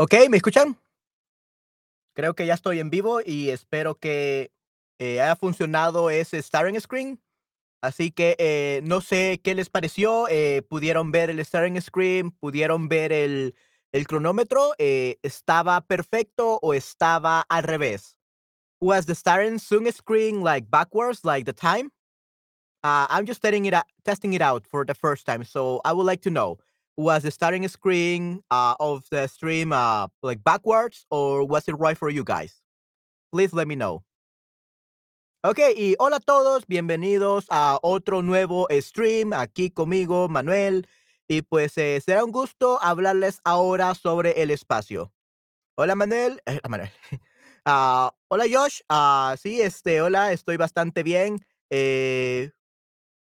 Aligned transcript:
Ok, 0.00 0.14
¿me 0.30 0.36
escuchan? 0.36 0.78
Creo 2.14 2.34
que 2.34 2.46
ya 2.46 2.54
estoy 2.54 2.78
en 2.78 2.88
vivo 2.88 3.20
y 3.20 3.50
espero 3.50 3.96
que 3.96 4.52
eh, 5.00 5.20
haya 5.20 5.34
funcionado 5.34 6.08
ese 6.10 6.40
starting 6.40 6.78
screen. 6.80 7.20
Así 7.82 8.12
que 8.12 8.36
eh, 8.38 8.80
no 8.84 9.00
sé 9.00 9.40
qué 9.42 9.56
les 9.56 9.70
pareció. 9.70 10.28
eh, 10.28 10.62
pudieron 10.62 11.10
ver 11.10 11.30
el 11.30 11.44
starting 11.44 11.80
screen, 11.80 12.30
pudieron 12.30 12.88
ver 12.88 13.12
el, 13.12 13.56
el 13.90 14.06
cronómetro. 14.06 14.72
¿Estaba 14.78 15.80
perfecto 15.80 16.60
o 16.62 16.74
estaba 16.74 17.40
al 17.48 17.64
revés? 17.64 18.16
Was 18.80 19.06
the 19.06 19.16
starting 19.16 19.58
zoom 19.58 19.90
screen 19.90 20.44
like 20.44 20.70
backwards, 20.70 21.24
like 21.24 21.44
the 21.44 21.52
time? 21.52 21.90
Uh, 22.84 23.08
I'm 23.10 23.26
just 23.26 23.42
testing 23.42 23.66
it 23.66 23.74
testing 24.04 24.32
it 24.34 24.42
out 24.42 24.64
for 24.64 24.84
the 24.86 24.94
first 24.94 25.26
time. 25.26 25.42
So 25.42 25.80
I 25.84 25.92
would 25.92 26.06
like 26.06 26.22
to 26.22 26.30
know: 26.30 26.58
was 26.98 27.22
the 27.22 27.30
starting 27.30 27.66
screen 27.68 28.42
uh, 28.50 28.74
of 28.80 29.04
the 29.10 29.28
stream 29.28 29.72
uh, 29.72 30.08
like 30.20 30.42
backwards, 30.42 31.06
or 31.10 31.46
was 31.46 31.68
it 31.68 31.78
right 31.78 31.96
for 31.96 32.10
you 32.10 32.24
guys? 32.24 32.60
Please 33.30 33.52
let 33.52 33.68
me 33.68 33.76
know. 33.76 34.02
Ok, 35.44 35.60
y 35.76 35.94
hola 36.00 36.16
a 36.16 36.20
todos, 36.20 36.66
bienvenidos 36.66 37.46
a 37.50 37.78
otro 37.82 38.22
nuevo 38.22 38.66
stream 38.80 39.32
aquí 39.32 39.70
conmigo, 39.70 40.28
Manuel. 40.28 40.88
Y 41.28 41.42
pues 41.42 41.78
eh, 41.78 42.00
será 42.04 42.24
un 42.24 42.32
gusto 42.32 42.80
hablarles 42.82 43.40
ahora 43.44 43.94
sobre 43.94 44.42
el 44.42 44.50
espacio. 44.50 45.12
Hola 45.76 45.94
Manuel, 45.94 46.42
eh. 46.46 46.58
Ah, 47.64 48.12
hola 48.28 48.44
Josh, 48.50 48.80
Ah, 48.88 49.36
sí, 49.40 49.60
este, 49.60 50.00
hola, 50.00 50.32
estoy 50.32 50.56
bastante 50.56 51.04
bien. 51.04 51.38
Eh, 51.70 52.50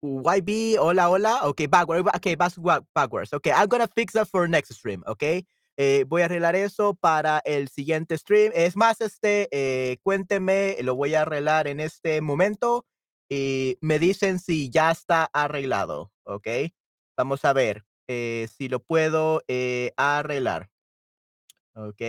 YB, 0.01 0.77
hola, 0.79 1.09
hola. 1.09 1.39
Okay, 1.47 1.67
backward. 1.67 2.07
Okay, 2.15 2.35
back- 2.35 2.57
backwards. 2.93 3.33
Okay, 3.33 3.51
I'm 3.51 3.67
gonna 3.67 3.87
fix 3.87 4.13
that 4.13 4.27
for 4.27 4.47
next 4.47 4.73
stream. 4.73 5.03
Okay. 5.07 5.45
Eh, 5.77 6.03
voy 6.07 6.21
a 6.21 6.25
arreglar 6.25 6.55
eso 6.55 6.93
para 6.95 7.41
el 7.45 7.69
siguiente 7.69 8.17
stream. 8.17 8.51
Es 8.53 8.75
más, 8.75 9.01
este, 9.01 9.47
eh, 9.51 9.97
cuénteme, 10.03 10.77
lo 10.81 10.95
voy 10.95 11.15
a 11.15 11.21
arreglar 11.23 11.67
en 11.67 11.79
este 11.79 12.21
momento 12.21 12.85
y 13.29 13.77
me 13.81 13.97
dicen 13.99 14.39
si 14.39 14.69
ya 14.69 14.91
está 14.91 15.29
arreglado. 15.33 16.11
Ok. 16.23 16.47
Vamos 17.17 17.45
a 17.45 17.53
ver 17.53 17.85
eh, 18.07 18.47
si 18.55 18.67
lo 18.69 18.79
puedo 18.81 19.43
eh, 19.47 19.93
arreglar. 19.97 20.69
Ok. 21.75 22.01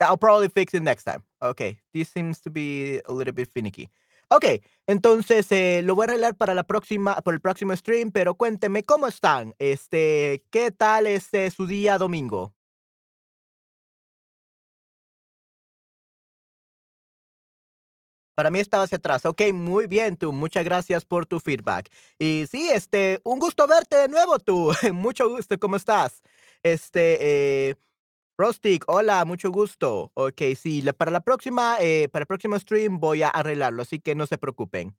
I'll 0.00 0.16
probably 0.16 0.48
fix 0.48 0.74
it 0.74 0.82
next 0.82 1.04
time. 1.04 1.22
Okay, 1.42 1.78
this 1.92 2.08
seems 2.10 2.40
to 2.40 2.50
be 2.50 3.00
a 3.06 3.12
little 3.12 3.32
bit 3.34 3.48
finicky. 3.52 3.88
Okay, 4.32 4.62
entonces 4.86 5.50
eh, 5.50 5.82
lo 5.82 5.96
voy 5.96 6.04
a 6.04 6.06
arreglar 6.10 6.36
para 6.36 6.54
la 6.54 6.62
próxima, 6.62 7.16
por 7.16 7.34
el 7.34 7.40
próximo 7.40 7.74
stream, 7.74 8.12
pero 8.12 8.36
cuénteme 8.36 8.84
cómo 8.84 9.08
están. 9.08 9.54
Este, 9.58 10.44
¿qué 10.50 10.70
tal 10.70 11.06
este 11.08 11.50
su 11.50 11.66
día 11.66 11.98
domingo? 11.98 12.54
Para 18.34 18.50
mí 18.50 18.58
estaba 18.60 18.84
hacia 18.84 18.96
atrás. 18.98 19.26
Ok, 19.26 19.42
muy 19.52 19.86
bien, 19.86 20.16
tú. 20.16 20.32
Muchas 20.32 20.64
gracias 20.64 21.04
por 21.04 21.26
tu 21.26 21.40
feedback. 21.40 21.90
Y 22.18 22.46
sí, 22.50 22.70
este, 22.72 23.20
un 23.24 23.38
gusto 23.38 23.66
verte 23.66 23.96
de 23.96 24.08
nuevo, 24.08 24.38
tú. 24.38 24.72
Mucho 24.94 25.28
gusto, 25.28 25.58
¿cómo 25.58 25.76
estás? 25.76 26.22
Este, 26.62 27.68
eh, 27.70 27.76
Rostic, 28.40 28.84
hola, 28.86 29.22
mucho 29.26 29.50
gusto. 29.50 30.12
Ok, 30.14 30.40
sí, 30.56 30.80
la- 30.82 30.94
para 30.94 31.10
la 31.10 31.20
próxima, 31.20 31.76
eh, 31.80 32.08
para 32.10 32.22
el 32.22 32.26
próximo 32.26 32.58
stream 32.58 32.98
voy 32.98 33.22
a 33.22 33.28
arreglarlo, 33.28 33.82
así 33.82 34.00
que 34.00 34.14
no 34.14 34.26
se 34.26 34.38
preocupen. 34.38 34.96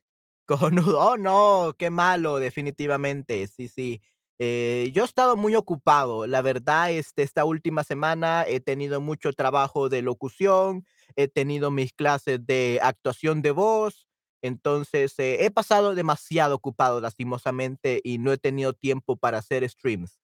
Cojonudo, 0.96 1.00
oh 1.00 1.18
no, 1.18 1.74
qué 1.78 1.90
malo, 1.90 2.38
definitivamente, 2.40 3.47
sí, 3.47 3.68
sí. 3.68 4.00
Eh, 4.38 4.91
yo 4.94 5.02
he 5.03 5.06
estado 5.06 5.35
muy 5.38 5.56
ocupado, 5.56 6.28
la 6.28 6.41
verdad, 6.44 6.91
este, 6.91 7.24
esta 7.24 7.44
última 7.46 7.84
semana 7.84 8.44
he 8.47 8.59
tenido 8.59 9.02
mucho 9.02 9.34
trabajo 9.34 9.90
de 9.90 10.02
locución, 10.03 10.85
he 11.16 11.28
tenido 11.28 11.72
mis 11.72 11.94
clases 11.94 12.46
de 12.46 12.79
actuación 12.84 13.41
de 13.41 13.52
voz, 13.52 14.06
entonces 14.44 15.18
eh, 15.19 15.46
he 15.46 15.50
pasado 15.52 15.96
demasiado 15.96 16.56
ocupado, 16.56 17.02
lastimosamente, 17.02 18.02
y 18.03 18.18
no 18.19 18.31
he 18.34 18.38
tenido 18.38 18.73
tiempo 18.73 19.18
para 19.18 19.40
hacer 19.40 19.68
streams 19.68 20.21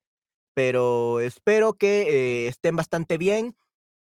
pero 0.57 1.19
espero 1.19 1.73
que 1.73 2.01
eh, 2.09 2.47
estén 2.47 2.75
bastante 2.75 3.19
bien. 3.19 3.55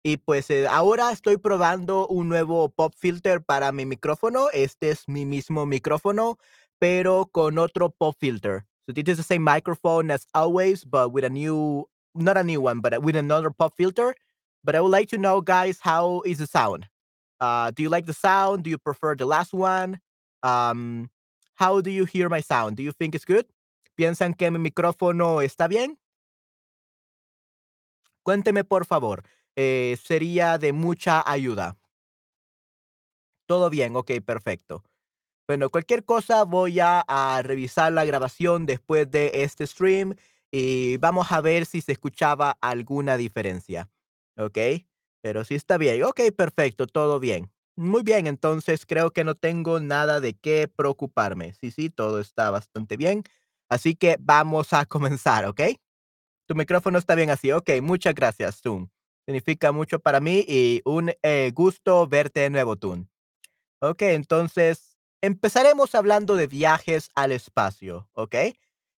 Y 0.03 0.17
pues 0.17 0.51
eh, 0.51 0.67
ahora 0.67 1.11
estoy 1.11 1.37
probando 1.37 2.07
un 2.07 2.29
nuevo 2.29 2.69
pop 2.69 2.93
filter 2.95 3.41
para 3.41 3.71
mi 3.71 3.87
micrófono. 3.87 4.49
Este 4.53 4.91
es 4.91 5.07
mi 5.07 5.25
mismo 5.25 5.65
micrófono, 5.65 6.37
pero 6.77 7.25
con 7.31 7.57
otro 7.57 7.89
pop 7.89 8.15
filter. 8.19 8.67
So 8.85 8.93
this 8.93 9.07
is 9.07 9.17
the 9.17 9.23
same 9.23 9.43
microphone 9.43 10.11
as 10.11 10.27
always, 10.35 10.85
but 10.85 11.11
with 11.11 11.25
a 11.25 11.29
new, 11.29 11.89
not 12.13 12.37
a 12.37 12.43
new 12.43 12.61
one, 12.61 12.81
but 12.81 13.01
with 13.01 13.15
another 13.15 13.49
pop 13.49 13.73
filter. 13.75 14.13
But 14.63 14.75
I 14.75 14.81
would 14.81 14.91
like 14.91 15.09
to 15.09 15.17
know, 15.17 15.41
guys, 15.41 15.79
how 15.81 16.21
is 16.23 16.37
the 16.37 16.45
sound? 16.45 16.87
Uh, 17.39 17.71
do 17.71 17.81
you 17.81 17.89
like 17.89 18.05
the 18.05 18.13
sound? 18.13 18.63
Do 18.63 18.69
you 18.69 18.77
prefer 18.77 19.15
the 19.15 19.25
last 19.25 19.53
one? 19.53 19.99
Um, 20.43 21.09
how 21.55 21.81
do 21.81 21.89
you 21.89 22.05
hear 22.05 22.29
my 22.29 22.41
sound? 22.41 22.77
Do 22.77 22.83
you 22.83 22.91
think 22.91 23.15
it's 23.15 23.25
good? 23.25 23.47
¿Piensan 23.97 24.37
que 24.37 24.51
mi 24.51 24.59
micrófono 24.59 25.41
está 25.41 25.67
bien? 25.67 25.97
Cuénteme, 28.23 28.63
por 28.63 28.85
favor, 28.85 29.23
eh, 29.55 29.97
sería 30.03 30.57
de 30.57 30.73
mucha 30.73 31.23
ayuda. 31.29 31.77
Todo 33.47 33.69
bien, 33.69 33.95
ok, 33.95 34.11
perfecto. 34.25 34.83
Bueno, 35.47 35.69
cualquier 35.69 36.05
cosa 36.05 36.43
voy 36.43 36.79
a, 36.79 37.01
a 37.07 37.41
revisar 37.43 37.93
la 37.93 38.05
grabación 38.05 38.65
después 38.65 39.11
de 39.11 39.31
este 39.43 39.67
stream 39.67 40.15
y 40.51 40.97
vamos 40.97 41.31
a 41.31 41.41
ver 41.41 41.65
si 41.65 41.81
se 41.81 41.93
escuchaba 41.93 42.57
alguna 42.61 43.17
diferencia. 43.17 43.89
Ok, 44.37 44.57
pero 45.21 45.43
sí 45.45 45.55
está 45.55 45.77
bien. 45.77 46.03
Ok, 46.03 46.21
perfecto, 46.37 46.87
todo 46.87 47.19
bien. 47.19 47.51
Muy 47.75 48.03
bien, 48.03 48.27
entonces 48.27 48.85
creo 48.85 49.11
que 49.11 49.23
no 49.23 49.35
tengo 49.35 49.79
nada 49.79 50.21
de 50.21 50.35
qué 50.35 50.67
preocuparme. 50.67 51.53
Sí, 51.55 51.71
sí, 51.71 51.89
todo 51.89 52.19
está 52.19 52.51
bastante 52.51 52.97
bien. 52.97 53.23
Así 53.69 53.95
que 53.95 54.17
vamos 54.19 54.73
a 54.73 54.85
comenzar, 54.87 55.45
¿ok? 55.47 55.61
Tu 56.47 56.55
micrófono 56.55 56.97
está 56.97 57.15
bien 57.15 57.29
así. 57.29 57.51
Ok, 57.51 57.69
muchas 57.81 58.13
gracias, 58.13 58.61
Zoom. 58.61 58.89
Significa 59.25 59.71
mucho 59.71 59.99
para 59.99 60.19
mí 60.19 60.43
y 60.47 60.81
un 60.85 61.11
eh, 61.21 61.51
gusto 61.53 62.07
verte 62.07 62.41
de 62.41 62.49
nuevo, 62.49 62.75
Tun. 62.75 63.09
Ok, 63.81 64.01
entonces 64.03 64.97
empezaremos 65.21 65.95
hablando 65.95 66.35
de 66.35 66.47
viajes 66.47 67.09
al 67.15 67.31
espacio, 67.31 68.09
¿ok? 68.13 68.35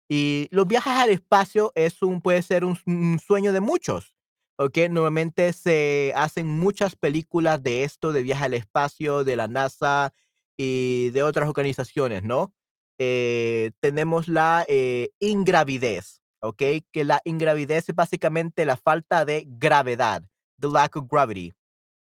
Y 0.09 0.47
los 0.51 0.67
viajes 0.67 0.93
al 0.93 1.09
espacio 1.09 1.71
es 1.75 2.01
un, 2.01 2.21
puede 2.21 2.41
ser 2.41 2.65
un, 2.65 3.19
sueño 3.19 3.53
de 3.53 3.61
muchos, 3.61 4.15
¿ok? 4.57 4.77
Normalmente 4.89 5.53
se 5.53 6.13
hacen 6.15 6.47
muchas 6.47 6.95
películas 6.95 7.61
de 7.61 7.83
esto, 7.83 8.11
de 8.11 8.23
viaje 8.23 8.45
al 8.45 8.53
espacio, 8.55 9.23
de 9.23 9.35
la 9.35 9.47
NASA 9.47 10.13
y 10.57 11.09
de 11.11 11.21
otras 11.21 11.47
organizaciones, 11.47 12.23
¿no? 12.23 12.53
Eh, 12.97 13.71
tenemos 13.79 14.27
la 14.27 14.65
eh, 14.67 15.11
ingravidez, 15.19 16.21
¿ok? 16.45 16.61
Que 16.91 17.03
la 17.03 17.21
ingravidez 17.25 17.89
es 17.89 17.95
básicamente 17.95 18.65
la 18.65 18.77
falta 18.77 19.25
de 19.25 19.45
gravedad, 19.47 20.23
the 20.59 20.67
lack 20.67 20.95
of 20.95 21.07
gravity, 21.09 21.53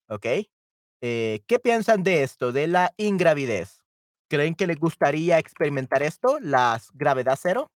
¿ok? 0.09 0.27
Eh, 1.01 1.43
¿qué 1.47 1.59
piensan 1.59 2.03
de 2.03 2.23
esto, 2.23 2.53
de 2.53 2.67
la 2.67 2.93
ingravidez? 2.97 3.83
¿Creen 4.29 4.55
que 4.55 4.67
les 4.67 4.79
gustaría 4.79 5.39
experimentar 5.39 6.03
esto, 6.03 6.39
las 6.41 6.91
gravedad 6.93 7.39
cero? 7.41 7.71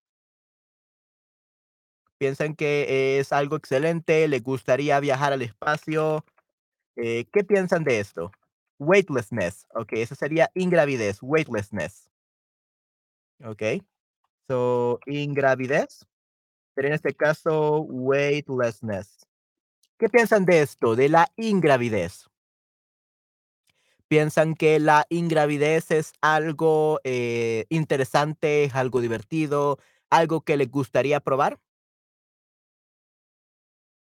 ¿Piensan 2.18 2.56
que 2.56 3.18
es 3.20 3.32
algo 3.32 3.56
excelente? 3.56 4.26
¿Les 4.26 4.42
gustaría 4.42 4.98
viajar 5.00 5.32
al 5.32 5.42
espacio? 5.42 6.24
Eh, 6.96 7.26
¿qué 7.32 7.44
piensan 7.44 7.84
de 7.84 8.00
esto? 8.00 8.32
Weightlessness, 8.78 9.66
ok, 9.74 9.92
eso 9.92 10.14
sería 10.14 10.50
ingravidez, 10.54 11.18
weightlessness, 11.22 12.10
ok. 13.44 13.62
So, 14.48 15.00
ingravidez, 15.06 16.06
pero 16.76 16.88
en 16.88 16.94
este 16.94 17.14
caso, 17.14 17.80
weightlessness. 17.80 19.26
¿Qué 19.98 20.10
piensan 20.10 20.44
de 20.44 20.60
esto, 20.60 20.94
de 20.94 21.08
la 21.08 21.26
ingravidez? 21.36 22.28
¿Piensan 24.08 24.54
que 24.54 24.78
la 24.78 25.06
ingravidez 25.08 25.90
es 25.90 26.12
algo 26.20 27.00
eh, 27.02 27.64
interesante, 27.70 28.64
es 28.64 28.74
algo 28.74 29.00
divertido, 29.00 29.78
algo 30.10 30.42
que 30.42 30.58
les 30.58 30.70
gustaría 30.70 31.18
probar? 31.20 31.58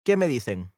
¿Qué 0.05 0.17
me 0.19 0.29
dicen? 0.29 0.71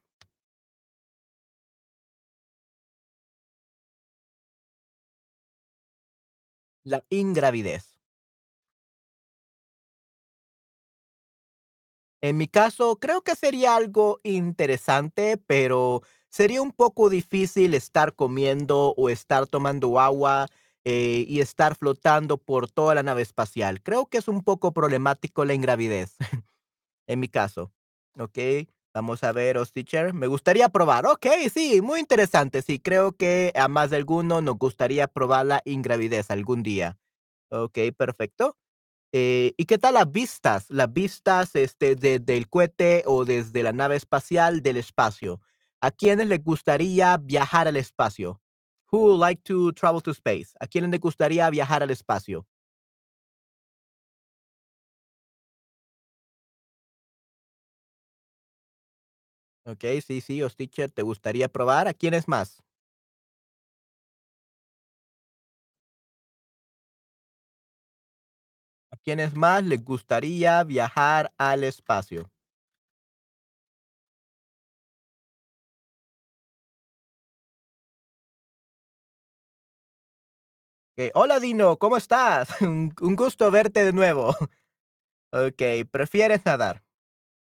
La 6.85 7.03
ingravidez. 7.09 7.92
En 12.23 12.37
mi 12.37 12.47
caso, 12.47 12.97
creo 12.99 13.21
que 13.21 13.35
sería 13.35 13.75
algo 13.75 14.21
interesante, 14.23 15.37
pero 15.37 16.01
sería 16.29 16.61
un 16.61 16.71
poco 16.71 17.09
difícil 17.09 17.73
estar 17.73 18.15
comiendo 18.15 18.93
o 18.95 19.09
estar 19.09 19.45
tomando 19.47 19.99
agua 19.99 20.47
eh, 20.85 21.25
y 21.27 21.41
estar 21.41 21.75
flotando 21.75 22.37
por 22.37 22.71
toda 22.71 22.95
la 22.95 23.03
nave 23.03 23.21
espacial. 23.23 23.81
Creo 23.83 24.05
que 24.07 24.19
es 24.19 24.29
un 24.29 24.41
poco 24.41 24.71
problemático 24.73 25.43
la 25.43 25.53
ingravidez, 25.53 26.15
en 27.07 27.19
mi 27.21 27.29
caso. 27.29 27.73
Okey, 28.19 28.69
vamos 28.93 29.23
a 29.23 29.31
ver, 29.33 29.57
teacher. 29.71 30.13
Me 30.13 30.27
gustaría 30.27 30.69
probar. 30.69 31.07
Okey, 31.07 31.49
sí, 31.49 31.81
muy 31.81 31.99
interesante. 32.01 32.61
Sí, 32.63 32.79
creo 32.79 33.13
que 33.17 33.53
a 33.55 33.67
más 33.69 33.91
de 33.91 33.97
alguno 33.97 34.41
nos 34.41 34.57
gustaría 34.57 35.07
probar 35.07 35.45
la 35.47 35.61
ingravidez 35.65 36.31
algún 36.31 36.63
día. 36.63 36.99
Okey, 37.51 37.91
perfecto. 37.93 38.57
Eh, 39.15 39.53
¿y 39.57 39.65
qué 39.65 39.77
tal 39.77 39.93
las 39.93 40.11
vistas? 40.11 40.65
Las 40.69 40.91
vistas, 40.91 41.55
este, 41.55 41.95
desde 41.95 42.35
el 42.35 42.49
cohete 42.49 43.03
o 43.05 43.25
desde 43.25 43.61
la 43.61 43.71
nave 43.71 43.95
espacial 43.95 44.63
del 44.63 44.77
espacio. 44.77 45.39
¿A 45.81 45.91
quiénes 45.91 46.27
les 46.27 46.43
gustaría 46.43 47.17
viajar 47.17 47.67
al 47.67 47.75
espacio? 47.77 48.41
Who 48.91 48.97
would 48.99 49.19
like 49.19 49.41
to 49.43 49.71
travel 49.73 50.01
to 50.01 50.11
space? 50.11 50.53
¿A 50.59 50.65
quiénes 50.67 50.89
les 50.89 50.99
gustaría 50.99 51.47
viajar 51.51 51.83
al 51.83 51.91
espacio? 51.91 52.47
Okey, 59.65 60.01
sí, 60.01 60.21
sí, 60.21 60.41
os 60.43 60.55
teacher, 60.55 60.91
¿te 60.91 61.01
gustaría 61.01 61.47
probar? 61.49 61.87
¿A 61.87 61.93
quiénes 61.93 62.27
más? 62.27 62.63
Quiénes 69.03 69.35
más 69.35 69.63
les 69.63 69.83
gustaría 69.83 70.63
viajar 70.63 71.31
al 71.37 71.63
espacio? 71.63 72.31
Hola 81.15 81.39
Dino, 81.39 81.77
¿cómo 81.77 81.97
estás? 81.97 82.49
Un 82.61 83.15
gusto 83.15 83.49
verte 83.51 83.83
de 83.83 83.93
nuevo. 83.93 84.35
Okey, 85.31 85.85
¿prefieres 85.85 86.45
nadar? 86.45 86.83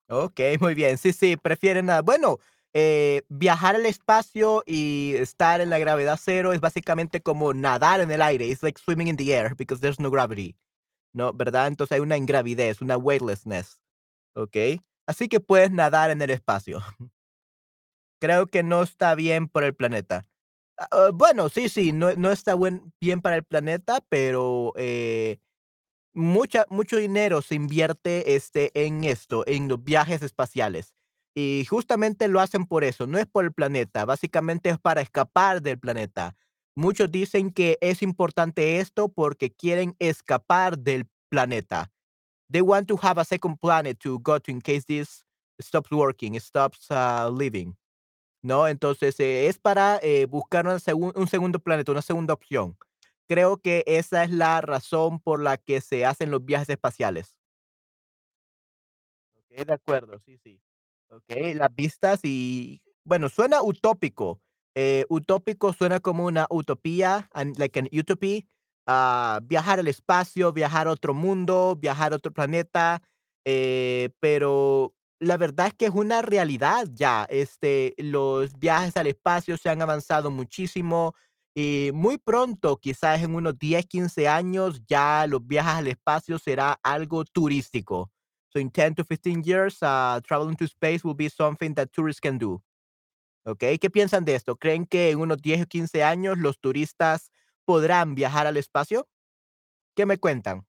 Okey, 0.10 0.58
muy 0.60 0.76
bien. 0.76 0.98
Sí, 0.98 1.14
sí, 1.14 1.38
prefieren 1.38 1.88
nadar. 1.88 2.04
Bueno, 2.04 2.40
eh, 2.74 3.24
viajar 3.30 3.76
al 3.76 3.86
espacio 3.86 4.64
y 4.66 5.16
estar 5.18 5.62
en 5.62 5.70
la 5.70 5.80
gravedad 5.80 6.20
cero 6.24 6.54
es 6.54 6.62
básicamente 6.62 7.22
como 7.22 7.54
nadar 7.54 8.02
en 8.02 8.12
el 8.12 8.22
aire. 8.22 8.48
It's 8.48 8.64
like 8.64 8.80
swimming 8.80 9.08
in 9.10 9.18
the 9.18 9.34
air 9.36 9.56
because 9.56 9.82
there's 9.82 10.00
no 10.00 10.12
gravity, 10.12 10.56
¿no? 11.18 11.34
¿Verdad? 11.34 11.68
Entonces 11.68 11.96
hay 11.96 12.02
una 12.02 12.18
ingravidez, 12.18 12.82
una 12.82 12.98
weightlessness, 12.98 13.80
¿okey? 14.36 14.82
Así 15.08 15.30
que 15.30 15.40
puedes 15.42 15.72
nadar 15.72 16.12
en 16.12 16.22
el 16.22 16.32
espacio. 16.32 16.82
Creo 18.22 18.48
que 18.48 18.64
no 18.64 18.82
está 18.84 19.14
bien 19.16 19.48
por 19.48 19.64
el 19.64 19.76
planeta. 19.76 20.26
Ah, 20.78 21.12
bueno, 21.14 21.50
sí, 21.50 21.70
sí, 21.70 21.92
no 21.94 22.14
no 22.16 22.32
está 22.32 22.56
buen 22.56 22.94
bien 23.02 23.22
para 23.22 23.36
el 23.38 23.44
planeta, 23.44 24.02
pero, 24.10 24.74
eh, 24.78 25.40
mucha 26.14 26.66
mucho 26.70 26.98
dinero 26.98 27.42
se 27.44 27.56
invierte, 27.56 28.36
este, 28.36 28.72
en 28.86 29.04
esto, 29.06 29.44
en 29.48 29.68
los 29.70 29.84
viajes 29.84 30.24
espaciales. 30.24 30.94
Y 31.36 31.66
justamente 31.70 32.28
lo 32.30 32.42
hacen 32.42 32.66
por 32.68 32.84
eso, 32.86 33.08
no 33.08 33.20
es 33.20 33.28
por 33.28 33.46
el 33.46 33.54
planeta, 33.54 34.06
básicamente 34.06 34.70
es 34.72 34.80
para 34.80 35.02
escapar 35.02 35.62
del 35.62 35.80
planeta. 35.80 36.36
Muchos 36.78 37.12
dicen 37.12 37.50
que 37.50 37.80
es 37.82 38.04
importante 38.04 38.78
esto 38.78 39.10
porque 39.10 39.52
quieren 39.52 39.96
escapar 39.98 40.78
del 40.78 41.08
planeta. 41.28 41.92
They 42.52 42.62
want 42.62 42.88
to 42.90 43.00
have 43.02 43.20
a 43.20 43.26
second 43.26 43.58
planet 43.60 43.98
to 44.04 44.20
go 44.20 44.40
to 44.40 44.52
in 44.52 44.62
case 44.62 44.86
this 44.86 45.26
stops 45.60 45.90
working, 45.92 46.40
stops, 46.40 46.86
ah, 46.92 47.32
living. 47.36 47.76
¿no? 48.44 48.68
Entonces, 48.68 49.20
eh, 49.20 49.48
es 49.48 49.58
para 49.58 50.00
eh, 50.04 50.28
buscar 50.28 50.68
un 50.68 51.28
segundo 51.28 51.60
planeta, 51.60 51.92
una 51.92 52.04
segunda 52.04 52.36
opción. 52.36 52.78
Creo 53.28 53.58
que 53.58 53.84
esa 53.88 54.24
es 54.24 54.30
la 54.30 54.62
razón 54.62 55.20
por 55.20 55.42
la 55.42 55.58
que 55.58 55.82
se 55.82 56.06
hacen 56.06 56.30
los 56.30 56.46
viajes 56.46 56.70
espaciales. 56.70 57.36
Ok, 59.36 59.66
de 59.66 59.74
acuerdo, 59.74 60.20
sí, 60.20 60.38
sí. 60.38 60.62
Ok, 61.10 61.56
las 61.56 61.74
vistas 61.74 62.20
y, 62.24 62.84
bueno, 63.04 63.30
suena 63.30 63.64
utópico. 63.64 64.40
Eh, 64.78 65.06
utópico 65.10 65.74
suena 65.74 66.00
como 66.00 66.26
una 66.26 66.46
utopía, 66.52 67.30
like 67.58 67.80
an 67.80 67.90
utopy. 67.92 68.48
ah, 68.88 69.40
viajar 69.44 69.80
al 69.80 69.88
espacio, 69.90 70.54
viajar 70.54 70.88
a 70.88 70.92
otro 70.92 71.14
mundo, 71.14 71.76
viajar 71.80 72.14
a 72.14 72.18
otro 72.18 72.32
planeta. 72.34 73.02
eh, 73.46 74.10
pero 74.20 74.94
la 75.20 75.38
verdad 75.38 75.68
es 75.68 75.74
que 75.76 75.86
es 75.88 75.92
una 75.96 76.22
realidad 76.22 76.88
ya. 76.94 77.26
Este, 77.30 77.96
los 77.98 78.58
viajes 78.60 78.96
al 78.98 79.08
espacio 79.08 79.58
se 79.58 79.70
han 79.70 79.82
avanzado 79.82 80.32
muchísimo 80.32 81.16
y 81.56 81.92
muy 81.94 82.18
pronto, 82.20 82.78
quizás 82.78 83.24
en 83.24 83.34
unos 83.36 83.58
10 83.58 83.86
15 83.88 84.28
años, 84.28 84.82
ya 84.88 85.26
los 85.28 85.46
viajes 85.48 85.74
al 85.76 85.88
espacio 85.88 86.38
será 86.40 86.80
algo 86.84 87.26
turístico 87.26 88.12
So 88.50 88.60
in 88.60 88.70
10 88.72 88.96
to 88.96 89.04
15 89.04 89.44
years, 89.44 89.82
uh, 89.84 90.20
traveling 90.24 90.56
to 90.58 90.68
space 90.68 91.04
will 91.04 91.14
be 91.16 91.30
something 91.30 91.74
that 91.76 91.92
tourists 91.94 92.20
can 92.22 92.38
do. 92.38 92.62
¿Ok? 93.48 93.64
¿Qué 93.80 93.90
piensan 93.90 94.26
de 94.26 94.36
esto? 94.36 94.58
¿Creen 94.58 94.86
que 94.86 95.10
en 95.10 95.20
unos 95.20 95.42
10 95.42 95.62
o 95.64 95.66
15 95.68 96.04
años 96.04 96.38
los 96.38 96.60
turistas 96.60 97.32
podrán 97.64 98.14
viajar 98.14 98.46
al 98.46 98.58
espacio? 98.58 99.08
¿Qué 99.96 100.06
me 100.06 100.18
cuentan? 100.18 100.66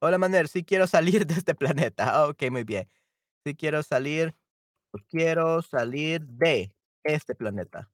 Hola, 0.00 0.18
Manuel, 0.18 0.48
sí 0.48 0.64
quiero 0.64 0.86
salir 0.86 1.26
de 1.26 1.34
este 1.34 1.54
planeta. 1.54 2.26
Ok, 2.28 2.42
muy 2.50 2.64
bien. 2.64 2.88
Sí 3.44 3.54
quiero 3.54 3.82
salir, 3.82 4.34
quiero 5.08 5.62
salir 5.62 6.22
de 6.26 6.74
este 7.04 7.34
planeta. 7.34 7.90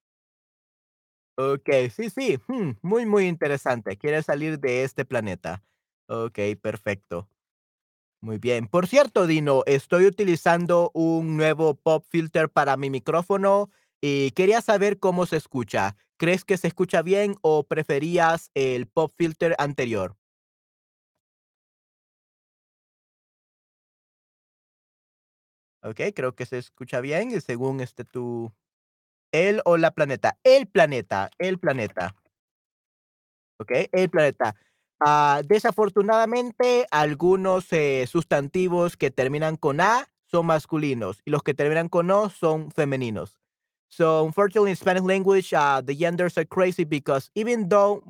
Ok, 1.37 1.69
sí, 1.95 2.11
sí. 2.11 2.37
hmm, 2.49 2.73
muy, 2.83 3.07
muy 3.07 3.27
interesante. 3.29 3.97
Quiere 3.97 4.23
salir 4.23 4.59
de 4.59 4.83
este 4.83 5.05
planeta. 5.05 5.63
Ok, 6.09 6.39
perfecto. 6.61 7.29
Muy 8.23 8.39
bien. 8.39 8.67
Por 8.67 8.89
cierto, 8.89 9.27
Dino, 9.29 9.63
estoy 9.67 10.07
utilizando 10.07 10.91
un 10.93 11.37
nuevo 11.37 11.75
pop 11.77 12.05
filter 12.09 12.49
para 12.51 12.77
mi 12.77 12.91
micrófono 12.91 13.71
y 14.01 14.33
quería 14.33 14.61
saber 14.61 14.99
cómo 14.99 15.25
se 15.27 15.37
escucha. 15.37 15.97
¿Crees 16.17 16.45
que 16.45 16.57
se 16.57 16.67
escucha 16.67 17.03
bien 17.03 17.37
o 17.43 17.65
preferías 17.65 18.51
el 18.55 18.89
pop 18.89 19.13
filter 19.17 19.55
anterior? 19.59 20.17
Ok, 25.83 26.01
creo 26.15 26.35
que 26.35 26.45
se 26.47 26.59
escucha 26.59 27.01
bien 27.01 27.41
según 27.41 27.81
este 27.81 28.05
tu... 28.05 28.53
¿El 29.33 29.63
o 29.67 29.77
la 29.79 29.93
planeta? 29.93 30.39
El 30.45 30.69
planeta, 30.69 31.31
el 31.39 31.59
planeta. 31.61 32.15
Okey, 33.61 33.89
el 33.93 34.09
planeta. 34.09 34.55
Ah, 35.01 35.43
desafortunadamente, 35.47 36.87
algunos, 36.91 37.73
eh, 37.73 38.07
sustantivos 38.09 38.97
que 38.97 39.11
terminan 39.11 39.57
con 39.57 39.81
A 39.81 40.09
son 40.27 40.47
masculinos 40.47 41.21
y 41.25 41.31
los 41.31 41.43
que 41.43 41.55
terminan 41.55 41.89
con 41.89 42.11
O 42.11 42.31
son 42.31 42.71
femeninos. 42.73 43.39
So, 43.91 44.25
unfortunately, 44.25 44.71
in 44.71 44.77
Spanish 44.77 45.05
language, 45.05 45.53
uh, 45.55 45.81
the 45.83 45.95
genders 45.95 46.37
are 46.37 46.45
crazy 46.45 46.85
because 46.85 47.31
even 47.35 47.69
though 47.69 48.03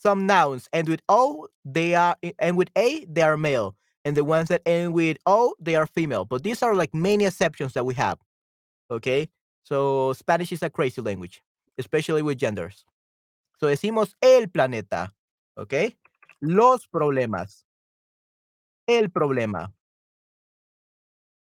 some 0.00 0.26
nouns 0.26 0.68
end 0.72 0.88
with 0.88 1.00
O, 1.08 1.48
they 1.64 1.94
are 1.94 2.16
e 2.22 2.32
end 2.38 2.56
with 2.58 2.70
A, 2.76 3.04
they 3.06 3.22
are 3.22 3.36
male, 3.36 3.74
and 4.04 4.16
the 4.16 4.24
ones 4.24 4.48
that 4.48 4.62
end 4.66 4.92
with 4.94 5.16
O, 5.26 5.54
they 5.60 5.74
are 5.76 5.86
female. 5.86 6.24
But 6.24 6.42
these 6.44 6.62
are 6.62 6.74
like 6.74 6.94
many 6.94 7.24
exceptions 7.26 7.72
that 7.74 7.84
we 7.86 7.94
have, 7.94 8.18
okay? 8.90 9.28
So, 9.64 10.12
Spanish 10.14 10.52
is 10.52 10.62
a 10.62 10.70
crazy 10.70 11.00
language, 11.02 11.42
especially 11.78 12.22
with 12.22 12.38
genders. 12.38 12.84
So, 13.60 13.66
decimos 13.68 14.14
el 14.22 14.48
planeta, 14.48 15.12
¿ok? 15.56 15.96
Los 16.46 16.86
problemas, 16.86 17.66
el 18.86 19.10
problema, 19.10 19.74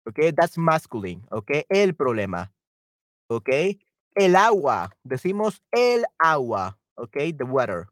¿ok? 0.05 0.19
That's 0.35 0.57
masculine, 0.59 1.23
¿ok? 1.31 1.51
El 1.69 1.95
problema, 1.95 2.53
¿ok? 3.29 3.49
El 4.15 4.35
agua, 4.35 4.91
decimos 5.03 5.63
el 5.71 6.05
agua, 6.19 6.77
¿ok? 6.95 7.17
The 7.37 7.43
water. 7.45 7.87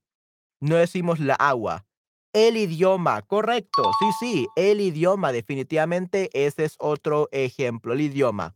No 0.62 0.76
decimos 0.76 1.20
la 1.20 1.36
agua. 1.36 1.88
El 2.34 2.58
idioma, 2.58 3.24
correcto. 3.24 3.92
Sí, 4.00 4.12
sí, 4.20 4.48
el 4.56 4.82
idioma, 4.82 5.32
definitivamente 5.32 6.30
ese 6.34 6.66
es 6.66 6.76
otro 6.78 7.28
ejemplo, 7.32 7.94
el 7.94 8.02
idioma, 8.02 8.56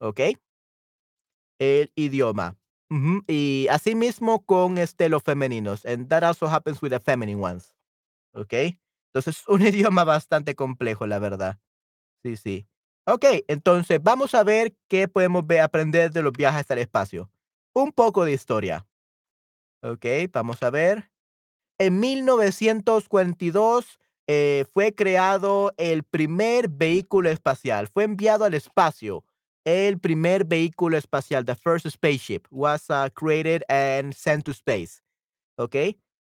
¿ok? 0.00 0.20
El 1.58 1.92
idioma. 1.94 2.56
Ujú, 2.90 3.22
Y 3.26 3.66
asimismo 3.70 4.44
con 4.44 4.78
este, 4.78 5.08
los 5.08 5.22
femeninos. 5.22 5.84
And 5.84 6.08
that 6.08 6.22
also 6.22 6.46
happens 6.46 6.82
with 6.82 6.90
the 6.90 7.00
feminine 7.00 7.40
ones. 7.40 7.73
Okey. 8.34 8.78
Entonces, 9.12 9.42
un 9.48 9.62
idioma 9.62 10.04
bastante 10.04 10.54
complejo, 10.54 11.06
la 11.06 11.18
verdad. 11.18 11.58
Sí, 12.24 12.36
sí. 12.36 12.68
Okey, 13.06 13.44
entonces 13.48 14.02
vamos 14.02 14.34
a 14.34 14.44
ver 14.44 14.76
qué 14.88 15.08
podemos 15.08 15.46
ve 15.46 15.60
aprender 15.60 16.12
de 16.12 16.22
los 16.22 16.32
viajes 16.32 16.70
al 16.70 16.78
espacio. 16.78 17.30
Un 17.74 17.92
poco 17.92 18.24
de 18.24 18.32
historia. 18.32 18.86
Okey, 19.82 20.28
vamos 20.28 20.62
a 20.62 20.70
ver. 20.70 21.10
En 21.78 22.00
1942, 22.00 23.98
eh, 24.28 24.64
fue 24.74 24.94
creado 24.94 25.72
el 25.78 26.04
primer 26.04 26.68
vehículo 26.68 27.30
espacial. 27.30 27.88
Fue 27.88 28.04
enviado 28.04 28.44
al 28.44 28.54
espacio. 28.54 29.24
El 29.64 30.00
primer 30.00 30.44
vehículo 30.46 30.96
espacial, 30.98 31.44
the 31.44 31.54
first 31.56 31.88
spaceship, 31.88 32.46
was, 32.50 32.90
uh, 32.90 33.08
created 33.14 33.62
and 33.68 34.14
sent 34.14 34.44
to 34.44 34.52
space. 34.52 35.02
¿ok? 35.58 35.76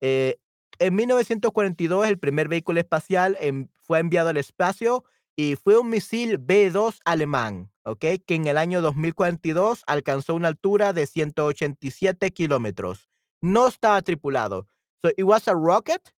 Eh, 0.03 0.39
en 0.83 0.95
1942 0.95 2.07
el 2.07 2.19
primer 2.19 2.49
vehículo 2.49 2.81
espacial 2.81 3.37
em, 3.41 3.69
fue 3.83 3.99
enviado 3.99 4.31
al 4.31 4.37
espacio 4.37 5.05
y 5.37 5.57
fue 5.57 5.79
un 5.79 5.89
misil 5.89 6.39
B-2 6.39 6.99
alemán, 7.05 7.71
¿ok? 7.85 8.05
Que 8.27 8.35
en 8.35 8.47
el 8.47 8.59
año 8.59 8.83
2042 8.83 9.83
alcanzó 9.87 10.35
una 10.35 10.49
altura 10.49 10.93
de 10.93 11.07
187 11.07 12.31
kilómetros. 12.33 13.09
No 13.41 13.69
estaba 13.69 14.03
tripulado. 14.03 14.67
So 15.03 15.11
it 15.17 15.25
was 15.25 15.49
a 15.49 15.55
rocket, 15.55 16.13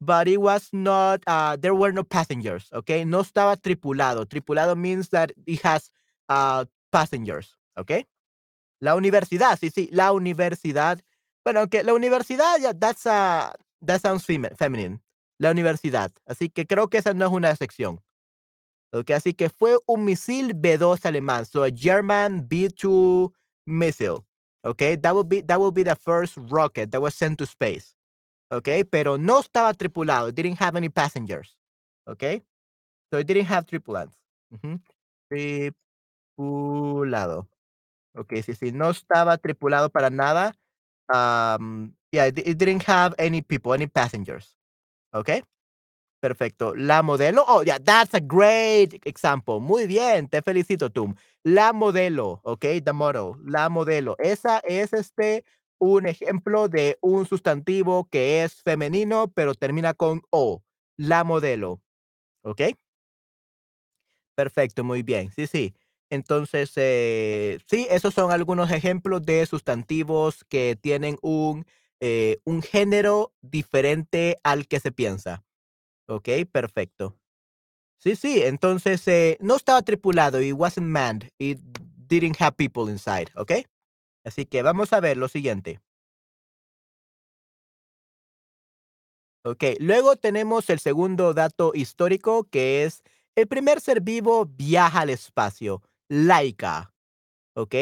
but 0.00 0.28
it 0.28 0.38
was 0.38 0.68
not, 0.72 1.22
uh, 1.26 1.56
there 1.60 1.74
were 1.74 1.92
no 1.92 2.04
passengers, 2.04 2.72
¿ok? 2.72 3.04
No 3.06 3.20
estaba 3.20 3.56
tripulado. 3.56 4.26
Tripulado 4.26 4.76
means 4.76 5.10
that 5.10 5.32
it 5.46 5.60
has 5.64 5.90
uh, 6.28 6.64
passengers, 6.90 7.56
¿ok? 7.76 8.06
La 8.80 8.94
universidad, 8.94 9.58
sí, 9.58 9.70
sí, 9.70 9.88
la 9.92 10.12
universidad. 10.12 11.00
Bueno, 11.44 11.60
aunque 11.60 11.82
la 11.82 11.92
universidad, 11.92 12.58
ya, 12.58 12.72
that's 12.72 13.06
a, 13.06 13.52
that 13.82 14.00
sounds 14.00 14.24
feminine. 14.24 15.00
La 15.38 15.50
universidad. 15.50 16.12
Así 16.26 16.50
que 16.50 16.66
creo 16.66 16.88
que 16.88 16.98
esa 16.98 17.14
no 17.14 17.26
es 17.26 17.32
una 17.32 17.54
sección. 17.56 18.00
Okay, 18.92 19.14
así 19.14 19.34
que 19.34 19.48
fue 19.48 19.78
un 19.86 20.04
misil 20.04 20.52
B2 20.54 21.04
alemán, 21.04 21.46
so 21.46 21.62
a 21.62 21.70
German 21.70 22.48
B2 22.48 23.32
missile. 23.64 24.24
Okay, 24.64 24.96
that 24.96 25.14
would 25.14 25.28
be 25.28 25.42
that 25.42 25.60
would 25.60 25.74
be 25.74 25.84
the 25.84 25.94
first 25.94 26.36
rocket 26.36 26.90
that 26.90 27.00
was 27.00 27.14
sent 27.14 27.38
to 27.38 27.46
space. 27.46 27.94
Okay, 28.50 28.82
pero 28.82 29.16
no 29.16 29.40
estaba 29.40 29.72
tripulado. 29.74 30.28
It 30.28 30.34
didn't 30.34 30.58
have 30.58 30.74
any 30.76 30.88
passengers. 30.88 31.56
Okay, 32.08 32.42
so 33.12 33.18
it 33.18 33.26
didn't 33.28 33.46
have 33.46 33.64
tripulants. 33.64 34.16
Tripulado. 36.36 37.46
Okay, 38.16 38.42
sí, 38.42 38.54
sí, 38.54 38.72
no 38.72 38.90
estaba 38.90 39.38
tripulado 39.38 39.88
para 39.88 40.10
nada. 40.10 40.56
Um, 41.08 41.94
yeah, 42.12 42.26
it, 42.26 42.58
didn't 42.58 42.82
have 42.84 43.14
any 43.18 43.40
people, 43.42 43.72
any 43.72 43.86
passengers. 43.86 44.54
Okay. 45.14 45.42
Perfecto. 46.20 46.74
La 46.76 47.02
modelo. 47.02 47.44
Oh, 47.48 47.62
yeah, 47.62 47.78
that's 47.82 48.12
a 48.14 48.20
great 48.20 49.00
example. 49.06 49.58
Muy 49.60 49.86
bien, 49.86 50.28
te 50.28 50.42
felicito, 50.42 50.90
Tum. 50.90 51.14
La 51.44 51.72
modelo, 51.72 52.40
¿ok? 52.44 52.66
The 52.84 52.92
model. 52.92 53.36
La 53.44 53.70
modelo. 53.70 54.16
Esa 54.18 54.58
es 54.58 54.92
este 54.92 55.44
un 55.78 56.06
ejemplo 56.06 56.68
de 56.68 56.98
un 57.00 57.26
sustantivo 57.26 58.06
que 58.10 58.44
es 58.44 58.62
femenino, 58.62 59.28
pero 59.34 59.54
termina 59.54 59.94
con 59.94 60.20
O. 60.30 60.62
La 60.98 61.24
modelo. 61.24 61.80
¿Ok? 62.42 62.60
Perfecto, 64.36 64.84
muy 64.84 65.02
bien. 65.02 65.30
Sí, 65.34 65.46
sí. 65.46 65.74
Entonces, 66.10 66.72
eh, 66.76 67.60
sí, 67.66 67.86
esos 67.88 68.12
son 68.14 68.32
algunos 68.32 68.70
ejemplos 68.70 69.22
de 69.24 69.46
sustantivos 69.46 70.44
que 70.44 70.76
tienen 70.80 71.16
un, 71.22 71.64
eh, 72.00 72.40
un 72.44 72.62
género 72.62 73.32
diferente 73.40 74.38
al 74.42 74.66
que 74.66 74.80
se 74.80 74.92
piensa. 74.92 75.44
Ok, 76.08 76.28
perfecto. 76.50 77.16
Sí, 77.98 78.16
sí, 78.16 78.42
entonces 78.42 79.06
eh, 79.08 79.36
no 79.40 79.56
estaba 79.56 79.82
tripulado, 79.82 80.40
it 80.40 80.54
wasn't 80.54 80.86
manned, 80.86 81.30
it 81.38 81.60
didn't 82.08 82.40
have 82.40 82.56
people 82.56 82.90
inside, 82.90 83.30
ok. 83.36 83.52
Así 84.24 84.46
que 84.46 84.62
vamos 84.62 84.92
a 84.92 85.00
ver 85.00 85.16
lo 85.16 85.28
siguiente. 85.28 85.80
Ok, 89.44 89.64
luego 89.78 90.16
tenemos 90.16 90.68
el 90.68 90.80
segundo 90.80 91.32
dato 91.32 91.72
histórico 91.74 92.44
que 92.44 92.84
es 92.84 93.02
el 93.36 93.48
primer 93.48 93.80
ser 93.80 94.02
vivo 94.02 94.46
viaja 94.46 95.00
al 95.00 95.10
espacio, 95.10 95.82
Laika. 96.08 96.94
Ok, 97.54 97.74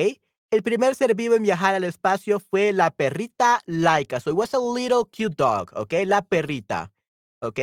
el 0.51 0.63
primer 0.63 0.95
ser 0.95 1.15
vivo 1.15 1.35
en 1.35 1.43
viajar 1.43 1.75
al 1.75 1.85
espacio 1.85 2.41
fue 2.41 2.73
la 2.73 2.91
perrita 2.91 3.61
Laika. 3.67 4.21
So 4.21 4.31
it 4.31 4.37
was 4.37 4.55
a 4.55 4.59
little 4.59 5.05
cute 5.05 5.37
dog, 5.37 5.71
ok, 5.75 5.93
la 6.07 6.23
perrita. 6.23 6.93
Ok, 7.41 7.61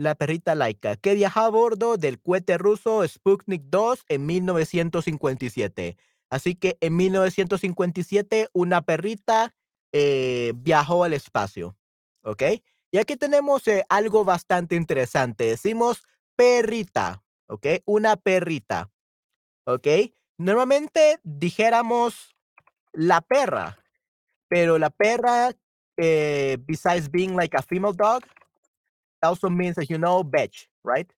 la 0.00 0.14
perrita 0.14 0.54
laica, 0.54 0.96
que 0.96 1.14
viajó 1.14 1.40
a 1.40 1.50
bordo 1.50 1.98
del 1.98 2.20
cohete 2.20 2.56
ruso 2.56 3.06
Sputnik 3.06 3.64
2 3.66 4.04
en 4.08 4.24
1957. 4.24 5.98
Así 6.30 6.54
que 6.54 6.78
en 6.80 6.96
1957 6.96 8.48
una 8.54 8.80
perrita 8.80 9.54
eh, 9.92 10.52
viajó 10.56 11.04
al 11.04 11.12
espacio. 11.12 11.76
¿Ok? 12.22 12.42
Y 12.90 12.98
aquí 12.98 13.16
tenemos 13.16 13.68
eh, 13.68 13.84
algo 13.90 14.24
bastante 14.24 14.74
interesante. 14.74 15.44
Decimos 15.44 16.02
perrita. 16.34 17.22
¿Ok? 17.46 17.66
Una 17.84 18.16
perrita. 18.16 18.90
¿Ok? 19.66 19.86
Normalmente 20.40 21.20
dijéramos 21.22 22.34
la 22.94 23.20
perra, 23.20 23.76
pero 24.48 24.78
la 24.78 24.88
perra, 24.88 25.52
eh, 25.98 26.56
besides 26.66 27.10
being 27.10 27.36
like 27.36 27.54
a 27.54 27.60
female 27.60 27.92
dog, 27.92 28.22
also 29.22 29.50
means, 29.50 29.76
as 29.76 29.90
you 29.90 29.98
know, 29.98 30.24
bitch, 30.24 30.66
right? 30.82 31.12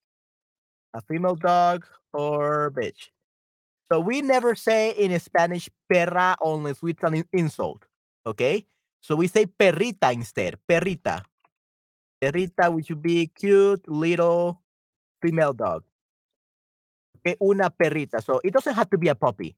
A 0.93 0.99
female 0.99 1.35
dog 1.35 1.85
or 2.11 2.69
bitch. 2.71 3.13
So 3.89 4.01
we 4.01 4.21
never 4.21 4.55
say 4.55 4.89
in 4.91 5.17
Spanish 5.21 5.69
perra 5.89 6.35
unless 6.43 6.79
it's 6.83 7.03
an 7.03 7.23
insult. 7.31 7.85
Okay? 8.25 8.65
So 8.99 9.15
we 9.15 9.27
say 9.27 9.45
perrita 9.45 10.11
instead. 10.11 10.57
Perrita. 10.69 11.23
Perrita, 12.21 12.73
which 12.73 12.89
would 12.89 13.01
be 13.01 13.27
cute 13.27 13.87
little 13.87 14.59
female 15.21 15.53
dog. 15.53 15.83
Una 17.41 17.69
perrita. 17.69 18.21
So 18.21 18.39
it 18.43 18.53
doesn't 18.53 18.75
have 18.75 18.89
to 18.89 18.97
be 18.97 19.07
a 19.07 19.15
puppy. 19.15 19.55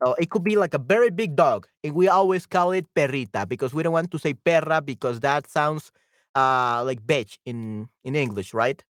Uh, 0.00 0.14
it 0.18 0.30
could 0.30 0.42
be 0.42 0.56
like 0.56 0.72
a 0.72 0.78
very 0.78 1.10
big 1.10 1.36
dog, 1.36 1.66
and 1.84 1.94
we 1.94 2.08
always 2.08 2.46
call 2.46 2.72
it 2.72 2.86
perrita 2.96 3.46
because 3.46 3.74
we 3.74 3.82
don't 3.82 3.92
want 3.92 4.10
to 4.10 4.18
say 4.18 4.32
perra 4.32 4.80
because 4.80 5.20
that 5.20 5.46
sounds 5.46 5.92
uh 6.34 6.82
like 6.86 7.02
bitch 7.04 7.36
in 7.44 7.88
in 8.04 8.16
English, 8.16 8.54
right? 8.54 8.82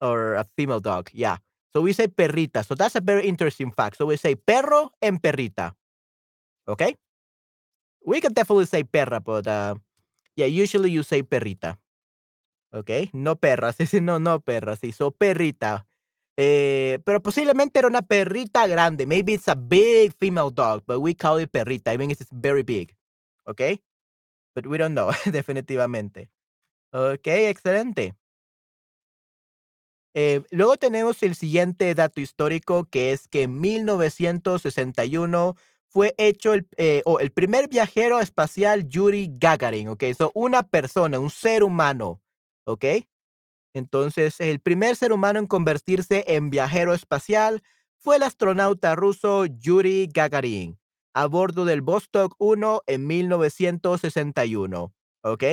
Or 0.00 0.34
a 0.34 0.46
female 0.56 0.80
dog. 0.80 1.10
Yeah. 1.12 1.36
So 1.74 1.82
we 1.82 1.92
say 1.92 2.06
perrita. 2.06 2.64
So 2.64 2.74
that's 2.74 2.94
a 2.94 3.00
very 3.00 3.26
interesting 3.26 3.72
fact. 3.72 3.98
So 3.98 4.06
we 4.06 4.16
say 4.16 4.36
perro 4.36 4.90
and 5.02 5.20
perrita. 5.20 5.74
Okay? 6.68 6.96
We 8.06 8.20
can 8.20 8.32
definitely 8.32 8.66
say 8.66 8.84
perra, 8.84 9.20
but 9.20 9.46
uh 9.46 9.74
yeah, 10.36 10.46
usually 10.46 10.90
you 10.90 11.02
say 11.02 11.22
perrita. 11.22 11.76
Okay? 12.72 13.10
No 13.12 13.36
perra, 13.36 13.72
sí, 13.72 14.00
no, 14.02 14.18
no 14.18 14.40
perra, 14.40 14.76
sí, 14.76 14.92
so 14.92 15.10
perrita. 15.10 15.86
Eh, 16.36 16.98
pero 17.04 17.22
posiblemente 17.22 17.78
era 17.78 17.88
una 17.88 18.02
perrita 18.02 18.66
grande. 18.66 19.06
Maybe 19.06 19.34
it's 19.34 19.48
a 19.48 19.54
big 19.54 20.12
female 20.18 20.50
dog, 20.52 20.82
but 20.86 20.98
we 20.98 21.14
call 21.14 21.40
it 21.40 21.50
perrita, 21.50 21.92
even 21.92 22.10
if 22.10 22.20
it's 22.20 22.32
very 22.32 22.62
big. 22.62 22.94
Okay? 23.46 23.80
But 24.54 24.66
we 24.66 24.78
don't 24.78 24.94
know, 24.94 25.10
definitivamente. 25.30 26.30
Ok, 26.92 27.26
excelente. 27.26 28.14
Eh, 30.16 30.42
luego 30.50 30.76
tenemos 30.76 31.22
el 31.24 31.34
siguiente 31.34 31.92
dato 31.94 32.20
histórico, 32.20 32.84
que 32.84 33.12
es 33.12 33.26
que 33.26 33.42
en 33.42 33.60
1961 33.60 35.56
fue 35.88 36.14
hecho 36.18 36.54
el, 36.54 36.68
eh, 36.76 37.02
el 37.20 37.32
primer 37.32 37.68
viajero 37.68 38.20
espacial 38.20 38.88
Yuri 38.88 39.32
Gagarin, 39.38 39.88
¿ok? 39.88 40.04
So, 40.16 40.30
una 40.34 40.62
persona, 40.62 41.18
un 41.18 41.30
ser 41.30 41.64
humano, 41.64 42.20
¿ok? 42.64 42.84
Entonces, 43.74 44.40
el 44.40 44.60
primer 44.60 44.96
ser 44.96 45.12
humano 45.12 45.38
en 45.40 45.46
convertirse 45.46 46.24
en 46.28 46.48
viajero 46.50 46.94
espacial 46.94 47.62
fue 47.98 48.16
el 48.16 48.22
astronauta 48.22 48.94
ruso 48.94 49.46
Yuri 49.46 50.08
Gagarin, 50.12 50.78
a 51.14 51.26
bordo 51.26 51.64
del 51.64 51.82
Vostok 51.82 52.34
1 52.38 52.82
en 52.86 53.06
1961, 53.06 54.94
¿ok? 55.22 55.44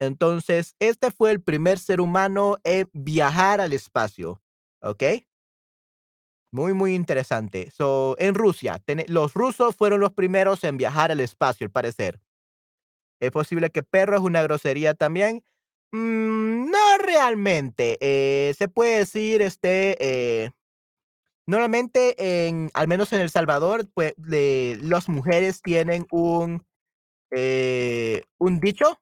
Entonces, 0.00 0.76
este 0.80 1.10
fue 1.10 1.30
el 1.30 1.42
primer 1.42 1.78
ser 1.78 2.00
humano 2.00 2.58
en 2.64 2.88
viajar 2.92 3.60
al 3.60 3.72
espacio. 3.72 4.42
¿Ok? 4.82 5.02
Muy, 6.52 6.72
muy 6.72 6.94
interesante. 6.94 7.70
So, 7.70 8.14
en 8.18 8.34
Rusia, 8.34 8.80
los 9.08 9.34
rusos 9.34 9.74
fueron 9.74 10.00
los 10.00 10.12
primeros 10.12 10.62
en 10.62 10.76
viajar 10.76 11.10
al 11.10 11.20
espacio, 11.20 11.64
al 11.66 11.70
parecer. 11.72 12.20
¿Es 13.20 13.30
posible 13.30 13.70
que 13.70 13.82
perro 13.82 14.16
es 14.16 14.22
una 14.22 14.42
grosería 14.42 14.94
también? 14.94 15.42
Mm, 15.94 16.72
no 16.72 16.98
realmente. 16.98 17.98
Eh, 18.00 18.52
se 18.58 18.66
puede 18.68 18.98
decir, 18.98 19.42
este, 19.42 19.96
eh, 20.00 20.50
normalmente, 21.46 22.48
en, 22.48 22.70
al 22.74 22.88
menos 22.88 23.12
en 23.12 23.20
El 23.20 23.30
Salvador, 23.30 23.88
pues, 23.94 24.14
las 24.18 25.08
mujeres 25.08 25.62
tienen 25.62 26.04
un, 26.10 26.66
eh, 27.30 28.22
un 28.38 28.58
dicho 28.58 28.98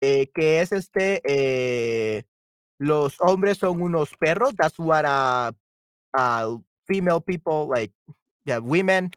que 0.00 0.60
es 0.60 0.70
este, 0.72 2.26
los 2.78 3.18
hombres 3.20 3.56
son 3.56 3.80
unos 3.80 4.14
perros. 4.18 4.54
That's 4.54 4.78
what 4.78 5.06
uh, 5.06 6.58
female 6.86 7.22
people, 7.22 7.68
like 7.74 7.90
yeah, 8.44 8.58
women, 8.58 9.12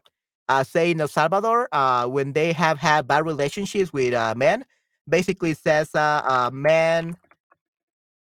uh, 0.48 0.64
say 0.64 0.92
in 0.92 1.00
El 1.02 1.08
Salvador 1.08 1.68
uh, 1.72 2.06
when 2.06 2.32
they 2.32 2.54
have 2.54 2.78
had 2.78 3.06
bad 3.06 3.26
relationships 3.26 3.92
with 3.92 4.14
men. 4.38 4.64
Basically, 5.08 5.54
says 5.54 5.90
uh, 5.94 6.22
uh, 6.24 6.50
men 6.52 7.16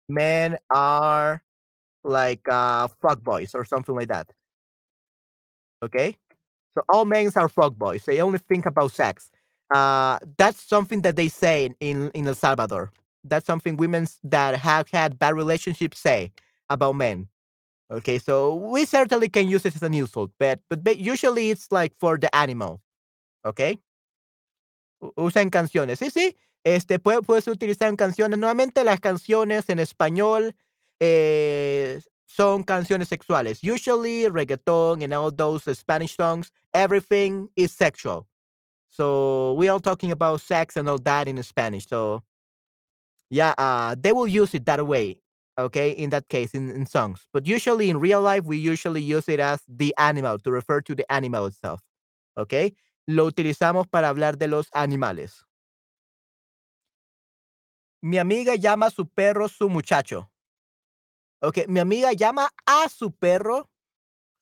men 0.08 0.58
are 0.70 1.42
like 2.04 2.46
uh, 2.48 2.88
fuck 3.02 3.22
boys 3.22 3.54
or 3.54 3.64
something 3.64 3.94
like 3.94 4.08
that. 4.08 4.32
Okay, 5.84 6.16
so 6.74 6.82
all 6.90 7.04
men 7.06 7.30
are 7.36 7.48
fuck 7.48 7.74
boys. 7.76 8.04
They 8.06 8.20
only 8.22 8.38
think 8.38 8.66
about 8.66 8.92
sex. 8.92 9.30
Uh, 9.74 10.18
that's 10.38 10.62
something 10.62 11.02
that 11.02 11.16
they 11.16 11.28
say 11.28 11.74
in 11.80 12.10
in 12.14 12.28
El 12.28 12.34
Salvador. 12.34 12.92
That's 13.24 13.46
something 13.46 13.76
women 13.76 14.08
that 14.24 14.56
have 14.56 14.88
had 14.90 15.18
bad 15.18 15.34
relationships 15.36 15.98
say 16.00 16.32
about 16.70 16.96
men. 16.96 17.28
Okay, 17.92 18.18
so 18.18 18.54
we 18.56 18.84
certainly 18.86 19.28
can 19.28 19.48
use 19.48 19.66
it 19.66 19.76
as 19.76 19.82
an 19.82 19.94
insult, 19.94 20.32
but 20.38 20.60
but, 20.70 20.84
but 20.84 20.98
usually 20.98 21.50
it's 21.50 21.72
like 21.72 21.94
for 21.98 22.18
the 22.18 22.34
animal. 22.36 22.80
Okay. 23.46 23.78
usan 25.16 25.50
canciones. 25.50 26.00
Sí. 26.00 26.36
Este 26.74 26.98
puede, 26.98 27.22
puedes 27.22 27.48
utilizar 27.48 27.88
en 27.88 27.96
canciones. 27.96 28.38
Nuevamente 28.38 28.84
las 28.84 29.00
canciones 29.00 29.68
en 29.70 29.78
español 29.78 30.54
eh, 31.00 32.02
son 32.26 32.62
canciones 32.62 33.08
sexuales. 33.08 33.60
Usually 33.62 34.28
reggaeton 34.28 35.02
and 35.02 35.14
all 35.14 35.34
those 35.34 35.64
Spanish 35.74 36.14
songs, 36.14 36.52
everything 36.74 37.48
is 37.56 37.72
sexual. 37.72 38.26
So 38.90 39.54
we 39.54 39.70
are 39.70 39.80
talking 39.80 40.12
about 40.12 40.40
sex 40.42 40.76
and 40.76 40.88
all 40.88 40.98
that 41.04 41.26
in 41.26 41.42
Spanish. 41.42 41.86
So 41.88 42.22
yeah, 43.30 43.54
uh, 43.56 43.94
they 43.98 44.12
will 44.12 44.28
use 44.28 44.54
it 44.54 44.66
that 44.66 44.86
way. 44.86 45.22
Okay, 45.58 45.90
in 45.90 46.10
that 46.10 46.28
case, 46.28 46.54
in, 46.54 46.70
in 46.70 46.86
songs. 46.86 47.26
But 47.32 47.46
usually 47.46 47.88
in 47.88 47.98
real 47.98 48.20
life, 48.20 48.44
we 48.44 48.58
usually 48.58 49.02
use 49.02 49.28
it 49.28 49.40
as 49.40 49.60
the 49.66 49.94
animal 49.98 50.38
to 50.40 50.52
refer 50.52 50.82
to 50.82 50.94
the 50.94 51.10
animal 51.10 51.46
itself. 51.46 51.80
Okay, 52.36 52.74
lo 53.08 53.24
utilizamos 53.30 53.90
para 53.90 54.08
hablar 54.08 54.36
de 54.38 54.46
los 54.46 54.68
animales. 54.72 55.47
Mi 58.00 58.18
amiga 58.18 58.54
llama 58.54 58.86
a 58.86 58.90
su 58.90 59.08
perro 59.08 59.48
su 59.48 59.68
muchacho. 59.68 60.30
Ok, 61.40 61.66
mi 61.68 61.80
amiga 61.80 62.12
llama 62.12 62.48
a 62.66 62.88
su 62.88 63.12
perro, 63.12 63.70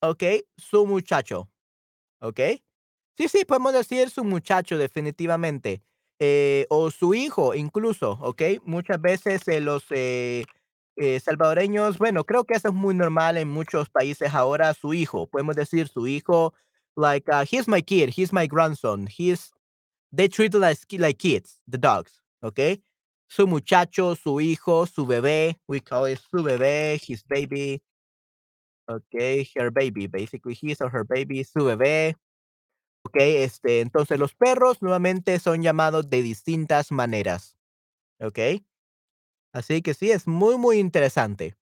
ok, 0.01 0.23
su 0.57 0.85
muchacho. 0.85 1.49
Ok. 2.21 2.39
Sí, 3.17 3.27
sí, 3.29 3.45
podemos 3.45 3.73
decir 3.73 4.09
su 4.09 4.23
muchacho 4.23 4.77
definitivamente. 4.77 5.81
Eh, 6.19 6.65
o 6.69 6.89
su 6.89 7.13
hijo 7.13 7.53
incluso, 7.53 8.17
¿ok? 8.21 8.41
Muchas 8.63 8.99
veces 8.99 9.47
eh, 9.47 9.59
los 9.61 9.85
eh, 9.91 10.45
salvadoreños, 11.23 11.99
bueno, 11.99 12.23
creo 12.25 12.43
que 12.43 12.55
eso 12.55 12.69
es 12.69 12.73
muy 12.73 12.95
normal 12.95 13.37
en 13.37 13.47
muchos 13.49 13.89
países 13.89 14.33
ahora, 14.33 14.73
su 14.73 14.93
hijo, 14.95 15.27
podemos 15.27 15.55
decir 15.55 15.87
su 15.87 16.07
hijo, 16.07 16.53
like, 16.95 17.31
uh, 17.31 17.45
he's 17.45 17.67
my 17.67 17.83
kid, 17.83 18.09
he's 18.17 18.33
my 18.33 18.47
grandson, 18.47 19.07
he's, 19.07 19.51
they 20.11 20.27
treat 20.27 20.55
like, 20.55 20.79
like 20.97 21.19
kids, 21.19 21.59
the 21.69 21.77
dogs, 21.77 22.23
¿ok? 22.41 22.79
Su 23.29 23.45
muchacho, 23.47 24.15
su 24.15 24.39
hijo, 24.41 24.85
su 24.87 25.05
bebé, 25.05 25.59
we 25.67 25.81
call 25.81 26.07
it 26.11 26.19
su 26.31 26.43
bebé, 26.43 26.99
his 27.07 27.23
baby, 27.27 27.81
ok, 28.87 29.45
her 29.55 29.69
baby, 29.71 30.07
basically, 30.07 30.53
his 30.59 30.81
or 30.81 30.89
her 30.89 31.03
baby, 31.03 31.43
su 31.43 31.59
bebé, 31.65 32.15
Okey, 33.05 33.37
este, 33.43 33.81
entonces 33.81 34.19
los 34.19 34.35
perros 34.35 34.81
nuevamente 34.81 35.39
son 35.39 35.63
llamados 35.63 36.09
de 36.09 36.21
distintas 36.21 36.91
maneras, 36.91 37.57
¿okey? 38.21 38.65
Así 39.53 39.81
que 39.81 39.93
sí, 39.93 40.11
es 40.11 40.27
muy, 40.27 40.57
muy 40.57 40.79
interesante. 40.79 41.57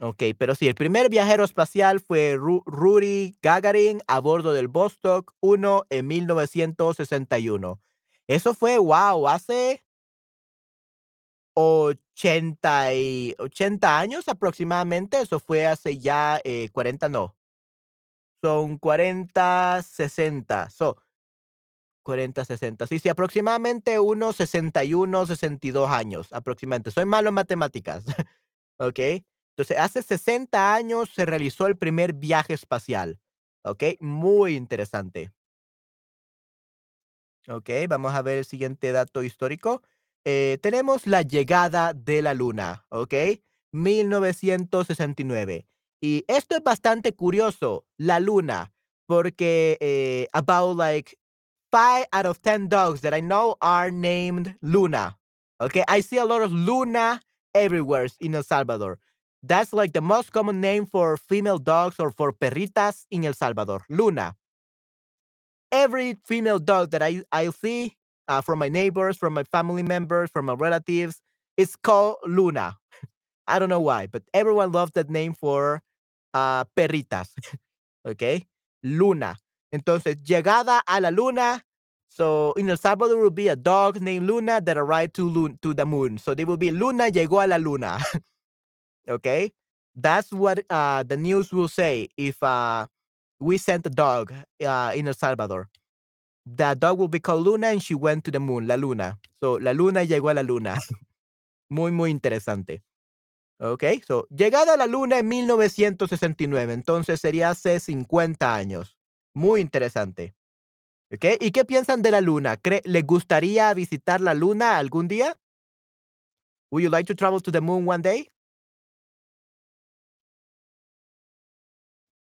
Okey, 0.00 0.34
pero 0.34 0.54
sí, 0.56 0.68
el 0.68 0.74
primer 0.76 1.10
viajero 1.10 1.44
espacial 1.44 2.00
fue 2.00 2.36
Ru 2.36 2.62
Ruri 2.66 3.36
Gagarin 3.42 4.02
a 4.08 4.20
bordo 4.20 4.52
del 4.52 4.68
Vostok 4.68 5.32
1 5.40 5.84
en 5.90 6.06
1961. 6.08 7.80
Eso 8.28 8.54
fue, 8.54 8.78
guau, 8.78 9.28
hace 9.28 9.82
80 11.54 12.94
y 12.94 13.34
80 13.38 13.98
años 13.98 14.28
aproximadamente, 14.28 15.20
eso 15.20 15.40
fue 15.40 15.66
hace 15.66 15.98
ya, 15.98 16.40
eh, 16.44 16.68
40 16.72 17.08
no. 17.08 17.36
Son 18.42 18.78
40, 18.78 19.82
60. 19.82 20.70
So 20.70 20.96
40, 22.02 22.44
60. 22.44 22.86
Sí, 22.86 22.98
sí, 22.98 23.08
aproximadamente 23.08 23.98
unos 24.00 24.36
61, 24.36 25.26
62 25.26 25.90
años, 25.90 26.32
aproximadamente. 26.32 26.90
Soy 26.90 27.04
malo 27.06 27.28
en 27.28 27.34
matemáticas. 27.34 28.04
¿Ok? 28.78 28.98
Entonces, 29.50 29.78
hace 29.78 30.02
60 30.02 30.74
años 30.74 31.10
se 31.14 31.26
realizó 31.26 31.66
el 31.66 31.76
primer 31.76 32.14
viaje 32.14 32.54
espacial. 32.54 33.20
¿Ok? 33.64 33.84
Muy 34.00 34.56
interesante. 34.56 35.32
Ok, 37.48 37.70
vamos 37.88 38.14
a 38.14 38.22
ver 38.22 38.38
el 38.38 38.44
siguiente 38.44 38.92
dato 38.92 39.22
histórico. 39.22 39.82
Eh, 40.24 40.58
tenemos 40.62 41.06
la 41.06 41.22
llegada 41.22 41.92
de 41.94 42.22
la 42.22 42.34
Luna. 42.34 42.86
¿Ok? 42.90 43.14
1969. 43.72 45.66
Y 46.00 46.24
esto 46.26 46.56
es 46.56 46.62
bastante 46.62 47.14
curioso, 47.14 47.86
la 47.96 48.18
luna, 48.20 48.72
porque 49.06 49.78
eh, 49.80 50.26
about 50.32 50.76
like 50.76 51.16
five 51.70 52.06
out 52.12 52.26
of 52.26 52.40
ten 52.40 52.68
dogs 52.68 53.00
that 53.02 53.14
I 53.14 53.20
know 53.20 53.56
are 53.60 53.90
named 53.90 54.56
Luna. 54.60 55.18
Okay, 55.60 55.84
I 55.86 56.02
see 56.02 56.18
a 56.18 56.24
lot 56.24 56.42
of 56.42 56.52
Luna 56.52 57.22
everywhere 57.54 58.08
in 58.18 58.34
El 58.34 58.42
Salvador. 58.42 58.98
That's 59.44 59.72
like 59.72 59.92
the 59.92 60.00
most 60.00 60.32
common 60.32 60.60
name 60.60 60.86
for 60.86 61.16
female 61.16 61.58
dogs 61.58 62.00
or 62.00 62.10
for 62.10 62.32
perritas 62.32 63.06
in 63.10 63.24
El 63.24 63.34
Salvador. 63.34 63.84
Luna. 63.88 64.34
Every 65.70 66.18
female 66.24 66.58
dog 66.58 66.90
that 66.90 67.02
I, 67.02 67.22
I 67.30 67.50
see 67.50 67.96
uh, 68.32 68.40
from 68.40 68.58
my 68.58 68.68
neighbors, 68.68 69.16
from 69.16 69.34
my 69.34 69.44
family 69.44 69.82
members, 69.82 70.30
from 70.30 70.46
my 70.46 70.54
relatives, 70.54 71.20
it's 71.56 71.76
called 71.76 72.16
Luna. 72.26 72.78
I 73.46 73.58
don't 73.58 73.68
know 73.68 73.80
why, 73.80 74.06
but 74.06 74.22
everyone 74.32 74.72
loves 74.72 74.92
that 74.92 75.10
name 75.10 75.34
for 75.34 75.82
uh, 76.32 76.64
perritas. 76.76 77.28
¿Ok? 78.08 78.46
Luna. 78.82 79.36
Entonces, 79.70 80.16
llegada 80.24 80.80
a 80.86 81.00
la 81.00 81.10
luna. 81.10 81.62
So, 82.08 82.52
in 82.56 82.68
El 82.70 82.76
Salvador 82.76 83.18
will 83.18 83.30
be 83.30 83.48
a 83.48 83.56
dog 83.56 84.00
named 84.00 84.26
Luna 84.26 84.60
that 84.60 84.76
arrived 84.76 85.14
to, 85.14 85.56
to 85.62 85.72
the 85.72 85.86
moon. 85.86 86.18
So, 86.18 86.34
they 86.34 86.44
will 86.44 86.58
be 86.58 86.70
Luna 86.70 87.10
llegó 87.10 87.42
a 87.42 87.46
la 87.46 87.56
luna. 87.56 87.98
okay? 89.08 89.50
That's 89.94 90.30
what 90.30 90.64
uh, 90.68 91.04
the 91.04 91.16
news 91.16 91.52
will 91.52 91.68
say 91.68 92.08
if 92.18 92.42
uh, 92.42 92.86
we 93.40 93.56
sent 93.56 93.86
a 93.86 93.90
dog 93.90 94.32
uh, 94.64 94.92
in 94.94 95.08
El 95.08 95.14
Salvador. 95.14 95.68
The 96.44 96.74
dog 96.74 96.98
will 96.98 97.08
be 97.08 97.20
called 97.20 97.44
Luna 97.44 97.68
and 97.68 97.82
she 97.82 97.94
went 97.94 98.24
to 98.24 98.30
the 98.30 98.40
moon, 98.40 98.66
la 98.66 98.76
luna. 98.76 99.18
So, 99.40 99.58
la 99.58 99.72
luna 99.72 100.04
llegó 100.04 100.30
a 100.30 100.34
la 100.34 100.42
luna. 100.42 100.78
muy, 101.68 101.90
muy 101.92 102.10
interesante. 102.10 102.82
Ok, 103.64 103.84
so, 104.04 104.26
llegada 104.28 104.74
a 104.74 104.76
la 104.76 104.88
Luna 104.88 105.20
en 105.20 105.28
1969, 105.28 106.72
entonces 106.72 107.20
sería 107.20 107.50
hace 107.50 107.78
50 107.78 108.56
años. 108.56 108.98
Muy 109.34 109.60
interesante. 109.60 110.34
Ok, 111.12 111.24
¿y 111.40 111.52
qué 111.52 111.64
piensan 111.64 112.02
de 112.02 112.10
la 112.10 112.20
Luna? 112.20 112.58
¿Les 112.82 113.06
gustaría 113.06 113.72
visitar 113.72 114.20
la 114.20 114.34
Luna 114.34 114.78
algún 114.78 115.06
día? 115.06 115.38
Would 116.72 116.82
you 116.82 116.90
like 116.90 117.06
to 117.06 117.14
travel 117.14 117.40
to 117.40 117.52
the 117.52 117.60
moon 117.60 117.88
one 117.88 118.02
day? 118.02 118.32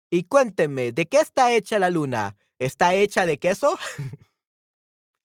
Y 0.09 0.23
cuéntenme, 0.23 0.93
¿de 0.93 1.05
qué 1.05 1.19
está 1.19 1.51
hecha 1.51 1.79
la 1.79 1.89
Luna? 1.89 2.37
¿Está 2.59 2.93
hecha 2.95 3.25
de 3.25 3.37
queso? 3.37 3.77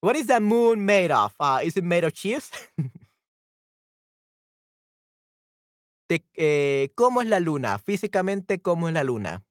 What 0.02 0.16
is 0.16 0.26
the 0.26 0.40
moon 0.40 0.84
made 0.84 1.12
of? 1.12 1.34
Uh, 1.38 1.60
is 1.62 1.76
it 1.76 1.84
made 1.84 2.04
of 2.04 2.12
cheese? 2.12 2.50
Eh, 6.34 6.90
cómo 6.96 7.22
es 7.22 7.28
la 7.28 7.38
luna, 7.38 7.78
físicamente 7.78 8.60
cómo 8.60 8.88
es 8.88 8.94
la 8.94 9.04
luna. 9.04 9.44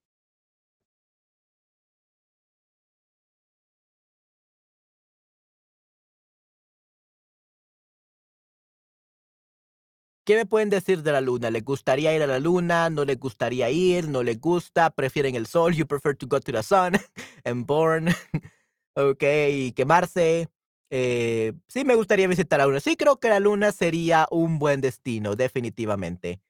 ¿Qué 10.25 10.35
me 10.35 10.45
pueden 10.45 10.69
decir 10.69 11.01
de 11.01 11.11
la 11.11 11.21
luna? 11.21 11.49
¿Les 11.49 11.63
gustaría 11.63 12.13
ir 12.15 12.21
a 12.21 12.27
la 12.27 12.39
luna? 12.39 12.89
¿No 12.89 13.03
les 13.03 13.17
gustaría 13.19 13.69
ir? 13.71 14.09
¿No 14.09 14.21
les 14.21 14.39
gusta? 14.39 14.91
¿Prefieren 14.91 15.35
el 15.35 15.47
sol? 15.47 15.73
You 15.73 15.87
prefer 15.87 16.15
to 16.15 16.27
go 16.27 16.39
to 16.39 16.51
the 16.51 16.61
sun 16.61 16.93
and 17.43 17.65
born. 17.65 18.09
ok, 18.95 19.23
y 19.49 19.71
quemarse. 19.73 20.49
Eh, 20.91 21.53
sí, 21.67 21.85
me 21.85 21.95
gustaría 21.95 22.27
visitar 22.27 22.59
la 22.59 22.65
luna. 22.65 22.79
Sí, 22.79 22.95
creo 22.95 23.19
que 23.19 23.29
la 23.29 23.39
luna 23.39 23.71
sería 23.71 24.27
un 24.31 24.59
buen 24.59 24.81
destino, 24.81 25.35
definitivamente. 25.35 26.41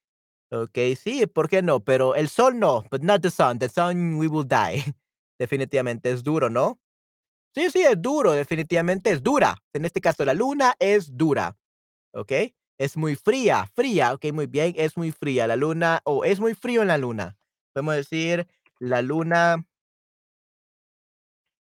Okay, 0.52 0.96
sí, 0.96 1.28
¿por 1.28 1.48
qué 1.48 1.62
no? 1.62 1.82
Pero 1.82 2.16
el 2.16 2.28
sol 2.30 2.58
no, 2.58 2.84
but 2.90 3.04
not 3.04 3.22
the 3.22 3.30
sun. 3.30 3.60
The 3.60 3.70
sun 3.70 4.16
we 4.16 4.28
will 4.28 4.48
die. 4.48 4.84
Definitivamente 5.40 6.12
es 6.12 6.24
duro, 6.24 6.50
¿no? 6.50 6.80
Sí, 7.56 7.70
sí, 7.72 7.82
es 7.82 8.02
duro, 8.02 8.34
definitivamente 8.34 9.12
es 9.12 9.24
dura. 9.24 9.58
En 9.74 9.86
este 9.86 10.02
caso, 10.02 10.24
la 10.26 10.34
luna 10.34 10.76
es 10.80 11.16
dura. 11.18 11.58
¿Ok? 12.14 12.32
Es 12.78 12.96
muy 12.96 13.16
fría, 13.16 13.68
fría, 13.76 14.14
ok, 14.14 14.32
muy 14.32 14.48
bien, 14.48 14.74
es 14.78 14.96
muy 14.98 15.12
fría 15.12 15.48
la 15.48 15.58
luna, 15.58 16.02
o 16.06 16.24
es 16.24 16.40
muy 16.40 16.56
frío 16.56 16.82
en 16.82 16.88
la 16.88 16.98
luna. 16.98 17.38
Podemos 17.74 17.96
decir, 17.96 18.48
la 18.80 19.02
luna, 19.02 19.66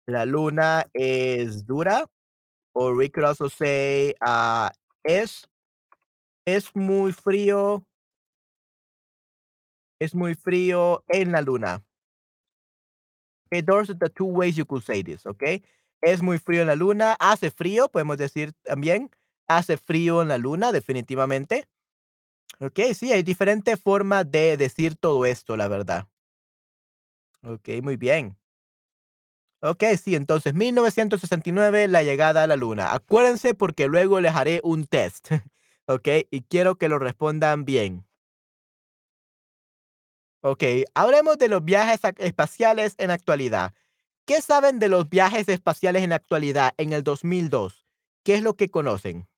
la 0.08 0.24
luna 0.24 0.86
es 0.94 1.66
dura, 1.66 2.06
o 2.74 2.92
we 2.94 3.10
could 3.10 3.24
also 3.26 3.48
say, 3.48 4.14
uh, 4.26 4.70
es, 5.04 5.46
es 6.46 6.74
muy 6.74 7.12
frío 7.12 7.84
es 10.00 10.14
muy 10.14 10.34
frío 10.34 11.04
en 11.08 11.32
la 11.32 11.42
luna. 11.42 11.84
Okay, 13.46 13.62
those 13.62 13.90
are 13.90 13.94
the 13.94 14.08
two 14.10 14.26
ways 14.26 14.56
you 14.56 14.64
could 14.64 14.84
say 14.84 15.02
this, 15.02 15.26
okay? 15.26 15.62
Es 16.02 16.22
muy 16.22 16.38
frío 16.38 16.60
en 16.62 16.68
la 16.68 16.76
luna, 16.76 17.16
hace 17.18 17.50
frío, 17.50 17.88
podemos 17.88 18.18
decir 18.18 18.52
también. 18.64 19.10
hace 19.48 19.78
frío 19.78 20.20
en 20.22 20.28
la 20.28 20.38
luna, 20.38 20.72
definitivamente. 20.72 21.66
Okey, 22.60 22.94
sí, 22.94 23.12
hay 23.12 23.22
diferentes 23.22 23.80
formas 23.80 24.30
de 24.30 24.56
decir 24.56 24.96
todo 24.96 25.24
esto, 25.26 25.56
la 25.56 25.68
verdad. 25.68 26.06
Okey, 27.42 27.82
muy 27.82 27.96
bien. 27.96 28.36
Okey, 29.60 29.96
sí, 29.96 30.14
entonces 30.14 30.54
1969, 30.54 31.88
la 31.88 32.02
llegada 32.04 32.44
a 32.44 32.46
la 32.46 32.54
luna. 32.56 32.94
Acuérdense, 32.94 33.54
porque 33.54 33.88
luego 33.88 34.20
les 34.20 34.34
haré 34.34 34.60
un 34.62 34.86
test, 34.86 35.30
¿okey? 35.86 36.28
Y 36.30 36.42
quiero 36.42 36.76
que 36.78 36.88
lo 36.88 36.98
respondan 37.00 37.64
bien. 37.64 38.04
Okey, 40.42 40.84
hablemos 40.94 41.38
de 41.38 41.48
los 41.48 41.64
viajes 41.64 42.00
espaciales 42.18 42.94
en 42.98 43.10
actualidad. 43.10 43.74
¿Qué 44.26 44.40
saben 44.42 44.78
de 44.78 44.88
los 44.88 45.08
viajes 45.08 45.48
espaciales 45.48 46.02
en 46.02 46.12
actualidad 46.12 46.74
en 46.76 46.92
el 46.92 47.02
2002? 47.02 47.86
¿Qué 48.24 48.34
es 48.34 48.42
lo 48.42 48.54
que 48.56 48.70
conocen? 48.70 49.28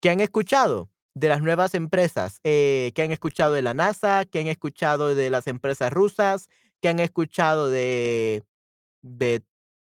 ¿Qué 0.00 0.10
han 0.10 0.20
escuchado 0.20 0.90
de 1.14 1.28
las 1.28 1.42
nuevas 1.42 1.74
empresas? 1.74 2.40
Eh, 2.44 2.92
¿qué 2.94 3.02
han 3.02 3.12
escuchado 3.12 3.52
de 3.54 3.62
la 3.62 3.74
NASA? 3.74 4.24
¿Qué 4.26 4.40
han 4.40 4.48
escuchado 4.48 5.14
de 5.14 5.30
las 5.30 5.46
empresas 5.46 5.92
rusas? 5.92 6.48
¿Qué 6.80 6.88
han 6.88 6.98
escuchado 7.00 7.68
de 7.70 8.44
de 9.02 9.42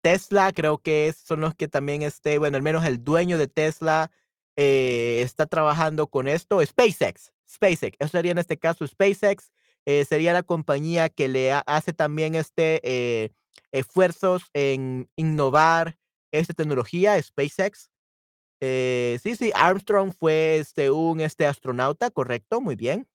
Tesla? 0.02 0.52
Creo 0.54 0.80
que 0.80 1.14
son 1.14 1.42
los 1.42 1.56
que 1.56 1.68
también, 1.68 2.02
este, 2.02 2.38
bueno, 2.38 2.58
al 2.58 2.64
menos 2.64 2.86
el 2.86 3.04
dueño 3.04 3.38
de 3.38 3.48
Tesla, 3.48 4.12
eh, 4.56 5.22
está 5.22 5.46
trabajando 5.46 6.08
con 6.08 6.28
esto. 6.28 6.66
SpaceX, 6.66 7.32
SpaceX, 7.50 7.98
eso 8.00 8.10
sería 8.10 8.32
en 8.32 8.38
este 8.38 8.58
caso 8.58 8.86
SpaceX, 8.88 9.52
eh, 9.86 10.06
sería 10.06 10.34
la 10.34 10.44
compañía 10.44 11.10
que 11.10 11.28
le 11.28 11.52
ha 11.52 11.60
hace 11.68 11.94
también, 11.94 12.36
este, 12.36 12.82
eh, 12.84 13.32
esfuerzos 13.72 14.44
en 14.54 15.10
innovar 15.16 15.98
esta 16.32 16.54
tecnología, 16.54 17.22
SpaceX. 17.22 17.90
Sí, 18.62 19.36
sí, 19.36 19.52
Armstrong 19.54 20.12
fue, 20.18 20.58
este, 20.58 20.90
un, 20.90 21.22
este, 21.22 21.46
astronauta, 21.46 22.10
correcto, 22.10 22.62
muy 22.62 22.76
bien. 22.76 23.08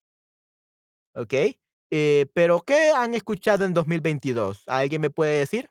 Eh, 1.91 2.27
pero, 2.33 2.61
¿qué 2.61 2.91
han 2.91 3.13
escuchado 3.13 3.65
en 3.65 3.73
2022? 3.73 4.63
¿Alguien 4.67 5.01
me 5.01 5.09
puede 5.09 5.39
decir? 5.39 5.69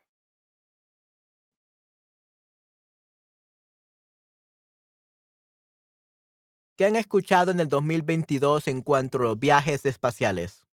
¿Qué 6.81 6.87
han 6.87 6.95
escuchado 6.95 7.51
en 7.51 7.59
el 7.59 7.69
2022 7.69 8.67
en 8.67 8.81
cuanto 8.81 9.29
a 9.29 9.35
viajes 9.35 9.85
espaciales? 9.85 10.65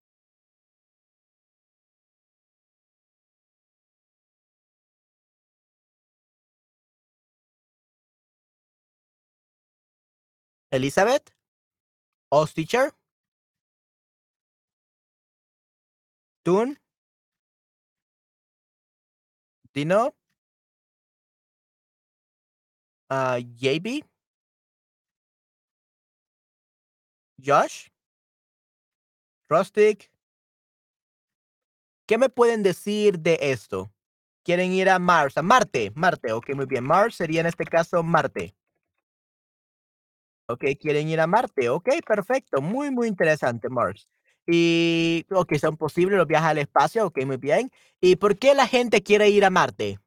¿Elizabeth? 10.72 11.36
¿Oz 12.30 12.54
Teacher? 12.54 12.93
¿Toon? 16.43 16.80
¿Dino? 19.74 20.15
Ah, 23.10 23.39
¿JB? 23.39 24.06
¿Josh? 27.39 27.89
¿Rustic? 29.50 30.10
¿Qué 32.10 32.17
me 32.17 32.30
pueden 32.30 32.63
decir 32.63 33.19
de 33.19 33.38
esto? 33.41 33.91
Quieren 34.43 34.71
ir 34.71 34.89
a 34.89 34.97
Mars, 34.97 35.38
a 35.38 35.41
Marte, 35.41 35.91
Marte, 35.95 36.32
okey, 36.32 36.56
muy 36.56 36.65
bien. 36.65 36.86
Mars 36.86 37.15
sería 37.15 37.41
en 37.41 37.47
este 37.47 37.65
caso 37.65 38.02
Marte. 38.02 38.54
Okey, 40.50 40.78
quieren 40.78 41.10
ir 41.10 41.19
a 41.19 41.28
Marte, 41.28 41.69
okey, 41.69 42.00
perfecto, 42.02 42.62
muy, 42.62 42.89
muy 42.89 43.08
interesante 43.10 43.67
Mars. 43.67 44.08
Y, 44.47 45.26
okey, 45.30 45.60
son 45.60 45.76
posibles 45.76 46.17
los 46.17 46.26
viajes 46.28 46.47
al 46.52 46.58
espacio, 46.60 47.06
okey, 47.08 47.26
muy 47.26 47.36
bien. 47.36 47.69
¿Y 48.00 48.15
por 48.15 48.38
qué 48.38 48.54
la 48.56 48.65
gente 48.65 49.04
quiere 49.04 49.28
ir 49.30 49.43
a 49.43 49.50
Marte? 49.50 50.00